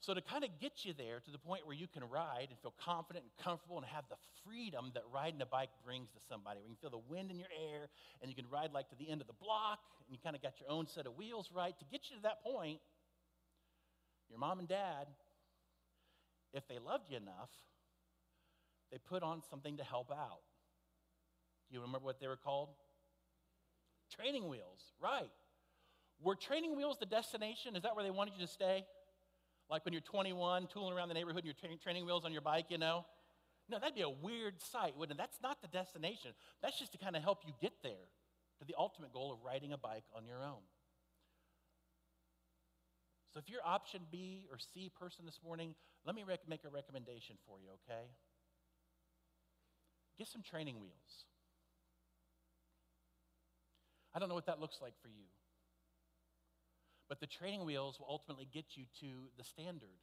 So, 0.00 0.14
to 0.14 0.22
kind 0.22 0.44
of 0.44 0.50
get 0.58 0.84
you 0.84 0.94
there 0.96 1.20
to 1.20 1.30
the 1.30 1.38
point 1.38 1.66
where 1.66 1.76
you 1.76 1.86
can 1.86 2.02
ride 2.08 2.48
and 2.48 2.58
feel 2.60 2.72
confident 2.82 3.26
and 3.26 3.44
comfortable 3.44 3.76
and 3.76 3.84
have 3.84 4.04
the 4.08 4.16
freedom 4.46 4.92
that 4.94 5.02
riding 5.12 5.42
a 5.42 5.46
bike 5.46 5.68
brings 5.84 6.08
to 6.12 6.20
somebody, 6.26 6.58
where 6.58 6.70
you 6.70 6.76
can 6.80 6.88
feel 6.88 6.98
the 6.98 7.12
wind 7.12 7.30
in 7.30 7.38
your 7.38 7.52
air 7.52 7.88
and 8.22 8.30
you 8.30 8.34
can 8.34 8.48
ride 8.50 8.72
like 8.72 8.88
to 8.88 8.96
the 8.96 9.10
end 9.10 9.20
of 9.20 9.26
the 9.26 9.36
block 9.36 9.78
and 10.06 10.16
you 10.16 10.18
kind 10.24 10.34
of 10.34 10.40
got 10.40 10.58
your 10.58 10.70
own 10.70 10.86
set 10.86 11.06
of 11.06 11.18
wheels 11.18 11.50
right, 11.52 11.78
to 11.78 11.84
get 11.92 12.08
you 12.08 12.16
to 12.16 12.22
that 12.22 12.42
point, 12.42 12.80
your 14.30 14.38
mom 14.38 14.58
and 14.58 14.68
dad, 14.68 15.06
if 16.54 16.66
they 16.66 16.78
loved 16.78 17.10
you 17.10 17.18
enough, 17.18 17.50
they 18.90 18.96
put 18.96 19.22
on 19.22 19.42
something 19.50 19.76
to 19.76 19.84
help 19.84 20.10
out. 20.10 20.40
Do 21.68 21.74
you 21.74 21.82
remember 21.82 22.06
what 22.06 22.20
they 22.20 22.26
were 22.26 22.36
called? 22.36 22.70
Training 24.16 24.48
wheels, 24.48 24.80
right. 24.98 25.30
Were 26.22 26.34
training 26.36 26.74
wheels 26.74 26.96
the 26.98 27.06
destination? 27.06 27.76
Is 27.76 27.82
that 27.82 27.94
where 27.94 28.04
they 28.04 28.10
wanted 28.10 28.34
you 28.38 28.46
to 28.46 28.50
stay? 28.50 28.86
Like 29.70 29.84
when 29.84 29.92
you're 29.94 30.02
21, 30.02 30.66
tooling 30.66 30.96
around 30.96 31.08
the 31.08 31.14
neighborhood 31.14 31.44
and 31.44 31.46
you're 31.46 31.54
tra- 31.54 31.78
training 31.78 32.04
wheels 32.04 32.24
on 32.24 32.32
your 32.32 32.40
bike, 32.40 32.66
you 32.70 32.78
know? 32.78 33.04
No, 33.68 33.78
that'd 33.78 33.94
be 33.94 34.02
a 34.02 34.10
weird 34.10 34.60
sight, 34.60 34.96
wouldn't 34.96 35.16
it? 35.16 35.22
That's 35.22 35.38
not 35.40 35.62
the 35.62 35.68
destination. 35.68 36.32
That's 36.60 36.78
just 36.78 36.90
to 36.92 36.98
kind 36.98 37.14
of 37.14 37.22
help 37.22 37.42
you 37.46 37.52
get 37.60 37.72
there 37.84 38.10
to 38.58 38.64
the 38.66 38.74
ultimate 38.76 39.12
goal 39.12 39.32
of 39.32 39.38
riding 39.44 39.72
a 39.72 39.78
bike 39.78 40.04
on 40.14 40.26
your 40.26 40.42
own. 40.42 40.66
So 43.32 43.38
if 43.38 43.48
you're 43.48 43.64
option 43.64 44.02
B 44.10 44.48
or 44.50 44.58
C 44.58 44.90
person 44.98 45.24
this 45.24 45.38
morning, 45.44 45.76
let 46.04 46.16
me 46.16 46.24
rec- 46.26 46.48
make 46.48 46.64
a 46.64 46.68
recommendation 46.68 47.36
for 47.46 47.60
you, 47.60 47.68
okay? 47.86 48.10
Get 50.18 50.26
some 50.26 50.42
training 50.42 50.80
wheels. 50.80 51.24
I 54.12 54.18
don't 54.18 54.28
know 54.28 54.34
what 54.34 54.46
that 54.46 54.60
looks 54.60 54.80
like 54.82 54.94
for 55.00 55.08
you. 55.08 55.30
But 57.10 57.18
the 57.18 57.26
training 57.26 57.66
wheels 57.66 57.98
will 57.98 58.06
ultimately 58.08 58.46
get 58.50 58.76
you 58.76 58.84
to 59.00 59.28
the 59.36 59.42
standard. 59.42 59.98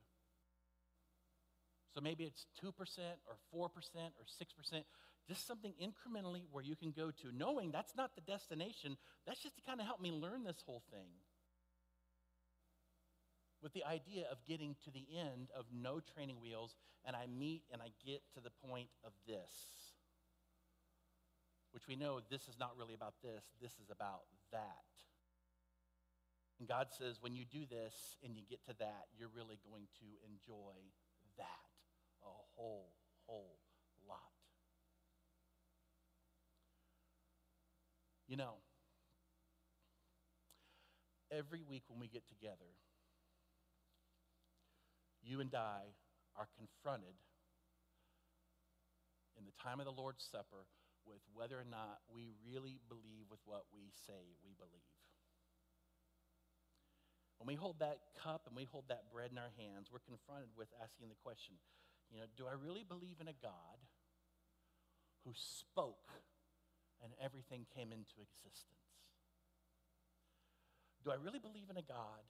So 1.96 2.02
maybe 2.02 2.26
it's 2.26 2.46
2% 2.62 2.68
or 2.74 3.38
4% 3.56 3.60
or 3.60 3.70
6%, 3.70 4.84
just 5.28 5.48
something 5.48 5.74
incrementally 5.82 6.44
where 6.52 6.64
you 6.64 6.76
can 6.76 6.92
go 6.92 7.10
to, 7.10 7.32
knowing 7.34 7.72
that's 7.72 7.96
not 7.96 8.12
the 8.14 8.22
destination. 8.22 8.98
That's 9.26 9.42
just 9.42 9.56
to 9.56 9.62
kind 9.62 9.80
of 9.80 9.86
help 9.86 10.02
me 10.02 10.12
learn 10.12 10.44
this 10.44 10.62
whole 10.66 10.84
thing. 10.92 11.08
With 13.64 13.74
the 13.74 13.86
idea 13.86 14.26
of 14.30 14.46
getting 14.46 14.76
to 14.84 14.92
the 14.92 15.08
end 15.18 15.48
of 15.58 15.66
no 15.74 16.02
training 16.14 16.42
wheels, 16.42 16.76
and 17.06 17.16
I 17.16 17.26
meet 17.26 17.64
and 17.72 17.82
I 17.82 17.88
get 18.06 18.22
to 18.36 18.42
the 18.42 18.52
point 18.68 18.90
of 19.06 19.14
this, 19.26 19.50
which 21.72 21.88
we 21.88 21.96
know 21.96 22.20
this 22.30 22.50
is 22.50 22.60
not 22.60 22.76
really 22.78 22.94
about 22.94 23.16
this, 23.24 23.46
this 23.62 23.72
is 23.82 23.90
about 23.90 24.26
that. 24.52 25.07
And 26.60 26.68
God 26.68 26.88
says, 26.90 27.18
when 27.22 27.36
you 27.36 27.46
do 27.46 27.66
this 27.70 28.18
and 28.24 28.36
you 28.36 28.42
get 28.50 28.66
to 28.66 28.74
that, 28.80 29.06
you're 29.18 29.30
really 29.36 29.60
going 29.70 29.88
to 30.02 30.08
enjoy 30.26 30.74
that 31.38 31.70
a 32.24 32.34
whole, 32.56 32.90
whole 33.28 33.60
lot. 34.08 34.34
You 38.28 38.38
know, 38.38 38.56
every 41.32 41.62
week 41.62 41.84
when 41.88 42.00
we 42.00 42.08
get 42.08 42.28
together, 42.28 42.74
you 45.22 45.40
and 45.42 45.54
I 45.54 45.94
are 46.36 46.48
confronted 46.58 47.16
in 49.38 49.46
the 49.46 49.54
time 49.62 49.80
of 49.80 49.86
the 49.86 49.92
Lord's 49.92 50.26
Supper 50.26 50.66
with 51.06 51.22
whether 51.34 51.56
or 51.56 51.68
not 51.70 52.00
we 52.12 52.34
really 52.44 52.80
believe 52.90 53.30
with 53.30 53.40
what 53.46 53.64
we 53.72 53.94
say 54.08 54.36
we 54.44 54.52
believe. 54.58 54.97
When 57.40 57.48
we 57.48 57.56
hold 57.56 57.80
that 57.80 58.00
cup 58.18 58.46
and 58.48 58.56
we 58.56 58.66
hold 58.66 58.90
that 58.90 59.12
bread 59.14 59.30
in 59.32 59.38
our 59.38 59.54
hands, 59.58 59.90
we're 59.94 60.04
confronted 60.06 60.50
with 60.58 60.70
asking 60.82 61.10
the 61.10 61.20
question, 61.22 61.56
you 62.10 62.18
know, 62.18 62.26
do 62.36 62.48
I 62.48 62.58
really 62.58 62.84
believe 62.88 63.22
in 63.22 63.28
a 63.28 63.38
God 63.38 63.78
who 65.26 65.34
spoke 65.36 66.12
and 67.04 67.14
everything 67.22 67.66
came 67.76 67.92
into 67.92 68.18
existence? 68.18 68.90
Do 71.06 71.12
I 71.12 71.22
really 71.22 71.40
believe 71.40 71.70
in 71.70 71.78
a 71.78 71.86
God 71.86 72.26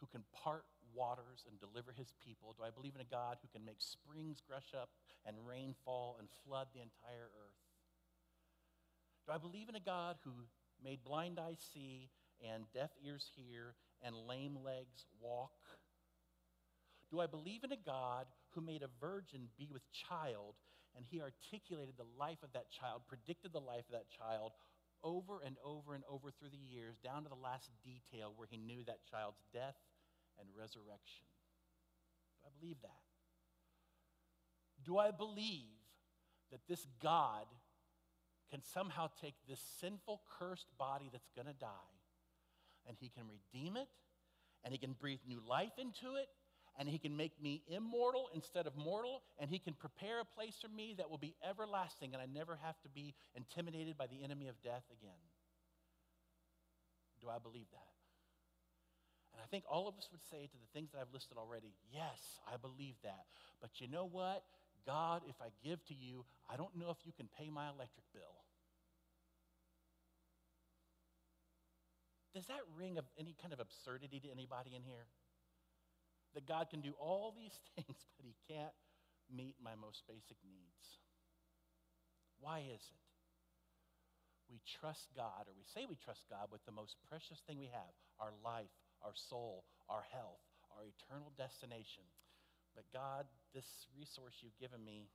who 0.00 0.06
can 0.06 0.22
part 0.32 0.64
waters 0.94 1.44
and 1.48 1.58
deliver 1.58 1.92
his 1.92 2.14
people? 2.24 2.54
Do 2.56 2.62
I 2.64 2.70
believe 2.70 2.94
in 2.94 3.00
a 3.00 3.10
God 3.10 3.38
who 3.42 3.48
can 3.50 3.64
make 3.64 3.82
springs 3.82 4.38
gush 4.48 4.70
up 4.72 4.90
and 5.26 5.36
rain 5.46 5.74
fall 5.84 6.16
and 6.18 6.28
flood 6.46 6.68
the 6.72 6.80
entire 6.80 7.26
earth? 7.26 7.60
Do 9.26 9.32
I 9.32 9.38
believe 9.38 9.68
in 9.68 9.74
a 9.74 9.80
God 9.80 10.16
who 10.24 10.32
made 10.82 11.04
blind 11.04 11.38
eyes 11.38 11.60
see 11.72 12.08
and 12.42 12.64
deaf 12.72 12.90
ears 13.04 13.30
hear 13.34 13.74
and 14.02 14.14
lame 14.14 14.58
legs 14.64 15.06
walk? 15.20 15.52
Do 17.10 17.20
I 17.20 17.26
believe 17.26 17.64
in 17.64 17.72
a 17.72 17.76
God 17.76 18.26
who 18.54 18.60
made 18.60 18.82
a 18.82 18.90
virgin 19.00 19.48
be 19.56 19.68
with 19.72 19.82
child 19.92 20.54
and 20.96 21.04
he 21.06 21.20
articulated 21.20 21.94
the 21.96 22.08
life 22.18 22.42
of 22.42 22.52
that 22.52 22.70
child, 22.70 23.02
predicted 23.08 23.52
the 23.52 23.60
life 23.60 23.84
of 23.88 23.92
that 23.92 24.10
child 24.10 24.52
over 25.04 25.40
and 25.44 25.56
over 25.64 25.94
and 25.94 26.04
over 26.10 26.30
through 26.30 26.50
the 26.50 26.56
years, 26.56 26.96
down 26.98 27.22
to 27.22 27.28
the 27.28 27.34
last 27.34 27.70
detail 27.84 28.32
where 28.36 28.48
he 28.50 28.56
knew 28.56 28.82
that 28.84 29.06
child's 29.10 29.40
death 29.52 29.76
and 30.40 30.48
resurrection? 30.58 31.24
Do 32.40 32.46
I 32.46 32.50
believe 32.58 32.76
that? 32.82 33.04
Do 34.84 34.98
I 34.98 35.10
believe 35.10 35.78
that 36.50 36.60
this 36.68 36.86
God 37.00 37.46
can 38.50 38.62
somehow 38.62 39.08
take 39.20 39.34
this 39.48 39.60
sinful, 39.80 40.22
cursed 40.38 40.66
body 40.78 41.10
that's 41.12 41.30
going 41.36 41.46
to 41.46 41.52
die 41.52 41.97
and 42.88 42.96
he 42.98 43.10
can 43.10 43.24
redeem 43.28 43.76
it, 43.76 43.88
and 44.64 44.72
he 44.72 44.78
can 44.78 44.92
breathe 44.92 45.20
new 45.28 45.40
life 45.46 45.78
into 45.78 46.16
it, 46.16 46.28
and 46.78 46.88
he 46.88 46.98
can 46.98 47.16
make 47.16 47.32
me 47.42 47.62
immortal 47.68 48.28
instead 48.34 48.66
of 48.66 48.76
mortal, 48.76 49.22
and 49.38 49.50
he 49.50 49.58
can 49.58 49.74
prepare 49.74 50.20
a 50.20 50.24
place 50.24 50.54
for 50.60 50.68
me 50.68 50.94
that 50.96 51.10
will 51.10 51.18
be 51.18 51.34
everlasting, 51.48 52.14
and 52.14 52.22
I 52.22 52.26
never 52.26 52.58
have 52.62 52.80
to 52.82 52.88
be 52.88 53.14
intimidated 53.34 53.98
by 53.98 54.06
the 54.06 54.22
enemy 54.22 54.48
of 54.48 54.60
death 54.62 54.84
again. 54.90 55.22
Do 57.20 57.28
I 57.28 57.38
believe 57.38 57.66
that? 57.72 57.94
And 59.34 59.42
I 59.42 59.46
think 59.50 59.64
all 59.70 59.88
of 59.88 59.96
us 59.98 60.08
would 60.10 60.24
say 60.30 60.46
to 60.46 60.58
the 60.58 60.70
things 60.72 60.90
that 60.92 60.98
I've 61.00 61.12
listed 61.12 61.36
already, 61.36 61.74
yes, 61.92 62.40
I 62.46 62.56
believe 62.56 62.94
that. 63.02 63.26
But 63.60 63.80
you 63.80 63.88
know 63.88 64.08
what? 64.10 64.44
God, 64.86 65.22
if 65.28 65.36
I 65.42 65.50
give 65.62 65.84
to 65.86 65.94
you, 65.94 66.24
I 66.48 66.56
don't 66.56 66.74
know 66.76 66.90
if 66.90 66.98
you 67.04 67.12
can 67.12 67.28
pay 67.38 67.50
my 67.50 67.68
electric 67.68 68.06
bill. 68.14 68.47
Does 72.34 72.46
that 72.46 72.62
ring 72.76 72.98
of 72.98 73.04
any 73.18 73.34
kind 73.40 73.52
of 73.52 73.60
absurdity 73.60 74.20
to 74.20 74.30
anybody 74.30 74.76
in 74.76 74.82
here? 74.82 75.08
That 76.34 76.46
God 76.46 76.68
can 76.68 76.80
do 76.80 76.92
all 77.00 77.32
these 77.32 77.56
things, 77.74 77.98
but 78.16 78.26
He 78.26 78.36
can't 78.48 78.74
meet 79.32 79.56
my 79.62 79.74
most 79.74 80.04
basic 80.08 80.36
needs. 80.44 81.00
Why 82.40 82.60
is 82.68 82.80
it? 82.80 83.04
We 84.48 84.60
trust 84.80 85.12
God, 85.12 85.44
or 85.44 85.52
we 85.52 85.68
say 85.68 85.84
we 85.84 86.00
trust 86.00 86.24
God 86.32 86.48
with 86.48 86.64
the 86.64 86.72
most 86.72 86.96
precious 87.08 87.40
thing 87.44 87.60
we 87.60 87.68
have 87.68 87.92
our 88.16 88.32
life, 88.40 88.72
our 89.04 89.12
soul, 89.28 89.64
our 89.92 90.04
health, 90.08 90.40
our 90.72 90.88
eternal 90.88 91.32
destination. 91.36 92.02
But 92.72 92.88
God, 92.92 93.28
this 93.52 93.68
resource 93.92 94.40
you've 94.40 94.56
given 94.56 94.80
me, 94.80 95.12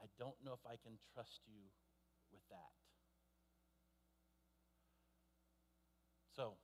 I 0.00 0.08
don't 0.18 0.38
know 0.40 0.56
if 0.56 0.64
I 0.64 0.80
can 0.80 0.96
trust 1.12 1.44
you 1.44 1.68
with 2.32 2.42
that. 2.48 2.72
So, 6.36 6.54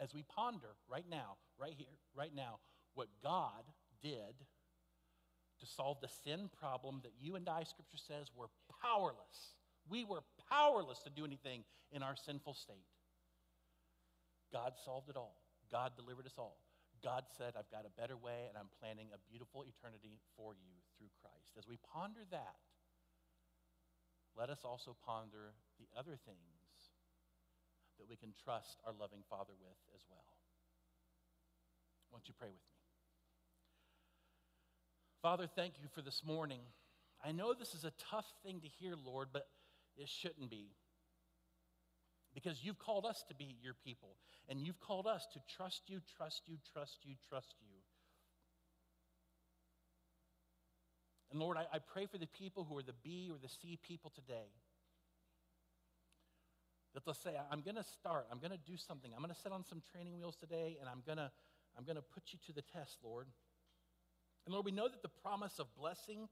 as 0.00 0.14
we 0.14 0.22
ponder 0.22 0.76
right 0.88 1.06
now, 1.10 1.36
right 1.58 1.74
here, 1.76 1.86
right 2.14 2.34
now, 2.34 2.58
what 2.94 3.08
God 3.22 3.64
did 4.02 4.34
to 5.60 5.66
solve 5.66 5.98
the 6.00 6.08
sin 6.24 6.50
problem 6.58 7.00
that 7.02 7.12
you 7.20 7.34
and 7.34 7.48
I, 7.48 7.64
Scripture 7.64 7.98
says, 7.98 8.30
were 8.36 8.48
powerless 8.82 9.56
We 9.88 10.04
were 10.04 10.20
powerless 10.50 11.00
to 11.04 11.10
do 11.10 11.24
anything 11.24 11.64
in 11.92 12.02
our 12.02 12.14
sinful 12.14 12.54
state. 12.54 12.84
God 14.52 14.72
solved 14.84 15.08
it 15.08 15.16
all. 15.16 15.40
God 15.72 15.92
delivered 15.96 16.26
us 16.26 16.36
all. 16.36 16.60
God 17.02 17.24
said, 17.36 17.54
I've 17.56 17.70
got 17.70 17.86
a 17.86 18.00
better 18.00 18.16
way, 18.16 18.48
and 18.48 18.58
I'm 18.58 18.68
planning 18.80 19.08
a 19.14 19.20
beautiful 19.30 19.64
eternity 19.64 20.20
for 20.36 20.52
you 20.52 20.74
through 20.98 21.12
Christ. 21.22 21.56
As 21.56 21.68
we 21.68 21.78
ponder 21.94 22.20
that, 22.30 22.58
let 24.36 24.50
us 24.50 24.60
also 24.64 24.96
ponder 25.06 25.54
the 25.78 25.86
other 25.96 26.18
things 26.26 26.57
that 27.98 28.08
we 28.08 28.16
can 28.16 28.32
trust 28.44 28.80
our 28.86 28.92
loving 28.98 29.22
Father 29.28 29.54
with 29.60 29.78
as 29.94 30.02
well. 30.10 30.24
Won't 32.12 32.28
you 32.28 32.34
pray 32.38 32.48
with 32.48 32.56
me? 32.56 32.78
Father, 35.22 35.46
thank 35.46 35.74
you 35.82 35.88
for 35.94 36.02
this 36.02 36.22
morning. 36.24 36.60
I 37.24 37.32
know 37.32 37.52
this 37.52 37.74
is 37.74 37.84
a 37.84 37.92
tough 38.10 38.26
thing 38.44 38.60
to 38.60 38.68
hear, 38.68 38.94
Lord, 39.04 39.28
but 39.32 39.48
it 39.96 40.08
shouldn't 40.08 40.50
be. 40.50 40.70
Because 42.34 42.62
you've 42.62 42.78
called 42.78 43.04
us 43.04 43.24
to 43.28 43.34
be 43.34 43.56
your 43.62 43.74
people, 43.84 44.16
and 44.48 44.60
you've 44.60 44.80
called 44.80 45.06
us 45.06 45.26
to 45.32 45.40
trust 45.56 45.82
you, 45.88 46.00
trust 46.16 46.42
you, 46.46 46.56
trust 46.72 46.98
you, 47.02 47.14
trust 47.28 47.54
you. 47.60 47.74
And 51.30 51.40
Lord, 51.40 51.56
I, 51.56 51.66
I 51.72 51.78
pray 51.78 52.06
for 52.06 52.16
the 52.16 52.28
people 52.28 52.64
who 52.64 52.78
are 52.78 52.82
the 52.82 52.94
B 53.02 53.28
or 53.30 53.38
the 53.42 53.48
C 53.48 53.78
people 53.86 54.12
today. 54.14 54.48
That 56.98 57.04
they'll 57.04 57.14
say, 57.14 57.38
I'm 57.52 57.60
going 57.60 57.76
to 57.76 57.84
start, 57.84 58.26
I'm 58.26 58.40
going 58.40 58.50
to 58.50 58.58
do 58.58 58.76
something, 58.76 59.12
I'm 59.14 59.22
going 59.22 59.32
to 59.32 59.40
sit 59.40 59.52
on 59.52 59.62
some 59.62 59.80
training 59.92 60.18
wheels 60.18 60.34
today, 60.34 60.78
and 60.80 60.90
I'm 60.90 60.98
going 61.06 61.18
to 61.18 61.30
I'm 61.78 61.84
going 61.84 61.94
to 61.94 62.02
put 62.02 62.32
you 62.32 62.40
to 62.46 62.52
the 62.52 62.62
test, 62.74 62.98
Lord. 63.04 63.28
And 64.44 64.52
Lord, 64.52 64.64
we 64.66 64.72
know 64.72 64.88
that 64.88 65.00
the 65.00 65.14
promise 65.22 65.60
of 65.60 65.72
blessing 65.78 66.26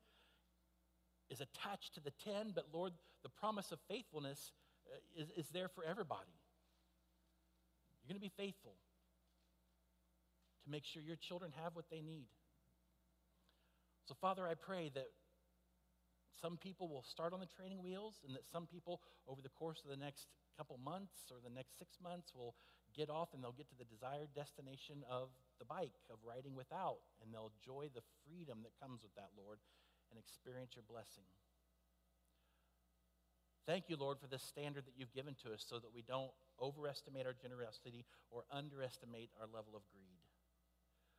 is 1.30 1.40
attached 1.40 1.94
to 1.94 2.00
the 2.00 2.10
10, 2.24 2.50
but 2.52 2.66
Lord, 2.74 2.94
the 3.22 3.28
promise 3.28 3.70
of 3.70 3.78
faithfulness 3.88 4.50
uh, 4.90 5.22
is, 5.22 5.30
is 5.36 5.48
there 5.50 5.68
for 5.68 5.84
everybody. 5.84 6.34
You're 8.02 8.08
going 8.08 8.20
to 8.20 8.26
be 8.26 8.34
faithful 8.36 8.74
to 10.64 10.70
make 10.70 10.84
sure 10.84 11.00
your 11.00 11.14
children 11.14 11.52
have 11.62 11.76
what 11.76 11.84
they 11.88 12.00
need. 12.00 12.26
So, 14.08 14.16
Father, 14.20 14.48
I 14.48 14.54
pray 14.54 14.90
that 14.94 15.06
some 16.42 16.56
people 16.56 16.88
will 16.88 17.04
start 17.04 17.32
on 17.32 17.38
the 17.38 17.46
training 17.46 17.84
wheels 17.84 18.16
and 18.26 18.34
that 18.34 18.48
some 18.50 18.66
people 18.66 19.00
over 19.28 19.40
the 19.42 19.48
course 19.48 19.82
of 19.84 19.90
the 19.90 19.96
next 19.96 20.26
couple 20.57 20.80
months 20.80 21.28
or 21.30 21.38
the 21.44 21.52
next 21.52 21.78
six 21.78 22.00
months 22.02 22.32
will 22.34 22.57
get 22.96 23.12
off 23.12 23.36
and 23.36 23.44
they'll 23.44 23.57
get 23.57 23.68
to 23.68 23.78
the 23.78 23.88
desired 23.88 24.32
destination 24.34 25.04
of 25.09 25.28
the 25.61 25.68
bike, 25.68 25.96
of 26.09 26.16
riding 26.24 26.57
without, 26.57 27.04
and 27.20 27.32
they'll 27.32 27.52
enjoy 27.61 27.92
the 27.92 28.04
freedom 28.24 28.64
that 28.64 28.72
comes 28.80 29.04
with 29.04 29.12
that, 29.16 29.32
Lord, 29.36 29.61
and 30.09 30.16
experience 30.16 30.72
your 30.72 30.88
blessing. 30.88 31.28
Thank 33.66 33.90
you, 33.90 33.98
Lord, 33.98 34.22
for 34.22 34.30
this 34.30 34.46
standard 34.46 34.86
that 34.86 34.94
you've 34.94 35.12
given 35.12 35.34
to 35.42 35.50
us 35.50 35.66
so 35.66 35.82
that 35.82 35.90
we 35.90 36.07
don't 36.07 36.30
overestimate 36.62 37.26
our 37.26 37.34
generosity 37.34 38.07
or 38.30 38.46
underestimate 38.54 39.34
our 39.42 39.50
level 39.50 39.74
of 39.74 39.82
greed. 39.90 40.22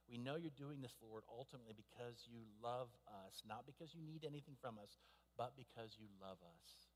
We 0.08 0.16
know 0.16 0.40
you're 0.40 0.56
doing 0.56 0.80
this, 0.80 0.96
Lord, 1.04 1.28
ultimately 1.28 1.76
because 1.76 2.24
you 2.24 2.48
love 2.64 2.88
us, 3.28 3.44
not 3.44 3.68
because 3.68 3.92
you 3.92 4.00
need 4.00 4.24
anything 4.24 4.56
from 4.64 4.80
us, 4.80 4.96
but 5.36 5.60
because 5.60 6.00
you 6.00 6.08
love 6.24 6.40
us. 6.40 6.87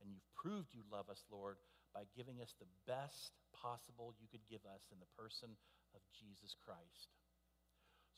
And 0.00 0.10
you've 0.10 0.30
proved 0.38 0.74
you 0.74 0.82
love 0.90 1.10
us, 1.10 1.22
Lord, 1.30 1.56
by 1.94 2.04
giving 2.14 2.40
us 2.40 2.54
the 2.58 2.70
best 2.86 3.34
possible 3.50 4.14
you 4.20 4.30
could 4.30 4.44
give 4.46 4.62
us 4.68 4.82
in 4.92 4.98
the 5.00 5.10
person 5.18 5.50
of 5.94 6.00
Jesus 6.14 6.54
Christ. 6.62 7.10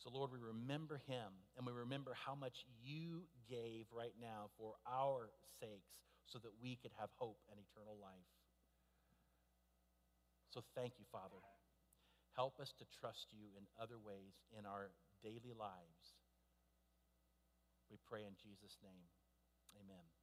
So, 0.00 0.08
Lord, 0.08 0.32
we 0.32 0.40
remember 0.40 0.96
him 1.04 1.28
and 1.56 1.64
we 1.64 1.72
remember 1.72 2.16
how 2.16 2.32
much 2.34 2.64
you 2.80 3.28
gave 3.48 3.84
right 3.92 4.16
now 4.16 4.48
for 4.56 4.80
our 4.88 5.28
sakes 5.60 6.00
so 6.24 6.40
that 6.40 6.56
we 6.60 6.80
could 6.80 6.92
have 6.96 7.12
hope 7.20 7.36
and 7.52 7.60
eternal 7.60 8.00
life. 8.00 8.32
So, 10.52 10.64
thank 10.74 10.96
you, 10.96 11.04
Father. 11.12 11.36
Help 12.32 12.58
us 12.60 12.72
to 12.80 12.88
trust 13.00 13.28
you 13.30 13.52
in 13.58 13.68
other 13.76 14.00
ways 14.00 14.40
in 14.56 14.64
our 14.64 14.88
daily 15.22 15.52
lives. 15.52 16.16
We 17.90 17.98
pray 18.08 18.24
in 18.24 18.32
Jesus' 18.40 18.78
name. 18.80 19.04
Amen. 19.76 20.19